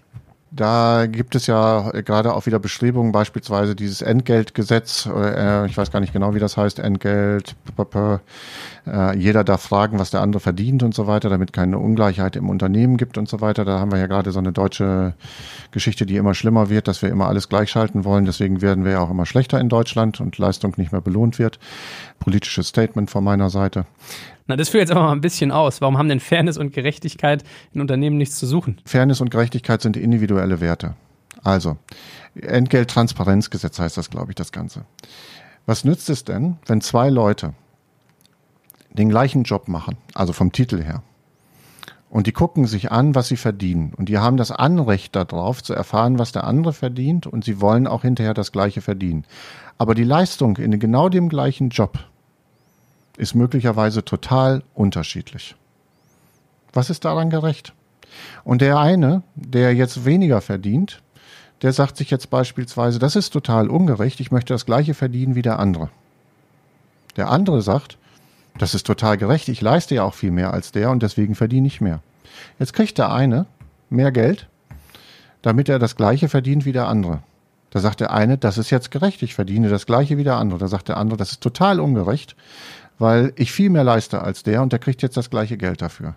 Da 0.54 1.06
gibt 1.06 1.34
es 1.36 1.48
ja 1.48 1.92
gerade 2.02 2.36
auch 2.36 2.46
wieder 2.46 2.60
Bestrebungen, 2.60 3.14
beispielsweise 3.14 3.74
dieses 3.74 4.02
Entgeltgesetz, 4.02 5.06
äh, 5.06 5.66
ich 5.66 5.78
weiß 5.78 5.92
gar 5.92 6.02
nicht 6.02 6.12
genau, 6.12 6.36
wie 6.36 6.40
das 6.40 6.58
heißt, 6.58 6.80
Entgelt, 6.80 7.56
äh, 8.86 9.18
jeder 9.18 9.46
darf 9.46 9.62
fragen, 9.62 9.98
was 9.98 10.12
der 10.12 10.20
andere 10.20 10.42
verdient 10.42 10.84
und 10.84 10.94
so 10.94 11.08
weiter, 11.08 11.30
damit 11.30 11.54
keine 11.54 11.78
Ungleichheit 11.78 12.36
im 12.36 12.50
Unternehmen 12.50 12.98
gibt 12.98 13.18
und 13.18 13.30
so 13.30 13.40
weiter. 13.40 13.64
Da 13.64 13.80
haben 13.80 13.94
wir 13.94 14.00
ja 14.00 14.08
gerade 14.08 14.34
so 14.34 14.40
eine 14.40 14.52
deutsche 14.52 15.14
Geschichte, 15.72 16.06
die 16.06 16.18
immer 16.18 16.34
schlimmer 16.34 16.70
wird, 16.70 16.90
dass 16.90 17.02
wir 17.02 17.10
immer 17.10 17.28
alles 17.28 17.48
gleichschalten 17.48 18.04
wollen. 18.04 18.26
Deswegen 18.26 18.62
werden 18.62 18.84
wir 18.84 18.92
ja 18.92 19.00
auch 19.00 19.12
immer 19.12 19.26
schlechter 19.26 19.58
in 19.58 19.70
Deutschland 19.70 20.20
und 20.20 20.38
Leistung 20.38 20.74
nicht 20.76 20.92
mehr 20.92 21.00
belohnt 21.00 21.40
wird. 21.40 21.60
Politisches 22.20 22.68
Statement 22.68 23.10
von 23.10 23.24
meiner 23.24 23.50
Seite. 23.50 23.86
Na, 24.48 24.56
das 24.56 24.70
führt 24.70 24.82
jetzt 24.82 24.92
aber 24.92 25.04
mal 25.04 25.12
ein 25.12 25.22
bisschen 25.22 25.52
aus. 25.52 25.82
Warum 25.82 25.98
haben 25.98 26.10
denn 26.10 26.20
Fairness 26.20 26.58
und 26.58 26.74
Gerechtigkeit 26.74 27.44
in 27.74 27.82
Unternehmen 27.82 28.18
nichts 28.18 28.38
zu 28.38 28.46
suchen? 28.48 28.78
Fairness 28.86 29.22
und 29.22 29.32
Gerechtigkeit 29.32 29.82
sind 29.82 29.98
individuelle 29.98 30.60
Werte. 30.62 30.96
Also, 31.44 31.78
Entgelttransparenzgesetz 32.36 33.80
heißt 33.80 33.98
das, 33.98 34.10
glaube 34.10 34.32
ich, 34.32 34.36
das 34.36 34.52
Ganze. 34.52 34.86
Was 35.66 35.84
nützt 35.84 36.10
es 36.10 36.24
denn, 36.24 36.58
wenn 36.66 36.82
zwei 36.82 37.10
Leute 37.10 37.54
den 38.92 39.10
gleichen 39.10 39.44
Job 39.44 39.68
machen, 39.68 39.96
also 40.14 40.34
vom 40.34 40.52
Titel 40.52 40.84
her, 40.84 41.04
und 42.12 42.28
die 42.28 42.34
gucken 42.34 42.68
sich 42.68 42.92
an, 42.92 43.16
was 43.16 43.30
sie 43.30 43.38
verdienen. 43.38 43.94
Und 43.96 44.10
die 44.10 44.18
haben 44.18 44.36
das 44.36 44.52
Anrecht 44.52 45.16
darauf, 45.16 45.64
zu 45.64 45.74
erfahren, 45.74 46.20
was 46.20 46.34
der 46.34 46.44
andere 46.44 46.74
verdient. 46.74 47.26
Und 47.26 47.46
sie 47.46 47.62
wollen 47.62 47.88
auch 47.88 48.02
hinterher 48.02 48.34
das 48.34 48.52
Gleiche 48.52 48.82
verdienen. 48.82 49.24
Aber 49.78 49.96
die 49.96 50.04
Leistung 50.04 50.58
in 50.58 50.78
genau 50.78 51.08
dem 51.08 51.30
gleichen 51.30 51.70
Job 51.70 52.00
ist 53.18 53.36
möglicherweise 53.36 54.04
total 54.04 54.64
unterschiedlich. 54.74 55.56
Was 56.74 56.90
ist 56.90 57.06
daran 57.06 57.30
gerecht? 57.30 57.74
Und 58.44 58.62
der 58.62 58.80
eine, 58.80 59.24
der 59.36 59.74
jetzt 59.74 60.06
weniger 60.06 60.42
verdient, 60.42 61.02
der 61.62 61.74
sagt 61.74 61.98
sich 61.98 62.10
jetzt 62.10 62.30
beispielsweise, 62.30 63.00
das 63.00 63.16
ist 63.16 63.32
total 63.32 63.70
ungerecht, 63.70 64.20
ich 64.20 64.32
möchte 64.32 64.54
das 64.54 64.66
gleiche 64.66 64.94
verdienen 64.94 65.36
wie 65.36 65.42
der 65.42 65.60
andere. 65.60 65.90
Der 67.18 67.30
andere 67.30 67.62
sagt, 67.62 67.98
das 68.58 68.74
ist 68.74 68.88
total 68.88 69.18
gerecht, 69.18 69.48
ich 69.48 69.62
leiste 69.62 69.96
ja 69.96 70.04
auch 70.04 70.14
viel 70.14 70.32
mehr 70.32 70.54
als 70.54 70.72
der 70.72 70.90
und 70.90 71.04
deswegen 71.04 71.36
verdiene 71.36 71.68
ich 71.68 71.82
mehr. 71.82 72.02
Jetzt 72.60 72.74
kriegt 72.74 72.98
der 72.98 73.12
eine 73.12 73.46
mehr 73.90 74.12
Geld, 74.12 74.48
damit 75.42 75.70
er 75.70 75.80
das 75.80 75.96
gleiche 75.96 76.30
verdient 76.30 76.66
wie 76.66 76.72
der 76.72 76.88
andere. 76.88 77.22
Da 77.72 77.80
sagt 77.80 78.02
der 78.02 78.12
eine, 78.12 78.38
das 78.38 78.58
ist 78.58 78.70
jetzt 78.70 78.92
gerecht, 78.92 79.24
ich 79.24 79.34
verdiene 79.34 79.70
das 79.70 79.86
gleiche 79.86 80.18
wie 80.18 80.24
der 80.24 80.36
andere. 80.36 80.60
Da 80.60 80.68
sagt 80.68 80.90
der 80.90 80.98
andere, 80.98 81.18
das 81.18 81.32
ist 81.32 81.42
total 81.42 81.80
ungerecht, 81.80 82.36
weil 83.00 83.34
ich 83.38 83.52
viel 83.52 83.70
mehr 83.70 83.86
leiste 83.86 84.22
als 84.22 84.44
der 84.44 84.62
und 84.62 84.74
der 84.74 84.80
kriegt 84.80 85.02
jetzt 85.02 85.18
das 85.18 85.30
gleiche 85.30 85.58
Geld 85.58 85.82
dafür. 85.82 86.16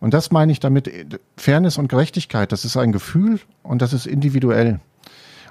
Und 0.00 0.14
das 0.14 0.32
meine 0.32 0.50
ich 0.50 0.58
damit, 0.58 0.90
Fairness 1.36 1.78
und 1.78 1.88
Gerechtigkeit, 1.88 2.50
das 2.50 2.64
ist 2.64 2.76
ein 2.76 2.90
Gefühl 2.90 3.38
und 3.62 3.82
das 3.82 3.92
ist 3.92 4.06
individuell. 4.06 4.80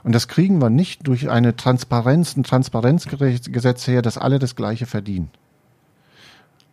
Und 0.03 0.13
das 0.13 0.27
kriegen 0.27 0.59
wir 0.59 0.71
nicht 0.71 1.07
durch 1.07 1.29
eine 1.29 1.55
Transparenz, 1.55 2.35
ein 2.35 2.43
Transparenzgesetz 2.43 3.87
her, 3.87 4.01
dass 4.01 4.17
alle 4.17 4.39
das 4.39 4.55
Gleiche 4.55 4.87
verdienen. 4.87 5.29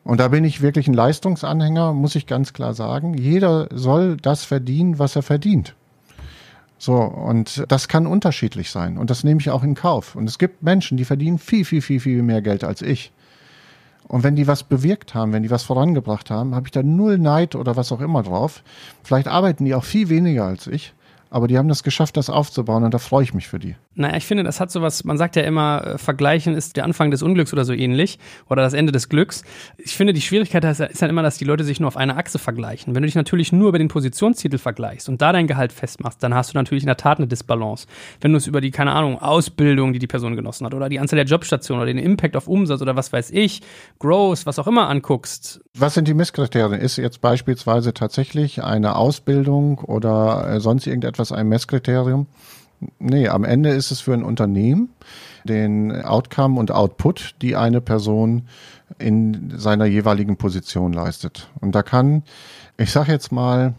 Und 0.04 0.20
da 0.20 0.28
bin 0.28 0.42
ich 0.44 0.62
wirklich 0.62 0.88
ein 0.88 0.94
Leistungsanhänger, 0.94 1.92
muss 1.92 2.16
ich 2.16 2.26
ganz 2.26 2.54
klar 2.54 2.72
sagen. 2.72 3.12
Jeder 3.12 3.68
soll 3.70 4.16
das 4.16 4.42
verdienen, 4.42 4.98
was 4.98 5.14
er 5.14 5.22
verdient. 5.22 5.74
So, 6.79 6.95
und 6.95 7.64
das 7.69 7.88
kann 7.88 8.07
unterschiedlich 8.07 8.71
sein. 8.71 8.99
Und 8.99 9.11
das 9.11 9.25
nehme 9.25 9.41
ich 9.41 9.51
auch 9.51 9.64
in 9.64 9.75
Kauf. 9.75 10.14
Und 10.14 10.29
es 10.29 10.38
gibt 10.38 10.62
Menschen, 10.62 10.97
die 10.97 11.05
verdienen 11.05 11.38
viel, 11.38 11.64
viel, 11.64 11.83
viel, 11.83 12.01
viel 12.01 12.23
mehr 12.23 12.41
Geld 12.41 12.62
als 12.64 12.83
ich. 12.83 13.12
Und 14.07 14.23
wenn 14.23 14.37
die 14.37 14.47
was 14.47 14.62
bewirkt 14.62 15.14
haben, 15.14 15.33
wenn 15.33 15.43
die 15.43 15.51
was 15.51 15.64
vorangebracht 15.64 16.31
haben, 16.31 16.55
habe 16.55 16.69
ich 16.69 16.73
da 16.73 16.83
null 16.83 17.19
Neid 17.19 17.55
oder 17.55 17.77
was 17.77 17.93
auch 17.93 18.01
immer 18.01 18.23
drauf. 18.23 18.62
Vielleicht 19.03 19.29
arbeiten 19.29 19.64
die 19.64 19.75
auch 19.75 19.85
viel 19.85 20.09
weniger 20.09 20.45
als 20.45 20.67
ich 20.67 20.95
aber 21.31 21.49
die 21.49 21.59
haben 21.59 21.69
das 21.69 21.83
geschafft, 21.83 22.17
das 22.17 22.31
aufzubauen 22.31 22.85
und 22.85 22.95
da 22.95 22.99
freue 22.99 23.23
ich 23.23 23.35
mich 23.35 23.49
für 23.49 23.59
die. 23.59 23.77
Naja, 23.95 24.17
ich 24.17 24.27
finde, 24.27 24.45
das 24.45 24.61
hat 24.61 24.71
sowas, 24.71 25.05
man 25.05 25.19
sagt 25.19 25.37
ja 25.37 25.43
immer, 25.43 25.85
äh, 25.85 25.99
vergleichen 25.99 26.55
ist 26.55 26.77
der 26.77 26.85
Anfang 26.85 27.11
des 27.11 27.23
Unglücks 27.23 27.53
oder 27.53 27.64
so 27.64 27.73
ähnlich 27.73 28.19
oder 28.49 28.62
das 28.62 28.73
Ende 28.73 28.93
des 28.93 29.09
Glücks. 29.09 29.43
Ich 29.77 29.97
finde, 29.97 30.12
die 30.12 30.21
Schwierigkeit 30.21 30.64
ist 30.64 30.81
halt 30.81 31.11
immer, 31.11 31.23
dass 31.23 31.38
die 31.38 31.45
Leute 31.45 31.64
sich 31.64 31.81
nur 31.81 31.88
auf 31.88 31.97
einer 31.97 32.17
Achse 32.17 32.38
vergleichen. 32.38 32.95
Wenn 32.95 33.03
du 33.03 33.07
dich 33.07 33.14
natürlich 33.14 33.53
nur 33.53 33.69
über 33.71 33.79
den 33.79 33.88
Positionstitel 33.88 34.59
vergleichst 34.59 35.09
und 35.09 35.21
da 35.21 35.33
dein 35.33 35.47
Gehalt 35.47 35.73
festmachst, 35.73 36.23
dann 36.23 36.35
hast 36.35 36.55
du 36.55 36.59
natürlich 36.59 36.85
in 36.85 36.88
der 36.88 36.97
Tat 36.97 37.19
eine 37.19 37.27
Disbalance. 37.27 37.87
Wenn 38.21 38.33
du 38.33 38.38
es 38.38 38.47
über 38.47 38.61
die, 38.61 38.71
keine 38.71 38.93
Ahnung, 38.93 39.21
Ausbildung, 39.21 39.93
die 39.93 39.99
die 39.99 40.07
Person 40.07 40.37
genossen 40.37 40.64
hat 40.64 40.75
oder 40.75 40.88
die 40.88 41.01
Anzahl 41.01 41.17
der 41.17 41.27
Jobstationen 41.27 41.83
oder 41.83 41.93
den 41.93 42.03
Impact 42.03 42.37
auf 42.37 42.49
Umsatz 42.49 42.81
oder 42.81 42.97
was 42.97 43.12
weiß 43.12 43.31
ich, 43.31 43.62
Growth, 43.99 44.47
was 44.47 44.59
auch 44.59 44.67
immer 44.67 44.88
anguckst. 44.88 45.61
Was 45.75 45.95
sind 45.95 46.09
die 46.09 46.14
Messkriterien? 46.14 46.81
Ist 46.81 46.97
jetzt 46.97 47.21
beispielsweise 47.21 47.95
tatsächlich 47.95 48.62
eine 48.62 48.97
Ausbildung 48.97 49.79
oder 49.79 50.49
äh, 50.49 50.61
sonst 50.61 50.87
irgendetwas 50.87 51.17
etwas 51.18 51.33
ein 51.33 51.48
Messkriterium? 51.48 52.28
Nee, 53.00 53.26
am 53.26 53.42
Ende 53.42 53.70
ist 53.70 53.90
es 53.90 54.00
für 54.00 54.14
ein 54.14 54.22
Unternehmen 54.22 54.90
den 55.42 55.90
Outcome 56.02 56.61
und 56.61 56.70
Output, 56.70 57.35
die 57.42 57.57
eine 57.57 57.81
Person 57.81 58.42
in 59.00 59.52
seiner 59.57 59.87
jeweiligen 59.87 60.37
Position 60.37 60.92
leistet. 60.92 61.48
Und 61.61 61.74
da 61.74 61.83
kann, 61.83 62.22
ich 62.76 62.92
sage 62.92 63.11
jetzt 63.11 63.33
mal, 63.33 63.74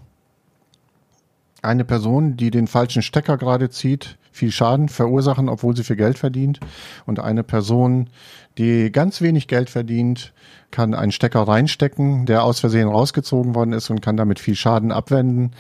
eine 1.62 1.86
Person, 1.86 2.36
die 2.36 2.52
den 2.52 2.68
falschen 2.68 3.02
Stecker 3.02 3.38
gerade 3.38 3.70
zieht, 3.70 4.18
viel 4.32 4.52
Schaden 4.52 4.90
verursachen, 4.90 5.50
obwohl 5.50 5.76
sie 5.76 5.84
viel 5.84 5.96
Geld 5.96 6.18
verdient. 6.18 6.60
Und 7.06 7.20
eine 7.20 7.44
Person, 7.44 8.10
die 8.58 8.92
ganz 8.92 9.22
wenig 9.22 9.48
Geld 9.48 9.70
verdient, 9.70 10.34
kann 10.72 10.94
einen 10.94 11.12
Stecker 11.12 11.42
reinstecken, 11.42 12.26
der 12.26 12.44
aus 12.44 12.60
Versehen 12.60 12.88
rausgezogen 12.88 13.56
worden 13.56 13.74
ist 13.74 13.90
und 13.90 14.02
kann 14.02 14.18
damit 14.18 14.40
viel 14.40 14.56
Schaden 14.56 14.92
abwenden 14.92 15.52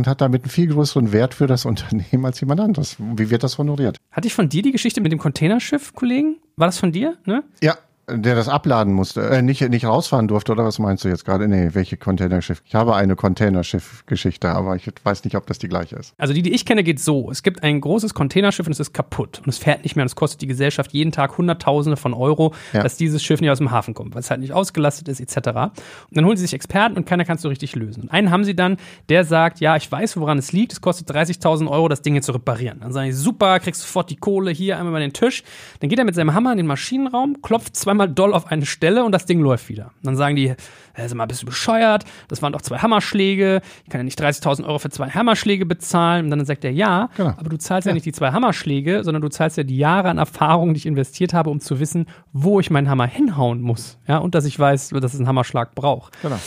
und 0.00 0.06
hat 0.06 0.22
damit 0.22 0.44
einen 0.44 0.50
viel 0.50 0.66
größeren 0.66 1.12
Wert 1.12 1.34
für 1.34 1.46
das 1.46 1.64
Unternehmen 1.70 2.24
als 2.24 2.40
jemand 2.40 2.60
anderes. 2.60 2.96
Wie 2.98 3.30
wird 3.30 3.42
das 3.42 3.58
honoriert? 3.58 3.98
Hatte 4.10 4.26
ich 4.26 4.34
von 4.34 4.48
dir 4.48 4.62
die 4.62 4.72
Geschichte 4.72 5.00
mit 5.00 5.12
dem 5.12 5.18
Containerschiff, 5.18 5.94
Kollegen? 5.94 6.38
War 6.56 6.66
das 6.66 6.78
von 6.78 6.92
dir? 6.92 7.16
Ne? 7.26 7.44
Ja, 7.62 7.76
der 8.12 8.34
das 8.34 8.48
abladen 8.48 8.92
musste, 8.92 9.22
äh, 9.28 9.42
nicht, 9.42 9.68
nicht 9.68 9.84
rausfahren 9.84 10.28
durfte, 10.28 10.52
oder 10.52 10.64
was 10.64 10.78
meinst 10.78 11.04
du 11.04 11.08
jetzt 11.08 11.24
gerade? 11.24 11.48
Nee, 11.48 11.70
welche 11.72 11.96
Containerschiff? 11.96 12.62
Ich 12.66 12.74
habe 12.74 12.94
eine 12.94 13.16
Containerschiff-Geschichte, 13.16 14.48
aber 14.48 14.76
ich 14.76 14.90
weiß 15.02 15.24
nicht, 15.24 15.36
ob 15.36 15.46
das 15.46 15.58
die 15.58 15.68
gleiche 15.68 15.96
ist. 15.96 16.14
Also 16.18 16.34
die, 16.34 16.42
die 16.42 16.52
ich 16.52 16.66
kenne, 16.66 16.82
geht 16.84 17.00
so. 17.00 17.30
Es 17.30 17.42
gibt 17.42 17.62
ein 17.62 17.80
großes 17.80 18.14
Containerschiff 18.14 18.66
und 18.66 18.72
es 18.72 18.80
ist 18.80 18.92
kaputt 18.92 19.40
und 19.44 19.48
es 19.48 19.58
fährt 19.58 19.82
nicht 19.84 19.96
mehr 19.96 20.02
und 20.02 20.08
es 20.08 20.16
kostet 20.16 20.40
die 20.40 20.46
Gesellschaft 20.46 20.92
jeden 20.92 21.12
Tag 21.12 21.38
Hunderttausende 21.38 21.96
von 21.96 22.14
Euro, 22.14 22.54
ja. 22.72 22.82
dass 22.82 22.96
dieses 22.96 23.22
Schiff 23.22 23.40
nicht 23.40 23.50
aus 23.50 23.58
dem 23.58 23.70
Hafen 23.70 23.94
kommt, 23.94 24.14
weil 24.14 24.20
es 24.20 24.30
halt 24.30 24.40
nicht 24.40 24.52
ausgelastet 24.52 25.08
ist, 25.08 25.20
etc. 25.20 25.36
Und 25.48 25.76
dann 26.12 26.24
holen 26.24 26.36
sie 26.36 26.42
sich 26.42 26.54
Experten 26.54 26.96
und 26.96 27.06
keiner 27.06 27.24
kann 27.24 27.36
es 27.36 27.42
so 27.42 27.48
richtig 27.48 27.74
lösen. 27.74 28.02
Und 28.04 28.10
einen 28.10 28.30
haben 28.30 28.44
sie 28.44 28.54
dann, 28.54 28.76
der 29.08 29.24
sagt, 29.24 29.60
ja, 29.60 29.76
ich 29.76 29.90
weiß, 29.90 30.16
woran 30.16 30.38
es 30.38 30.52
liegt, 30.52 30.72
es 30.72 30.80
kostet 30.80 31.10
30.000 31.10 31.68
Euro, 31.68 31.88
das 31.88 32.02
Ding 32.02 32.14
hier 32.14 32.22
zu 32.22 32.32
reparieren. 32.32 32.80
Dann 32.80 32.92
sagen 32.92 33.06
die, 33.06 33.12
super, 33.12 33.58
kriegst 33.60 33.82
sofort 33.82 34.10
die 34.10 34.16
Kohle 34.16 34.50
hier 34.50 34.76
einmal 34.76 34.92
über 34.92 35.00
den 35.00 35.12
Tisch. 35.12 35.42
Dann 35.80 35.88
geht 35.88 35.98
er 35.98 36.04
mit 36.04 36.14
seinem 36.14 36.34
Hammer 36.34 36.52
in 36.52 36.58
den 36.58 36.66
Maschinenraum, 36.66 37.42
klopft 37.42 37.76
zweimal 37.76 37.99
doll 38.08 38.34
auf 38.34 38.50
eine 38.50 38.66
Stelle 38.66 39.04
und 39.04 39.12
das 39.12 39.26
Ding 39.26 39.40
läuft 39.40 39.68
wieder. 39.68 39.86
Und 39.86 40.06
dann 40.06 40.16
sagen 40.16 40.36
die, 40.36 40.54
sag 40.96 41.14
mal, 41.14 41.26
bist 41.26 41.42
du 41.42 41.46
bescheuert? 41.46 42.04
Das 42.28 42.42
waren 42.42 42.52
doch 42.52 42.62
zwei 42.62 42.78
Hammerschläge. 42.78 43.60
Ich 43.84 43.90
kann 43.90 44.00
ja 44.00 44.04
nicht 44.04 44.20
30.000 44.20 44.64
Euro 44.64 44.78
für 44.78 44.90
zwei 44.90 45.08
Hammerschläge 45.08 45.66
bezahlen. 45.66 46.26
Und 46.26 46.30
dann 46.30 46.44
sagt 46.44 46.64
er, 46.64 46.72
ja, 46.72 47.08
genau. 47.16 47.34
aber 47.36 47.48
du 47.48 47.58
zahlst 47.58 47.86
ja. 47.86 47.90
ja 47.90 47.94
nicht 47.94 48.06
die 48.06 48.12
zwei 48.12 48.32
Hammerschläge, 48.32 49.04
sondern 49.04 49.22
du 49.22 49.28
zahlst 49.28 49.56
ja 49.56 49.62
die 49.62 49.78
Jahre 49.78 50.08
an 50.08 50.18
Erfahrung, 50.18 50.74
die 50.74 50.78
ich 50.78 50.86
investiert 50.86 51.34
habe, 51.34 51.50
um 51.50 51.60
zu 51.60 51.80
wissen, 51.80 52.06
wo 52.32 52.60
ich 52.60 52.70
meinen 52.70 52.88
Hammer 52.88 53.06
hinhauen 53.06 53.60
muss. 53.60 53.98
Ja, 54.06 54.18
und 54.18 54.34
dass 54.34 54.44
ich 54.44 54.58
weiß, 54.58 54.90
dass 54.90 55.14
es 55.14 55.20
einen 55.20 55.28
Hammerschlag 55.28 55.74
braucht. 55.74 56.20
Genau. 56.22 56.38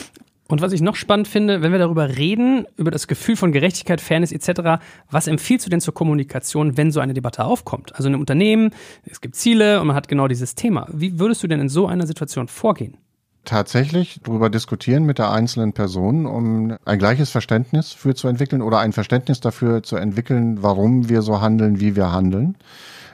Und 0.49 0.61
was 0.61 0.73
ich 0.73 0.81
noch 0.81 0.95
spannend 0.95 1.27
finde, 1.27 1.61
wenn 1.61 1.71
wir 1.71 1.79
darüber 1.79 2.17
reden, 2.17 2.67
über 2.75 2.91
das 2.91 3.07
Gefühl 3.07 3.35
von 3.35 3.51
Gerechtigkeit, 3.51 4.01
Fairness 4.01 4.31
etc., 4.31 4.83
was 5.09 5.27
empfiehlst 5.27 5.65
du 5.65 5.69
denn 5.69 5.79
zur 5.79 5.93
Kommunikation, 5.93 6.77
wenn 6.77 6.91
so 6.91 6.99
eine 6.99 7.13
Debatte 7.13 7.45
aufkommt? 7.45 7.95
Also 7.95 8.07
in 8.07 8.13
einem 8.13 8.21
Unternehmen, 8.21 8.71
es 9.05 9.21
gibt 9.21 9.35
Ziele 9.35 9.79
und 9.79 9.87
man 9.87 9.95
hat 9.95 10.07
genau 10.07 10.27
dieses 10.27 10.55
Thema. 10.55 10.87
Wie 10.91 11.17
würdest 11.17 11.43
du 11.43 11.47
denn 11.47 11.61
in 11.61 11.69
so 11.69 11.87
einer 11.87 12.05
Situation 12.05 12.47
vorgehen? 12.47 12.97
tatsächlich 13.45 14.21
darüber 14.23 14.49
diskutieren 14.49 15.03
mit 15.03 15.17
der 15.17 15.31
einzelnen 15.31 15.73
Person, 15.73 16.25
um 16.25 16.77
ein 16.85 16.99
gleiches 16.99 17.29
Verständnis 17.29 17.91
für 17.91 18.15
zu 18.15 18.27
entwickeln 18.27 18.61
oder 18.61 18.79
ein 18.79 18.93
Verständnis 18.93 19.41
dafür 19.41 19.83
zu 19.83 19.97
entwickeln, 19.97 20.63
warum 20.63 21.09
wir 21.09 21.21
so 21.21 21.41
handeln, 21.41 21.79
wie 21.79 21.95
wir 21.95 22.11
handeln. 22.11 22.55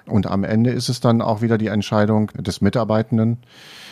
Und 0.05 0.27
am 0.27 0.43
Ende 0.43 0.71
ist 0.71 0.89
es 0.89 0.99
dann 0.99 1.21
auch 1.21 1.41
wieder 1.41 1.57
die 1.57 1.67
Entscheidung 1.67 2.27
des 2.33 2.61
Mitarbeitenden, 2.61 3.37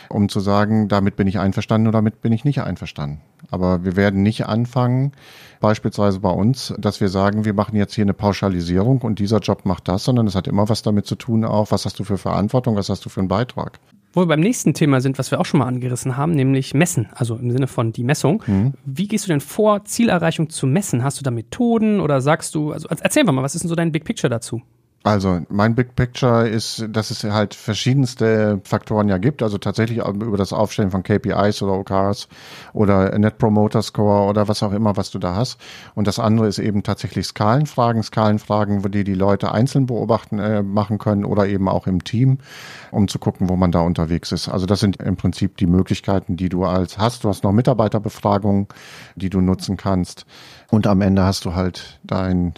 um 0.08 0.28
zu 0.28 0.40
sagen, 0.40 0.88
damit 0.88 1.16
bin 1.16 1.26
ich 1.26 1.38
einverstanden 1.38 1.88
oder 1.88 1.98
damit 1.98 2.22
bin 2.22 2.32
ich 2.32 2.44
nicht 2.44 2.62
einverstanden. 2.62 3.20
Aber 3.50 3.84
wir 3.84 3.96
werden 3.96 4.22
nicht 4.22 4.46
anfangen, 4.46 5.12
beispielsweise 5.60 6.20
bei 6.20 6.30
uns, 6.30 6.74
dass 6.78 7.00
wir 7.00 7.08
sagen, 7.08 7.44
wir 7.44 7.54
machen 7.54 7.76
jetzt 7.76 7.94
hier 7.94 8.04
eine 8.04 8.14
Pauschalisierung 8.14 9.02
und 9.02 9.18
dieser 9.18 9.38
Job 9.38 9.64
macht 9.64 9.88
das, 9.88 10.04
sondern 10.04 10.26
es 10.26 10.34
hat 10.34 10.46
immer 10.46 10.68
was 10.68 10.82
damit 10.82 11.06
zu 11.06 11.16
tun, 11.16 11.44
auch 11.44 11.70
was 11.70 11.84
hast 11.84 11.98
du 11.98 12.04
für 12.04 12.18
Verantwortung, 12.18 12.76
was 12.76 12.88
hast 12.88 13.04
du 13.04 13.08
für 13.08 13.20
einen 13.20 13.28
Beitrag. 13.28 13.78
Wo 14.12 14.22
wir 14.22 14.26
beim 14.26 14.40
nächsten 14.40 14.72
Thema 14.72 15.00
sind, 15.00 15.18
was 15.18 15.30
wir 15.30 15.38
auch 15.38 15.44
schon 15.44 15.58
mal 15.58 15.66
angerissen 15.66 16.16
haben, 16.16 16.32
nämlich 16.32 16.72
Messen, 16.74 17.08
also 17.14 17.36
im 17.36 17.50
Sinne 17.50 17.66
von 17.66 17.92
die 17.92 18.04
Messung. 18.04 18.42
Mhm. 18.46 18.72
Wie 18.84 19.06
gehst 19.06 19.26
du 19.26 19.28
denn 19.28 19.40
vor, 19.40 19.84
Zielerreichung 19.84 20.48
zu 20.48 20.66
messen? 20.66 21.04
Hast 21.04 21.20
du 21.20 21.22
da 21.22 21.30
Methoden 21.30 22.00
oder 22.00 22.20
sagst 22.20 22.54
du, 22.54 22.72
also 22.72 22.88
erzähl 22.88 23.24
mal, 23.24 23.42
was 23.42 23.54
ist 23.54 23.62
denn 23.62 23.68
so 23.68 23.74
dein 23.74 23.92
Big 23.92 24.04
Picture 24.04 24.30
dazu? 24.30 24.62
Also 25.04 25.40
mein 25.48 25.76
Big 25.76 25.94
Picture 25.94 26.48
ist, 26.48 26.84
dass 26.90 27.10
es 27.10 27.22
halt 27.22 27.54
verschiedenste 27.54 28.60
Faktoren 28.64 29.08
ja 29.08 29.18
gibt. 29.18 29.42
Also 29.44 29.56
tatsächlich 29.56 29.98
über 29.98 30.36
das 30.36 30.52
Aufstellen 30.52 30.90
von 30.90 31.04
KPIs 31.04 31.62
oder 31.62 31.74
OKRs 31.74 32.28
oder 32.72 33.16
Net 33.16 33.38
Promoter 33.38 33.80
Score 33.80 34.28
oder 34.28 34.48
was 34.48 34.62
auch 34.62 34.72
immer, 34.72 34.96
was 34.96 35.10
du 35.12 35.20
da 35.20 35.36
hast. 35.36 35.58
Und 35.94 36.08
das 36.08 36.18
andere 36.18 36.48
ist 36.48 36.58
eben 36.58 36.82
tatsächlich 36.82 37.26
Skalenfragen, 37.26 38.02
Skalenfragen, 38.02 38.82
die 38.90 39.04
die 39.04 39.14
Leute 39.14 39.52
einzeln 39.52 39.86
beobachten 39.86 40.40
äh, 40.40 40.62
machen 40.62 40.98
können 40.98 41.24
oder 41.24 41.46
eben 41.46 41.68
auch 41.68 41.86
im 41.86 42.02
Team, 42.02 42.38
um 42.90 43.06
zu 43.06 43.20
gucken, 43.20 43.48
wo 43.48 43.54
man 43.54 43.70
da 43.70 43.80
unterwegs 43.80 44.32
ist. 44.32 44.48
Also 44.48 44.66
das 44.66 44.80
sind 44.80 45.00
im 45.00 45.16
Prinzip 45.16 45.56
die 45.58 45.66
Möglichkeiten, 45.66 46.36
die 46.36 46.48
du 46.48 46.64
als 46.64 46.98
hast. 46.98 47.22
Du 47.22 47.28
hast 47.28 47.44
noch 47.44 47.52
Mitarbeiterbefragungen, 47.52 48.66
die 49.14 49.30
du 49.30 49.40
nutzen 49.40 49.76
kannst. 49.76 50.26
Und 50.70 50.88
am 50.88 51.00
Ende 51.00 51.22
hast 51.24 51.44
du 51.44 51.54
halt 51.54 52.00
dein 52.02 52.54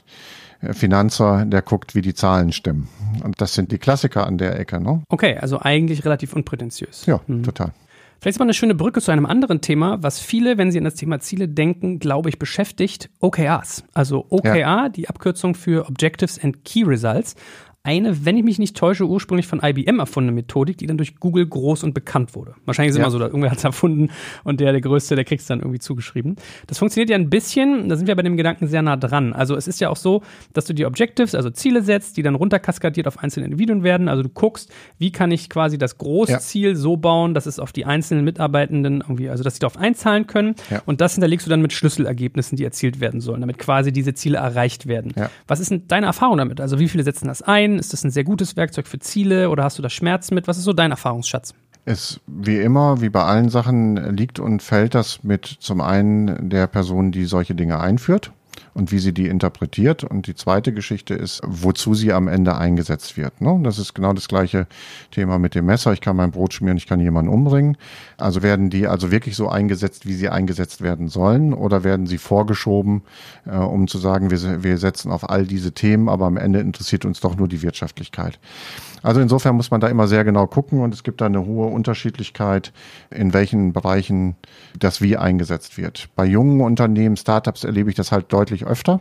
Finanzer, 0.72 1.44
der 1.46 1.62
guckt, 1.62 1.94
wie 1.94 2.02
die 2.02 2.14
Zahlen 2.14 2.52
stimmen. 2.52 2.88
Und 3.24 3.40
das 3.40 3.54
sind 3.54 3.72
die 3.72 3.78
Klassiker 3.78 4.26
an 4.26 4.38
der 4.38 4.58
Ecke. 4.58 4.80
Ne? 4.80 5.02
Okay, 5.08 5.36
also 5.38 5.58
eigentlich 5.60 6.04
relativ 6.04 6.34
unprätentiös. 6.34 7.06
Ja, 7.06 7.20
mhm. 7.26 7.42
total. 7.42 7.72
Vielleicht 8.20 8.34
ist 8.34 8.38
mal 8.38 8.44
eine 8.44 8.54
schöne 8.54 8.74
Brücke 8.74 9.00
zu 9.00 9.10
einem 9.12 9.24
anderen 9.24 9.62
Thema, 9.62 10.02
was 10.02 10.20
viele, 10.20 10.58
wenn 10.58 10.70
sie 10.70 10.76
an 10.76 10.84
das 10.84 10.94
Thema 10.94 11.20
Ziele 11.20 11.48
denken, 11.48 11.98
glaube 11.98 12.28
ich, 12.28 12.38
beschäftigt. 12.38 13.08
OKRs. 13.20 13.84
Also 13.94 14.26
OKR, 14.28 14.56
ja. 14.58 14.88
die 14.90 15.08
Abkürzung 15.08 15.54
für 15.54 15.88
Objectives 15.88 16.38
and 16.38 16.62
Key 16.62 16.84
Results 16.84 17.34
eine, 17.82 18.26
wenn 18.26 18.36
ich 18.36 18.44
mich 18.44 18.58
nicht 18.58 18.76
täusche, 18.76 19.06
ursprünglich 19.06 19.46
von 19.46 19.60
IBM 19.62 20.00
erfundene 20.00 20.34
Methodik, 20.34 20.76
die 20.76 20.86
dann 20.86 20.98
durch 20.98 21.16
Google 21.16 21.46
groß 21.46 21.82
und 21.82 21.94
bekannt 21.94 22.34
wurde. 22.34 22.54
Wahrscheinlich 22.66 22.90
ist 22.90 22.98
ja. 22.98 23.04
immer 23.04 23.10
so, 23.10 23.18
dass 23.18 23.28
irgendwer 23.28 23.50
hat 23.50 23.58
es 23.58 23.64
erfunden 23.64 24.10
und 24.44 24.60
der, 24.60 24.72
der 24.72 24.82
Größte, 24.82 25.16
der 25.16 25.24
kriegt 25.24 25.40
es 25.40 25.46
dann 25.46 25.60
irgendwie 25.60 25.78
zugeschrieben. 25.78 26.36
Das 26.66 26.78
funktioniert 26.78 27.08
ja 27.08 27.16
ein 27.16 27.30
bisschen, 27.30 27.88
da 27.88 27.96
sind 27.96 28.06
wir 28.06 28.14
bei 28.16 28.22
dem 28.22 28.36
Gedanken 28.36 28.66
sehr 28.66 28.82
nah 28.82 28.98
dran. 28.98 29.32
Also 29.32 29.56
es 29.56 29.66
ist 29.66 29.80
ja 29.80 29.88
auch 29.88 29.96
so, 29.96 30.22
dass 30.52 30.66
du 30.66 30.74
die 30.74 30.84
Objectives, 30.84 31.34
also 31.34 31.48
Ziele 31.48 31.82
setzt, 31.82 32.18
die 32.18 32.22
dann 32.22 32.34
runterkaskadiert 32.34 33.08
auf 33.08 33.18
einzelne 33.18 33.46
Individuen 33.46 33.82
werden. 33.82 34.08
Also 34.08 34.24
du 34.24 34.28
guckst, 34.28 34.70
wie 34.98 35.10
kann 35.10 35.30
ich 35.30 35.48
quasi 35.48 35.78
das 35.78 35.96
Großziel 35.96 36.70
ja. 36.70 36.74
so 36.74 36.98
bauen, 36.98 37.32
dass 37.32 37.46
es 37.46 37.58
auf 37.58 37.72
die 37.72 37.86
einzelnen 37.86 38.24
Mitarbeitenden 38.24 39.00
irgendwie, 39.00 39.30
also 39.30 39.42
dass 39.42 39.54
sie 39.54 39.60
darauf 39.60 39.78
einzahlen 39.78 40.26
können. 40.26 40.54
Ja. 40.70 40.82
Und 40.84 41.00
das 41.00 41.14
hinterlegst 41.14 41.46
du 41.46 41.50
dann 41.50 41.62
mit 41.62 41.72
Schlüsselergebnissen, 41.72 42.58
die 42.58 42.64
erzielt 42.64 43.00
werden 43.00 43.22
sollen, 43.22 43.40
damit 43.40 43.58
quasi 43.58 43.90
diese 43.90 44.12
Ziele 44.12 44.36
erreicht 44.36 44.86
werden. 44.86 45.14
Was 45.46 45.60
ist 45.60 45.70
denn 45.70 45.88
deine 45.88 46.06
Erfahrung 46.06 46.36
damit? 46.36 46.60
Also 46.60 46.78
wie 46.78 46.88
viele 46.88 47.04
setzen 47.04 47.26
das 47.26 47.40
ein? 47.40 47.69
Ist 47.78 47.92
das 47.92 48.04
ein 48.04 48.10
sehr 48.10 48.24
gutes 48.24 48.56
Werkzeug 48.56 48.86
für 48.86 48.98
Ziele 48.98 49.50
oder 49.50 49.64
hast 49.64 49.78
du 49.78 49.82
da 49.82 49.90
Schmerzen 49.90 50.34
mit? 50.34 50.48
Was 50.48 50.58
ist 50.58 50.64
so 50.64 50.72
dein 50.72 50.90
Erfahrungsschatz? 50.90 51.54
Es 51.84 52.20
wie 52.26 52.58
immer, 52.58 53.00
wie 53.00 53.08
bei 53.08 53.22
allen 53.22 53.48
Sachen, 53.48 54.16
liegt 54.16 54.38
und 54.38 54.62
fällt 54.62 54.94
das 54.94 55.22
mit 55.24 55.46
zum 55.46 55.80
einen 55.80 56.50
der 56.50 56.66
Person, 56.66 57.10
die 57.10 57.24
solche 57.24 57.54
Dinge 57.54 57.80
einführt 57.80 58.32
und 58.74 58.92
wie 58.92 58.98
sie 58.98 59.12
die 59.12 59.26
interpretiert. 59.26 60.04
Und 60.04 60.26
die 60.26 60.34
zweite 60.34 60.72
Geschichte 60.72 61.14
ist, 61.14 61.40
wozu 61.46 61.94
sie 61.94 62.12
am 62.12 62.28
Ende 62.28 62.56
eingesetzt 62.56 63.16
wird. 63.16 63.40
Ne? 63.40 63.60
Das 63.62 63.78
ist 63.78 63.94
genau 63.94 64.12
das 64.12 64.28
gleiche 64.28 64.66
Thema 65.10 65.38
mit 65.38 65.54
dem 65.54 65.66
Messer. 65.66 65.92
Ich 65.92 66.00
kann 66.00 66.16
mein 66.16 66.30
Brot 66.30 66.54
schmieren, 66.54 66.76
ich 66.76 66.86
kann 66.86 67.00
jemanden 67.00 67.30
umbringen. 67.30 67.76
Also 68.16 68.42
werden 68.42 68.70
die 68.70 68.86
also 68.86 69.10
wirklich 69.10 69.36
so 69.36 69.48
eingesetzt, 69.48 70.06
wie 70.06 70.14
sie 70.14 70.28
eingesetzt 70.28 70.82
werden 70.82 71.08
sollen, 71.08 71.52
oder 71.52 71.84
werden 71.84 72.06
sie 72.06 72.18
vorgeschoben, 72.18 73.02
äh, 73.46 73.56
um 73.56 73.88
zu 73.88 73.98
sagen, 73.98 74.30
wir, 74.30 74.62
wir 74.62 74.78
setzen 74.78 75.10
auf 75.10 75.28
all 75.28 75.46
diese 75.46 75.72
Themen, 75.72 76.08
aber 76.08 76.26
am 76.26 76.36
Ende 76.36 76.60
interessiert 76.60 77.04
uns 77.04 77.20
doch 77.20 77.36
nur 77.36 77.48
die 77.48 77.62
Wirtschaftlichkeit. 77.62 78.38
Also 79.02 79.20
insofern 79.20 79.56
muss 79.56 79.70
man 79.70 79.80
da 79.80 79.88
immer 79.88 80.06
sehr 80.06 80.24
genau 80.24 80.46
gucken 80.46 80.80
und 80.80 80.94
es 80.94 81.02
gibt 81.02 81.20
da 81.20 81.26
eine 81.26 81.44
hohe 81.44 81.68
Unterschiedlichkeit, 81.68 82.72
in 83.10 83.32
welchen 83.32 83.72
Bereichen 83.72 84.36
das 84.78 85.00
wie 85.00 85.16
eingesetzt 85.16 85.78
wird. 85.78 86.08
Bei 86.16 86.24
jungen 86.24 86.60
Unternehmen, 86.60 87.16
Startups 87.16 87.64
erlebe 87.64 87.90
ich 87.90 87.96
das 87.96 88.12
halt 88.12 88.32
deutlich 88.32 88.66
öfter 88.66 89.00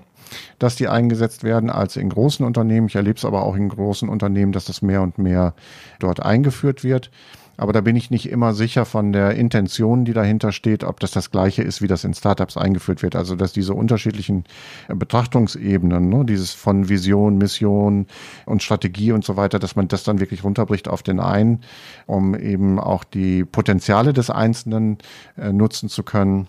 dass 0.60 0.76
die 0.76 0.88
eingesetzt 0.88 1.44
werden 1.44 1.70
als 1.70 1.96
in 1.96 2.10
großen 2.10 2.46
Unternehmen. 2.46 2.88
Ich 2.88 2.96
erlebe 2.96 3.18
es 3.18 3.26
aber 3.26 3.44
auch 3.44 3.56
in 3.56 3.70
großen 3.70 4.10
Unternehmen, 4.10 4.52
dass 4.52 4.66
das 4.66 4.82
mehr 4.82 5.02
und 5.02 5.18
mehr 5.18 5.54
dort 6.00 6.22
eingeführt 6.22 6.84
wird. 6.84 7.12
Aber 7.60 7.74
da 7.74 7.82
bin 7.82 7.98
ich 7.98 8.10
nicht 8.10 8.30
immer 8.30 8.54
sicher 8.54 8.86
von 8.86 9.12
der 9.12 9.36
Intention, 9.36 10.06
die 10.06 10.14
dahinter 10.14 10.54
steht, 10.54 10.86
ob 10.86 11.02
das 11.02 11.12
das 11.12 11.30
gleiche 11.30 11.62
ist, 11.62 11.82
wie 11.82 11.88
das 11.88 12.06
in 12.06 12.14
Startups 12.14 12.56
eingeführt 12.56 13.04
wird. 13.04 13.18
Also 13.18 13.36
dass 13.36 13.52
diese 13.52 13.74
unterschiedlichen 13.74 14.46
äh, 14.88 14.96
Betrachtungsebenen, 14.96 16.08
ne, 16.08 16.24
dieses 16.24 16.54
von 16.54 16.88
Vision, 16.88 17.38
Mission 17.38 18.08
und 18.46 18.64
Strategie 18.64 19.12
und 19.12 19.26
so 19.26 19.36
weiter, 19.36 19.60
dass 19.60 19.76
man 19.76 19.90
das 19.90 20.06
dann 20.06 20.22
wirklich 20.22 20.46
runterbricht 20.46 20.88
auf 20.88 21.04
den 21.04 21.20
einen, 21.20 21.60
um 22.06 22.34
eben 22.34 22.80
auch 22.80 23.04
die 23.04 23.44
Potenziale 23.44 24.14
des 24.14 24.30
Einzelnen 24.30 24.98
äh, 25.38 25.52
nutzen 25.52 25.90
zu 25.90 26.04
können 26.04 26.48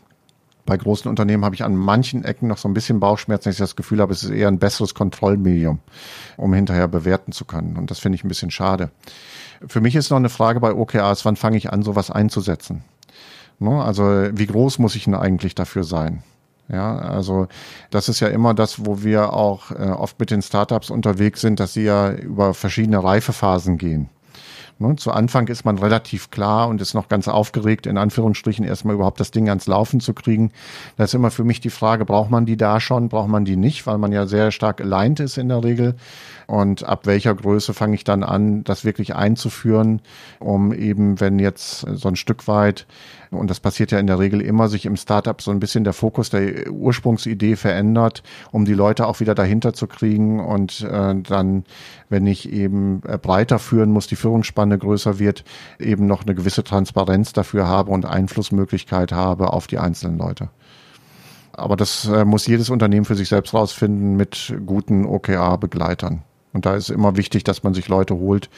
bei 0.67 0.77
großen 0.77 1.09
Unternehmen 1.09 1.45
habe 1.45 1.55
ich 1.55 1.65
an 1.65 1.77
manchen 1.77 2.25
Ecken 2.25 2.49
noch 2.49 2.59
so 2.59 2.69
ein 2.69 2.75
bisschen 2.75 3.01
Bauchschmerzen, 3.01 3.49
dass 3.49 3.55
ich 3.55 3.61
das 3.61 3.77
Gefühl 3.77 4.01
habe, 4.01 4.13
es 4.13 4.23
ist 4.23 4.31
eher 4.31 4.49
ein 4.49 4.59
besseres 4.59 4.95
Kontrollmedium, 4.95 5.81
um 6.37 6.55
hinterher 6.55 6.89
bewerten 6.89 7.33
zu 7.33 7.45
können. 7.45 7.77
Und 7.77 7.91
das 7.91 7.99
finde 7.99 8.17
ich 8.17 8.25
ein 8.25 8.29
bisschen 8.29 8.51
schade. 8.51 8.91
Für 9.67 9.81
mich 9.81 9.95
ist 9.97 10.11
noch 10.11 10.17
eine 10.17 10.29
Frage 10.29 10.61
bei 10.61 10.73
OKRs, 10.73 11.25
wann 11.25 11.37
fange 11.37 11.57
ich 11.57 11.73
an, 11.73 11.83
sowas 11.83 12.11
einzusetzen? 12.11 12.85
Ne? 13.59 13.83
Also 13.83 14.05
wie 14.33 14.47
groß 14.47 14.79
muss 14.79 14.95
ich 14.95 15.05
denn 15.05 15.15
eigentlich 15.15 15.55
dafür 15.55 15.85
sein? 15.85 16.23
Ja, 16.69 16.99
also 16.99 17.49
das 17.91 18.09
ist 18.09 18.21
ja 18.21 18.29
immer 18.29 18.55
das, 18.55 18.87
wo 18.87 19.03
wir 19.03 19.33
auch 19.33 19.73
äh, 19.73 19.91
oft 19.91 20.21
mit 20.21 20.31
den 20.31 20.41
Startups 20.41 20.91
unterwegs 20.91 21.41
sind, 21.41 21.59
dass 21.59 21.73
sie 21.73 21.83
ja 21.83 22.13
über 22.13 22.55
verschiedene 22.55 23.03
Reifephasen 23.03 23.77
gehen. 23.77 24.09
Ne? 24.81 24.97
Zu 24.97 25.13
Anfang 25.13 25.49
ist 25.49 25.65
man 25.65 25.79
relativ 25.79 26.31
klar 26.31 26.69
und 26.69 26.81
ist 26.81 26.95
noch 26.95 27.09
ganz 27.09 27.29
aufgeregt, 27.29 27.87
in 27.87 27.99
Anführungsstrichen 27.99 28.65
erstmal 28.65 28.95
überhaupt 28.95 29.21
das 29.21 29.31
Ding 29.31 29.49
ans 29.49 29.67
Laufen 29.67 30.01
zu 30.01 30.15
kriegen. 30.15 30.53
Da 30.97 31.05
ist 31.05 31.15
immer 31.15 31.31
für 31.31 31.45
mich 31.45 31.61
die 31.61 31.71
Frage, 31.71 32.05
braucht 32.05 32.31
man 32.31 32.47
die 32.47 32.57
da 32.57 32.81
schon, 32.81 33.09
braucht 33.09 33.29
man 33.29 33.45
die 33.45 33.57
nicht, 33.57 33.87
weil 33.87 33.99
man 33.99 34.11
ja 34.11 34.27
sehr 34.27 34.51
stark 34.51 34.81
aligned 34.81 35.21
ist 35.21 35.37
in 35.37 35.49
der 35.49 35.63
Regel. 35.63 35.97
Und 36.51 36.83
ab 36.83 37.07
welcher 37.07 37.33
Größe 37.33 37.75
fange 37.75 37.95
ich 37.95 38.03
dann 38.03 38.25
an, 38.25 38.65
das 38.65 38.85
wirklich 38.85 39.15
einzuführen, 39.15 40.03
um 40.41 40.73
eben, 40.73 41.21
wenn 41.21 41.39
jetzt 41.39 41.87
so 41.95 42.09
ein 42.09 42.17
Stück 42.17 42.49
weit 42.49 42.89
und 43.31 43.49
das 43.49 43.61
passiert 43.61 43.93
ja 43.93 44.01
in 44.01 44.09
der 44.09 44.19
Regel 44.19 44.41
immer, 44.41 44.69
sich 44.69 44.85
im 44.85 44.97
Startup 44.97 45.41
so 45.41 45.53
ein 45.53 45.61
bisschen 45.61 45.85
der 45.85 45.93
Fokus 45.93 46.31
der 46.31 46.69
Ursprungsidee 46.73 47.55
verändert, 47.55 48.25
um 48.51 48.65
die 48.65 48.75
Leute 48.75 49.07
auch 49.07 49.21
wieder 49.21 49.37
dahinter 49.37 49.73
zu 49.73 49.87
kriegen 49.87 50.41
und 50.41 50.81
äh, 50.81 51.15
dann, 51.23 51.63
wenn 52.09 52.27
ich 52.27 52.53
eben 52.53 53.03
äh, 53.07 53.17
breiter 53.17 53.61
führen 53.61 53.93
muss, 53.93 54.09
die 54.09 54.17
Führungsspanne 54.17 54.77
größer 54.77 55.21
wird, 55.21 55.45
eben 55.79 56.07
noch 56.07 56.25
eine 56.25 56.35
gewisse 56.35 56.65
Transparenz 56.65 57.33
dafür 57.33 57.69
habe 57.69 57.93
und 57.93 58.07
Einflussmöglichkeit 58.07 59.13
habe 59.13 59.53
auf 59.53 59.69
die 59.69 59.79
einzelnen 59.79 60.19
Leute. 60.19 60.49
Aber 61.53 61.77
das 61.77 62.09
äh, 62.09 62.25
muss 62.25 62.49
jedes 62.49 62.71
Unternehmen 62.71 63.05
für 63.05 63.15
sich 63.15 63.29
selbst 63.29 63.55
rausfinden 63.55 64.17
mit 64.17 64.53
guten 64.67 65.07
OKR-Begleitern. 65.07 66.25
Und 66.53 66.67
da 66.67 66.75
ist 66.75 66.91
immer 66.91 67.17
wichtig, 67.17 67.45
dass 67.45 67.63
man 67.63 67.75
sich 67.75 67.89
Leute 67.89 68.15
holt, 68.15 68.51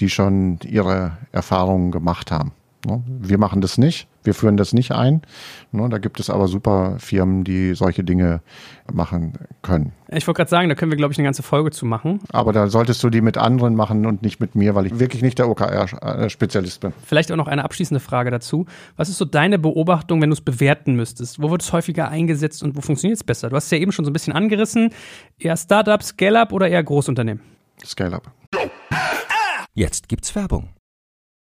die 0.00 0.08
schon 0.08 0.58
ihre 0.64 1.16
Erfahrungen 1.32 1.90
gemacht 1.92 2.30
haben. 2.30 2.52
Ne? 2.84 3.02
Wir 3.06 3.38
machen 3.38 3.60
das 3.60 3.78
nicht, 3.78 4.08
wir 4.26 4.34
führen 4.34 4.56
das 4.56 4.72
nicht 4.72 4.92
ein. 4.92 5.22
Ne? 5.72 5.88
Da 5.88 5.98
gibt 5.98 6.20
es 6.20 6.28
aber 6.28 6.48
super 6.48 6.96
Firmen, 6.98 7.44
die 7.44 7.74
solche 7.74 8.04
Dinge 8.04 8.40
machen 8.92 9.32
können. 9.62 9.92
Ich 10.08 10.26
wollte 10.26 10.38
gerade 10.38 10.50
sagen, 10.50 10.68
da 10.68 10.74
können 10.74 10.92
wir, 10.92 10.96
glaube 10.96 11.12
ich, 11.12 11.18
eine 11.18 11.26
ganze 11.26 11.42
Folge 11.42 11.70
zu 11.70 11.86
machen. 11.86 12.20
Aber 12.30 12.52
da 12.52 12.68
solltest 12.68 13.02
du 13.02 13.10
die 13.10 13.20
mit 13.20 13.38
anderen 13.38 13.74
machen 13.74 14.06
und 14.06 14.22
nicht 14.22 14.40
mit 14.40 14.54
mir, 14.54 14.74
weil 14.74 14.86
ich 14.86 14.98
wirklich 14.98 15.22
nicht 15.22 15.38
der 15.38 15.48
OKR-Spezialist 15.48 16.80
bin. 16.80 16.92
Vielleicht 17.04 17.32
auch 17.32 17.36
noch 17.36 17.48
eine 17.48 17.64
abschließende 17.64 18.00
Frage 18.00 18.30
dazu. 18.30 18.66
Was 18.96 19.08
ist 19.08 19.18
so 19.18 19.24
deine 19.24 19.58
Beobachtung, 19.58 20.20
wenn 20.20 20.30
du 20.30 20.34
es 20.34 20.40
bewerten 20.40 20.94
müsstest? 20.94 21.40
Wo 21.40 21.50
wird 21.50 21.62
es 21.62 21.72
häufiger 21.72 22.08
eingesetzt 22.08 22.62
und 22.62 22.76
wo 22.76 22.80
funktioniert 22.80 23.16
es 23.16 23.24
besser? 23.24 23.48
Du 23.48 23.56
hast 23.56 23.66
es 23.66 23.70
ja 23.70 23.78
eben 23.78 23.92
schon 23.92 24.04
so 24.04 24.10
ein 24.10 24.12
bisschen 24.12 24.32
angerissen. 24.32 24.90
Eher 25.38 25.56
Startup, 25.56 26.02
Scale-Up 26.02 26.52
oder 26.52 26.68
eher 26.68 26.82
Großunternehmen? 26.82 27.42
Scale-Up. 27.84 28.30
Jetzt 29.74 30.08
gibt's 30.08 30.34
Werbung. 30.34 30.75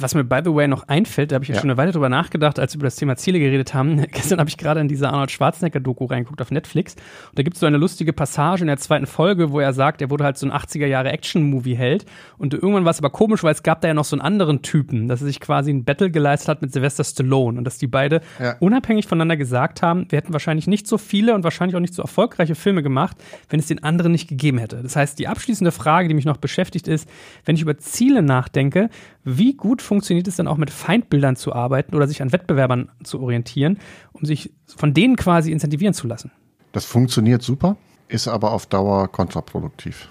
Was 0.00 0.14
mir, 0.14 0.24
by 0.24 0.40
the 0.44 0.54
way, 0.54 0.66
noch 0.66 0.88
einfällt, 0.88 1.30
da 1.30 1.34
habe 1.34 1.44
ich 1.44 1.50
ja, 1.50 1.56
schon 1.56 1.70
eine 1.70 1.76
Weile 1.76 1.92
drüber 1.92 2.08
nachgedacht, 2.08 2.58
als 2.58 2.74
wir 2.74 2.78
über 2.78 2.86
das 2.86 2.96
Thema 2.96 3.16
Ziele 3.16 3.38
geredet 3.38 3.74
haben. 3.74 4.02
Gestern 4.12 4.38
habe 4.38 4.48
ich 4.48 4.56
gerade 4.56 4.80
in 4.80 4.88
diese 4.88 5.08
Arnold 5.08 5.30
Schwarzenegger-Doku 5.30 6.06
reingeguckt 6.06 6.40
auf 6.40 6.50
Netflix. 6.50 6.94
Und 6.94 7.38
da 7.38 7.42
gibt 7.42 7.56
es 7.56 7.60
so 7.60 7.66
eine 7.66 7.76
lustige 7.76 8.12
Passage 8.12 8.62
in 8.62 8.68
der 8.68 8.78
zweiten 8.78 9.06
Folge, 9.06 9.50
wo 9.50 9.60
er 9.60 9.72
sagt, 9.72 10.00
er 10.00 10.10
wurde 10.10 10.24
halt 10.24 10.38
so 10.38 10.46
ein 10.46 10.52
80er-Jahre-Action-Movie-Held. 10.52 12.06
Und 12.38 12.54
irgendwann 12.54 12.84
war 12.84 12.90
es 12.90 12.98
aber 12.98 13.10
komisch, 13.10 13.42
weil 13.42 13.52
es 13.52 13.62
gab 13.62 13.80
da 13.82 13.88
ja 13.88 13.94
noch 13.94 14.04
so 14.04 14.16
einen 14.16 14.22
anderen 14.22 14.62
Typen, 14.62 15.08
dass 15.08 15.20
er 15.20 15.26
sich 15.26 15.40
quasi 15.40 15.70
ein 15.70 15.84
Battle 15.84 16.10
geleistet 16.10 16.48
hat 16.48 16.62
mit 16.62 16.72
Sylvester 16.72 17.04
Stallone. 17.04 17.58
Und 17.58 17.64
dass 17.64 17.78
die 17.78 17.86
beide 17.86 18.22
ja. 18.38 18.56
unabhängig 18.60 19.06
voneinander 19.06 19.36
gesagt 19.36 19.82
haben, 19.82 20.06
wir 20.08 20.16
hätten 20.16 20.32
wahrscheinlich 20.32 20.66
nicht 20.66 20.86
so 20.86 20.98
viele 20.98 21.34
und 21.34 21.44
wahrscheinlich 21.44 21.76
auch 21.76 21.80
nicht 21.80 21.94
so 21.94 22.02
erfolgreiche 22.02 22.54
Filme 22.54 22.82
gemacht, 22.82 23.16
wenn 23.48 23.60
es 23.60 23.66
den 23.66 23.82
anderen 23.84 24.12
nicht 24.12 24.28
gegeben 24.28 24.58
hätte. 24.58 24.82
Das 24.82 24.96
heißt, 24.96 25.18
die 25.18 25.28
abschließende 25.28 25.72
Frage, 25.72 26.08
die 26.08 26.14
mich 26.14 26.24
noch 26.24 26.38
beschäftigt, 26.38 26.88
ist, 26.88 27.08
wenn 27.44 27.56
ich 27.56 27.62
über 27.62 27.76
Ziele 27.78 28.22
nachdenke, 28.22 28.88
wie 29.24 29.54
gut 29.54 29.82
funktioniert 29.90 30.28
es 30.28 30.36
dann 30.36 30.46
auch 30.46 30.56
mit 30.56 30.70
Feindbildern 30.70 31.34
zu 31.34 31.52
arbeiten 31.52 31.96
oder 31.96 32.06
sich 32.06 32.22
an 32.22 32.30
Wettbewerbern 32.30 32.92
zu 33.02 33.20
orientieren, 33.20 33.80
um 34.12 34.24
sich 34.24 34.52
von 34.64 34.94
denen 34.94 35.16
quasi 35.16 35.50
incentivieren 35.50 35.94
zu 35.94 36.06
lassen? 36.06 36.30
Das 36.70 36.84
funktioniert 36.84 37.42
super, 37.42 37.76
ist 38.06 38.28
aber 38.28 38.52
auf 38.52 38.66
Dauer 38.66 39.08
kontraproduktiv. 39.08 40.08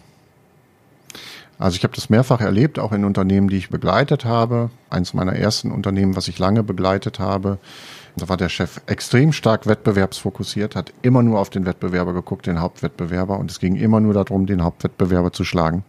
Also 1.57 1.77
ich 1.77 1.83
habe 1.85 1.95
das 1.95 2.09
mehrfach 2.09 2.41
erlebt, 2.41 2.77
auch 2.77 2.91
in 2.91 3.05
Unternehmen, 3.05 3.47
die 3.47 3.55
ich 3.55 3.69
begleitet 3.69 4.25
habe. 4.25 4.69
Eins 4.89 5.13
meiner 5.13 5.33
ersten 5.33 5.71
Unternehmen, 5.71 6.17
was 6.17 6.27
ich 6.27 6.39
lange 6.39 6.61
begleitet 6.61 7.19
habe, 7.19 7.57
da 8.17 8.27
war 8.27 8.35
der 8.35 8.49
Chef 8.49 8.81
extrem 8.85 9.31
stark 9.31 9.65
wettbewerbsfokussiert, 9.65 10.75
hat 10.75 10.93
immer 11.03 11.23
nur 11.23 11.39
auf 11.39 11.49
den 11.49 11.65
Wettbewerber 11.65 12.11
geguckt, 12.11 12.47
den 12.47 12.59
Hauptwettbewerber, 12.59 13.39
und 13.39 13.49
es 13.49 13.59
ging 13.59 13.77
immer 13.77 14.01
nur 14.01 14.13
darum, 14.13 14.45
den 14.45 14.61
Hauptwettbewerber 14.61 15.31
zu 15.31 15.45
schlagen. 15.45 15.85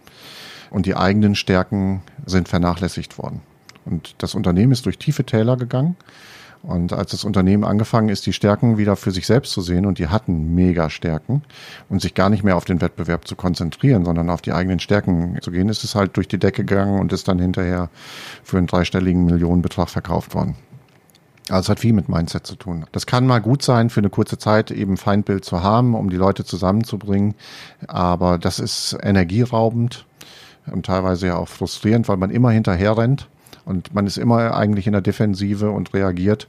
Und 0.70 0.86
die 0.86 0.94
eigenen 0.94 1.34
Stärken 1.34 2.02
sind 2.24 2.48
vernachlässigt 2.48 3.18
worden. 3.18 3.42
Und 3.90 4.14
das 4.18 4.34
Unternehmen 4.34 4.72
ist 4.72 4.86
durch 4.86 4.98
tiefe 4.98 5.24
Täler 5.24 5.56
gegangen. 5.56 5.96
Und 6.62 6.92
als 6.92 7.12
das 7.12 7.24
Unternehmen 7.24 7.64
angefangen 7.64 8.10
ist, 8.10 8.26
die 8.26 8.34
Stärken 8.34 8.76
wieder 8.76 8.94
für 8.94 9.12
sich 9.12 9.26
selbst 9.26 9.52
zu 9.52 9.62
sehen, 9.62 9.86
und 9.86 9.98
die 9.98 10.08
hatten 10.08 10.54
mega 10.54 10.90
Stärken, 10.90 11.42
und 11.88 12.02
sich 12.02 12.14
gar 12.14 12.28
nicht 12.28 12.44
mehr 12.44 12.56
auf 12.56 12.66
den 12.66 12.82
Wettbewerb 12.82 13.26
zu 13.26 13.34
konzentrieren, 13.34 14.04
sondern 14.04 14.28
auf 14.28 14.42
die 14.42 14.52
eigenen 14.52 14.78
Stärken 14.78 15.38
zu 15.40 15.50
gehen, 15.50 15.70
ist 15.70 15.84
es 15.84 15.94
halt 15.94 16.16
durch 16.16 16.28
die 16.28 16.38
Decke 16.38 16.64
gegangen 16.64 17.00
und 17.00 17.12
ist 17.12 17.28
dann 17.28 17.38
hinterher 17.38 17.88
für 18.44 18.58
einen 18.58 18.66
dreistelligen 18.66 19.24
Millionenbetrag 19.24 19.88
verkauft 19.88 20.34
worden. 20.34 20.54
Also 21.48 21.66
es 21.66 21.68
hat 21.70 21.80
viel 21.80 21.94
mit 21.94 22.08
Mindset 22.08 22.46
zu 22.46 22.56
tun. 22.56 22.84
Das 22.92 23.06
kann 23.06 23.26
mal 23.26 23.40
gut 23.40 23.62
sein, 23.62 23.90
für 23.90 24.00
eine 24.00 24.10
kurze 24.10 24.38
Zeit 24.38 24.70
eben 24.70 24.98
Feindbild 24.98 25.44
zu 25.44 25.62
haben, 25.62 25.94
um 25.94 26.10
die 26.10 26.16
Leute 26.16 26.44
zusammenzubringen. 26.44 27.34
Aber 27.88 28.38
das 28.38 28.60
ist 28.60 28.96
energieraubend 29.02 30.04
und 30.70 30.86
teilweise 30.86 31.28
ja 31.28 31.36
auch 31.36 31.48
frustrierend, 31.48 32.06
weil 32.06 32.18
man 32.18 32.30
immer 32.30 32.50
hinterher 32.50 32.96
rennt 32.96 33.28
und 33.64 33.94
man 33.94 34.06
ist 34.06 34.18
immer 34.18 34.54
eigentlich 34.54 34.86
in 34.86 34.92
der 34.92 35.02
Defensive 35.02 35.70
und 35.70 35.94
reagiert. 35.94 36.48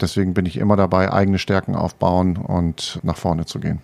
Deswegen 0.00 0.34
bin 0.34 0.46
ich 0.46 0.56
immer 0.56 0.76
dabei, 0.76 1.12
eigene 1.12 1.38
Stärken 1.38 1.74
aufbauen 1.74 2.36
und 2.36 3.00
nach 3.02 3.16
vorne 3.16 3.46
zu 3.46 3.60
gehen. 3.60 3.80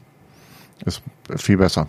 Ist 0.84 1.02
viel 1.36 1.58
besser. 1.58 1.88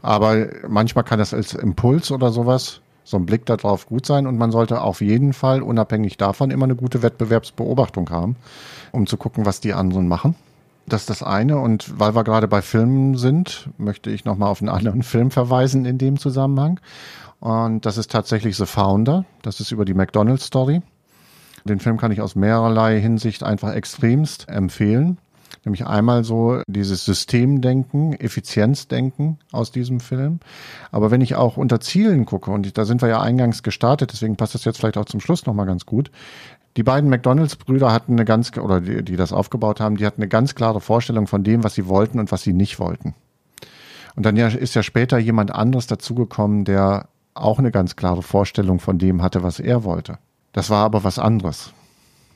Aber 0.00 0.48
manchmal 0.68 1.04
kann 1.04 1.18
das 1.18 1.34
als 1.34 1.54
Impuls 1.54 2.10
oder 2.10 2.30
sowas 2.32 2.80
so 3.04 3.16
ein 3.16 3.26
Blick 3.26 3.46
darauf 3.46 3.86
gut 3.86 4.06
sein 4.06 4.26
und 4.26 4.38
man 4.38 4.52
sollte 4.52 4.80
auf 4.80 5.00
jeden 5.00 5.32
Fall 5.32 5.62
unabhängig 5.62 6.16
davon 6.16 6.50
immer 6.50 6.64
eine 6.64 6.76
gute 6.76 7.02
Wettbewerbsbeobachtung 7.02 8.10
haben, 8.10 8.36
um 8.92 9.06
zu 9.06 9.16
gucken, 9.16 9.44
was 9.44 9.60
die 9.60 9.74
anderen 9.74 10.08
machen. 10.08 10.36
Das 10.86 11.02
ist 11.02 11.10
das 11.10 11.22
eine 11.22 11.58
und 11.58 11.98
weil 11.98 12.14
wir 12.14 12.24
gerade 12.24 12.48
bei 12.48 12.60
Filmen 12.62 13.16
sind, 13.16 13.68
möchte 13.78 14.10
ich 14.10 14.24
nochmal 14.24 14.50
auf 14.50 14.60
einen 14.60 14.68
anderen 14.68 15.02
Film 15.02 15.30
verweisen 15.30 15.84
in 15.84 15.98
dem 15.98 16.18
Zusammenhang. 16.18 16.80
Und 17.42 17.86
das 17.86 17.98
ist 17.98 18.12
tatsächlich 18.12 18.56
The 18.56 18.66
Founder. 18.66 19.24
Das 19.42 19.58
ist 19.58 19.72
über 19.72 19.84
die 19.84 19.94
McDonald's 19.94 20.44
Story. 20.44 20.80
Den 21.64 21.80
Film 21.80 21.98
kann 21.98 22.12
ich 22.12 22.20
aus 22.20 22.36
mehrerlei 22.36 23.00
Hinsicht 23.00 23.42
einfach 23.42 23.74
extremst 23.74 24.48
empfehlen. 24.48 25.18
Nämlich 25.64 25.84
einmal 25.84 26.22
so 26.22 26.62
dieses 26.68 27.04
Systemdenken, 27.04 28.12
Effizienzdenken 28.12 29.40
aus 29.50 29.72
diesem 29.72 29.98
Film. 29.98 30.38
Aber 30.92 31.10
wenn 31.10 31.20
ich 31.20 31.34
auch 31.34 31.56
unter 31.56 31.80
Zielen 31.80 32.26
gucke, 32.26 32.52
und 32.52 32.78
da 32.78 32.84
sind 32.84 33.02
wir 33.02 33.08
ja 33.08 33.20
eingangs 33.20 33.64
gestartet, 33.64 34.12
deswegen 34.12 34.36
passt 34.36 34.54
das 34.54 34.64
jetzt 34.64 34.78
vielleicht 34.78 34.96
auch 34.96 35.06
zum 35.06 35.18
Schluss 35.18 35.44
nochmal 35.44 35.66
ganz 35.66 35.84
gut. 35.84 36.12
Die 36.76 36.84
beiden 36.84 37.10
McDonalds-Brüder 37.10 37.92
hatten 37.92 38.12
eine 38.12 38.24
ganz, 38.24 38.56
oder 38.56 38.80
die, 38.80 39.02
die 39.02 39.16
das 39.16 39.32
aufgebaut 39.32 39.80
haben, 39.80 39.96
die 39.96 40.06
hatten 40.06 40.22
eine 40.22 40.28
ganz 40.28 40.54
klare 40.54 40.80
Vorstellung 40.80 41.26
von 41.26 41.42
dem, 41.42 41.64
was 41.64 41.74
sie 41.74 41.88
wollten 41.88 42.20
und 42.20 42.30
was 42.30 42.42
sie 42.42 42.52
nicht 42.52 42.78
wollten. 42.78 43.16
Und 44.14 44.26
dann 44.26 44.36
ist 44.36 44.74
ja 44.74 44.84
später 44.84 45.18
jemand 45.18 45.52
anderes 45.52 45.88
dazugekommen, 45.88 46.64
der 46.64 47.08
auch 47.34 47.58
eine 47.58 47.70
ganz 47.70 47.96
klare 47.96 48.22
Vorstellung 48.22 48.78
von 48.78 48.98
dem 48.98 49.22
hatte, 49.22 49.42
was 49.42 49.60
er 49.60 49.84
wollte. 49.84 50.18
Das 50.52 50.70
war 50.70 50.84
aber 50.84 51.04
was 51.04 51.18
anderes. 51.18 51.72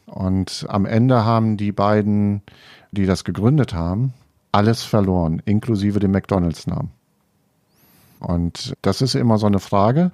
Und 0.07 0.66
am 0.68 0.86
Ende 0.86 1.24
haben 1.24 1.57
die 1.57 1.72
beiden 1.72 2.42
die 2.97 3.07
das 3.07 3.24
gegründet 3.24 3.74
haben, 3.74 4.12
alles 4.53 4.82
verloren, 4.82 5.42
inklusive 5.44 6.01
dem 6.01 6.12
McDonalds-Namen. 6.12 6.90
Und 8.20 8.74
das 8.82 9.03
ist 9.03 9.14
immer 9.14 9.38
so 9.38 9.47
eine 9.47 9.59
Frage, 9.59 10.11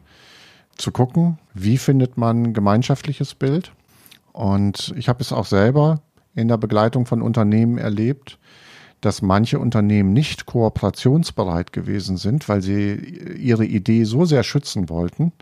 zu 0.76 0.90
gucken, 0.90 1.38
wie 1.54 1.78
findet 1.78 2.16
man 2.16 2.54
gemeinschaftliches 2.54 3.34
Bild. 3.34 3.72
Und 4.32 4.92
ich 4.96 5.08
habe 5.08 5.20
es 5.20 5.32
auch 5.32 5.46
selber 5.46 6.00
in 6.34 6.48
der 6.48 6.56
Begleitung 6.56 7.06
von 7.06 7.22
Unternehmen 7.22 7.78
erlebt, 7.78 8.38
dass 9.02 9.20
manche 9.20 9.58
Unternehmen 9.58 10.14
nicht 10.14 10.46
kooperationsbereit 10.46 11.72
gewesen 11.72 12.16
sind, 12.16 12.48
weil 12.48 12.62
sie 12.62 12.94
ihre 13.38 13.66
Idee 13.66 14.04
so 14.04 14.24
sehr 14.24 14.44
schützen 14.44 14.88
wollten, 14.88 15.32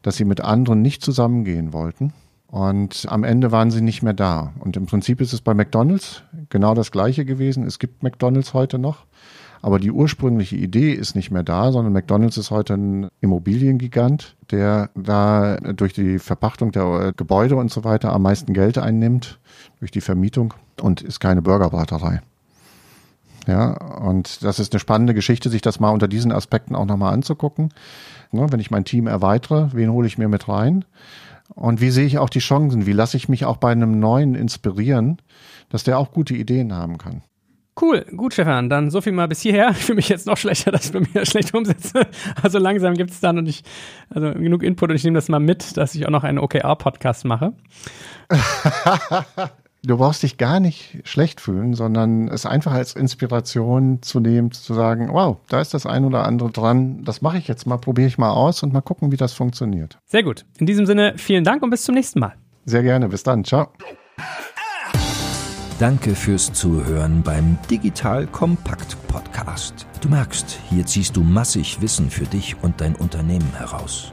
dass 0.00 0.16
sie 0.16 0.24
mit 0.24 0.40
anderen 0.40 0.80
nicht 0.80 1.02
zusammengehen 1.02 1.74
wollten. 1.74 2.14
Und 2.46 3.06
am 3.08 3.24
Ende 3.24 3.52
waren 3.52 3.70
sie 3.70 3.80
nicht 3.80 4.02
mehr 4.02 4.14
da. 4.14 4.52
Und 4.60 4.76
im 4.76 4.86
Prinzip 4.86 5.20
ist 5.20 5.32
es 5.32 5.40
bei 5.40 5.54
McDonald's 5.54 6.22
genau 6.48 6.74
das 6.74 6.90
Gleiche 6.90 7.24
gewesen. 7.24 7.64
Es 7.64 7.78
gibt 7.78 8.02
McDonald's 8.02 8.54
heute 8.54 8.78
noch. 8.78 9.06
Aber 9.62 9.78
die 9.78 9.90
ursprüngliche 9.90 10.56
Idee 10.56 10.92
ist 10.92 11.14
nicht 11.14 11.30
mehr 11.30 11.42
da, 11.42 11.70
sondern 11.70 11.92
McDonald's 11.92 12.38
ist 12.38 12.50
heute 12.50 12.74
ein 12.74 13.08
Immobiliengigant, 13.20 14.36
der 14.50 14.88
da 14.94 15.56
durch 15.58 15.92
die 15.92 16.18
Verpachtung 16.18 16.72
der 16.72 17.12
Gebäude 17.14 17.56
und 17.56 17.70
so 17.70 17.84
weiter 17.84 18.12
am 18.12 18.22
meisten 18.22 18.54
Geld 18.54 18.78
einnimmt, 18.78 19.38
durch 19.80 19.90
die 19.90 20.00
Vermietung 20.00 20.54
und 20.80 21.02
ist 21.02 21.20
keine 21.20 21.42
Burgerbraterei. 21.42 22.22
Ja, 23.50 23.72
und 23.72 24.44
das 24.44 24.60
ist 24.60 24.72
eine 24.72 24.78
spannende 24.78 25.12
Geschichte, 25.12 25.50
sich 25.50 25.60
das 25.60 25.80
mal 25.80 25.90
unter 25.90 26.06
diesen 26.06 26.30
Aspekten 26.30 26.76
auch 26.76 26.84
nochmal 26.84 27.12
anzugucken. 27.12 27.74
Ne, 28.30 28.46
wenn 28.52 28.60
ich 28.60 28.70
mein 28.70 28.84
Team 28.84 29.08
erweitere, 29.08 29.70
wen 29.72 29.90
hole 29.90 30.06
ich 30.06 30.18
mir 30.18 30.28
mit 30.28 30.48
rein? 30.48 30.84
Und 31.56 31.80
wie 31.80 31.90
sehe 31.90 32.06
ich 32.06 32.18
auch 32.18 32.30
die 32.30 32.38
Chancen? 32.38 32.86
Wie 32.86 32.92
lasse 32.92 33.16
ich 33.16 33.28
mich 33.28 33.44
auch 33.44 33.56
bei 33.56 33.72
einem 33.72 33.98
Neuen 33.98 34.36
inspirieren, 34.36 35.20
dass 35.68 35.82
der 35.82 35.98
auch 35.98 36.12
gute 36.12 36.34
Ideen 36.34 36.72
haben 36.72 36.96
kann? 36.96 37.22
Cool, 37.80 38.06
gut, 38.16 38.34
Stefan. 38.34 38.70
Dann 38.70 38.88
so 38.88 39.00
viel 39.00 39.12
mal 39.12 39.26
bis 39.26 39.40
hierher. 39.40 39.70
Ich 39.70 39.78
fühle 39.78 39.96
mich 39.96 40.08
jetzt 40.08 40.28
noch 40.28 40.36
schlechter, 40.36 40.70
dass 40.70 40.86
ich 40.86 40.92
bei 40.92 41.00
mir 41.00 41.26
schlecht 41.26 41.52
umsetze. 41.52 42.06
Also 42.40 42.60
langsam 42.60 42.94
gibt 42.94 43.10
es 43.10 43.18
dann 43.18 43.36
und 43.36 43.48
ich, 43.48 43.64
also 44.10 44.32
genug 44.32 44.62
Input 44.62 44.90
und 44.90 44.96
ich 44.96 45.02
nehme 45.02 45.16
das 45.16 45.28
mal 45.28 45.40
mit, 45.40 45.76
dass 45.76 45.96
ich 45.96 46.06
auch 46.06 46.10
noch 46.10 46.22
einen 46.22 46.38
OKR-Podcast 46.38 47.24
mache. 47.24 47.52
du 49.82 49.96
brauchst 49.96 50.22
dich 50.22 50.36
gar 50.36 50.60
nicht 50.60 50.98
schlecht 51.04 51.40
fühlen, 51.40 51.74
sondern 51.74 52.28
es 52.28 52.46
einfach 52.46 52.72
als 52.72 52.94
Inspiration 52.94 54.02
zu 54.02 54.20
nehmen, 54.20 54.52
zu 54.52 54.74
sagen, 54.74 55.08
wow, 55.12 55.38
da 55.48 55.60
ist 55.60 55.74
das 55.74 55.86
ein 55.86 56.04
oder 56.04 56.24
andere 56.24 56.50
dran, 56.50 57.04
das 57.04 57.22
mache 57.22 57.38
ich 57.38 57.48
jetzt 57.48 57.66
mal, 57.66 57.78
probiere 57.78 58.08
ich 58.08 58.18
mal 58.18 58.30
aus 58.30 58.62
und 58.62 58.72
mal 58.72 58.80
gucken, 58.80 59.12
wie 59.12 59.16
das 59.16 59.32
funktioniert. 59.32 59.98
Sehr 60.06 60.22
gut. 60.22 60.44
In 60.58 60.66
diesem 60.66 60.86
Sinne, 60.86 61.14
vielen 61.16 61.44
Dank 61.44 61.62
und 61.62 61.70
bis 61.70 61.84
zum 61.84 61.94
nächsten 61.94 62.20
Mal. 62.20 62.34
Sehr 62.64 62.82
gerne, 62.82 63.08
bis 63.08 63.22
dann, 63.22 63.44
ciao. 63.44 63.68
Danke 65.78 66.14
fürs 66.14 66.52
Zuhören 66.52 67.22
beim 67.22 67.56
Digital 67.70 68.26
Kompakt 68.26 68.98
Podcast. 69.08 69.86
Du 70.02 70.10
merkst, 70.10 70.58
hier 70.68 70.84
ziehst 70.84 71.16
du 71.16 71.22
massig 71.22 71.80
Wissen 71.80 72.10
für 72.10 72.26
dich 72.26 72.56
und 72.62 72.82
dein 72.82 72.94
Unternehmen 72.94 73.50
heraus. 73.56 74.12